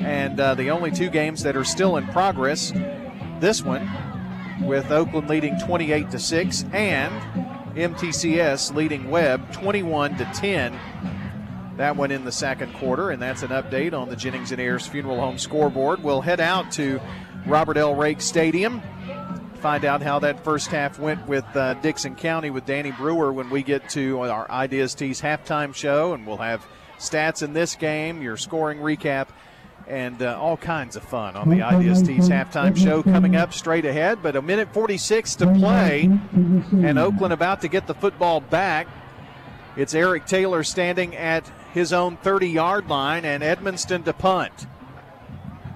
[0.00, 2.72] And uh, the only two games that are still in progress,
[3.40, 3.90] this one
[4.62, 7.12] with Oakland leading 28 to 6 and
[7.74, 10.78] MTCS leading Webb 21 to 10.
[11.78, 14.86] That one in the second quarter, and that's an update on the Jennings and Ayers
[14.86, 16.02] Funeral Home scoreboard.
[16.02, 17.00] We'll head out to
[17.46, 17.94] Robert L.
[17.94, 18.82] Rake Stadium.
[19.56, 23.48] Find out how that first half went with uh, Dickson County with Danny Brewer when
[23.50, 26.66] we get to our Ideas Tees halftime show, and we'll have
[26.98, 29.28] stats in this game, your scoring recap,
[29.86, 33.84] and uh, all kinds of fun on the Ideas Tees halftime show coming up straight
[33.84, 34.22] ahead.
[34.22, 38.88] But a minute 46 to play, and Oakland about to get the football back.
[39.76, 44.66] It's Eric Taylor standing at his own 30 yard line, and Edmonston to punt.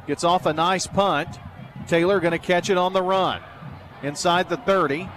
[0.07, 1.39] Gets off a nice punt.
[1.87, 3.41] Taylor going to catch it on the run.
[4.03, 5.09] Inside the 30.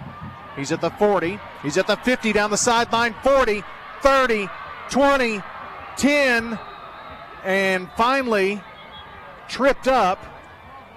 [0.56, 1.38] He's at the 40.
[1.62, 3.14] He's at the 50 down the sideline.
[3.22, 3.62] 40,
[4.02, 4.48] 30,
[4.90, 5.40] 20,
[5.96, 6.58] 10,
[7.44, 8.60] and finally
[9.48, 10.24] tripped up.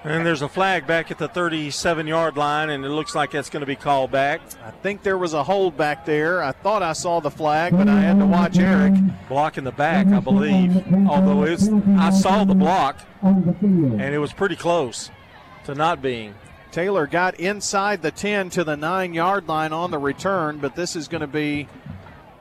[0.05, 3.49] And there's a flag back at the 37 yard line, and it looks like that's
[3.49, 4.41] going to be called back.
[4.61, 6.43] I think there was a hold back there.
[6.43, 8.95] I thought I saw the flag, but I had to watch Eric.
[9.29, 10.75] Blocking the back, I believe.
[11.07, 15.09] Although it's, I saw the block, and it was pretty close
[15.65, 16.35] to not being.
[16.71, 20.95] Taylor got inside the 10 to the 9 yard line on the return, but this
[20.95, 21.67] is going to be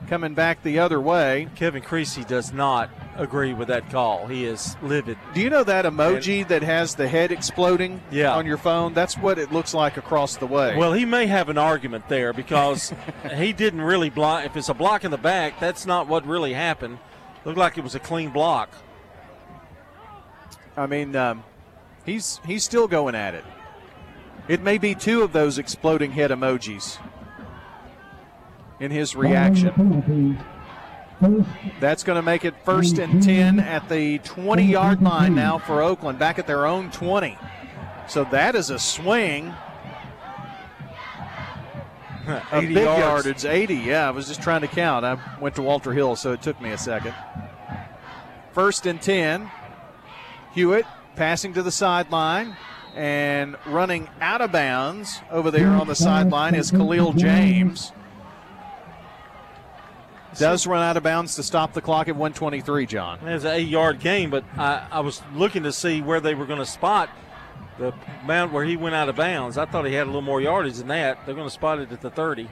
[0.09, 1.49] coming back the other way.
[1.55, 4.27] Kevin Creasy does not agree with that call.
[4.27, 5.19] He is livid.
[5.35, 8.35] Do you know that emoji that has the head exploding yeah.
[8.35, 8.94] on your phone?
[8.94, 10.77] That's what it looks like across the way.
[10.77, 12.93] Well, he may have an argument there because
[13.35, 14.47] he didn't really block.
[14.47, 16.99] If it's a block in the back, that's not what really happened.
[17.44, 18.70] Looked like it was a clean block.
[20.77, 21.44] I mean, um,
[22.05, 23.45] he's he's still going at it.
[24.49, 26.99] It may be two of those exploding head emojis
[28.81, 30.39] in his reaction.
[31.79, 35.81] That's going to make it first and 10 at the 20 yard line now for
[35.81, 37.39] Oakland, back at their own 20.
[38.09, 39.55] So that is a swing.
[42.27, 43.27] a big yards.
[43.27, 43.74] yardage, 80.
[43.77, 45.05] Yeah, I was just trying to count.
[45.05, 47.15] I went to Walter Hill, so it took me a second.
[48.53, 49.49] First and 10.
[50.53, 50.85] Hewitt
[51.17, 52.57] passing to the sideline
[52.95, 57.93] and running out of bounds over there on the sideline is Khalil James.
[60.39, 63.19] Does run out of bounds to stop the clock at 123, John.
[63.27, 66.35] It was an eight yard game, but I, I was looking to see where they
[66.35, 67.11] were going to spot
[67.79, 67.93] the
[68.25, 69.59] mound where he went out of bounds.
[69.59, 71.25] I thought he had a little more yardage than that.
[71.27, 72.49] They're going to spot it at the 30.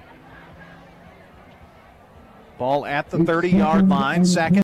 [2.58, 4.24] Ball at the 30 yard line.
[4.24, 4.58] Second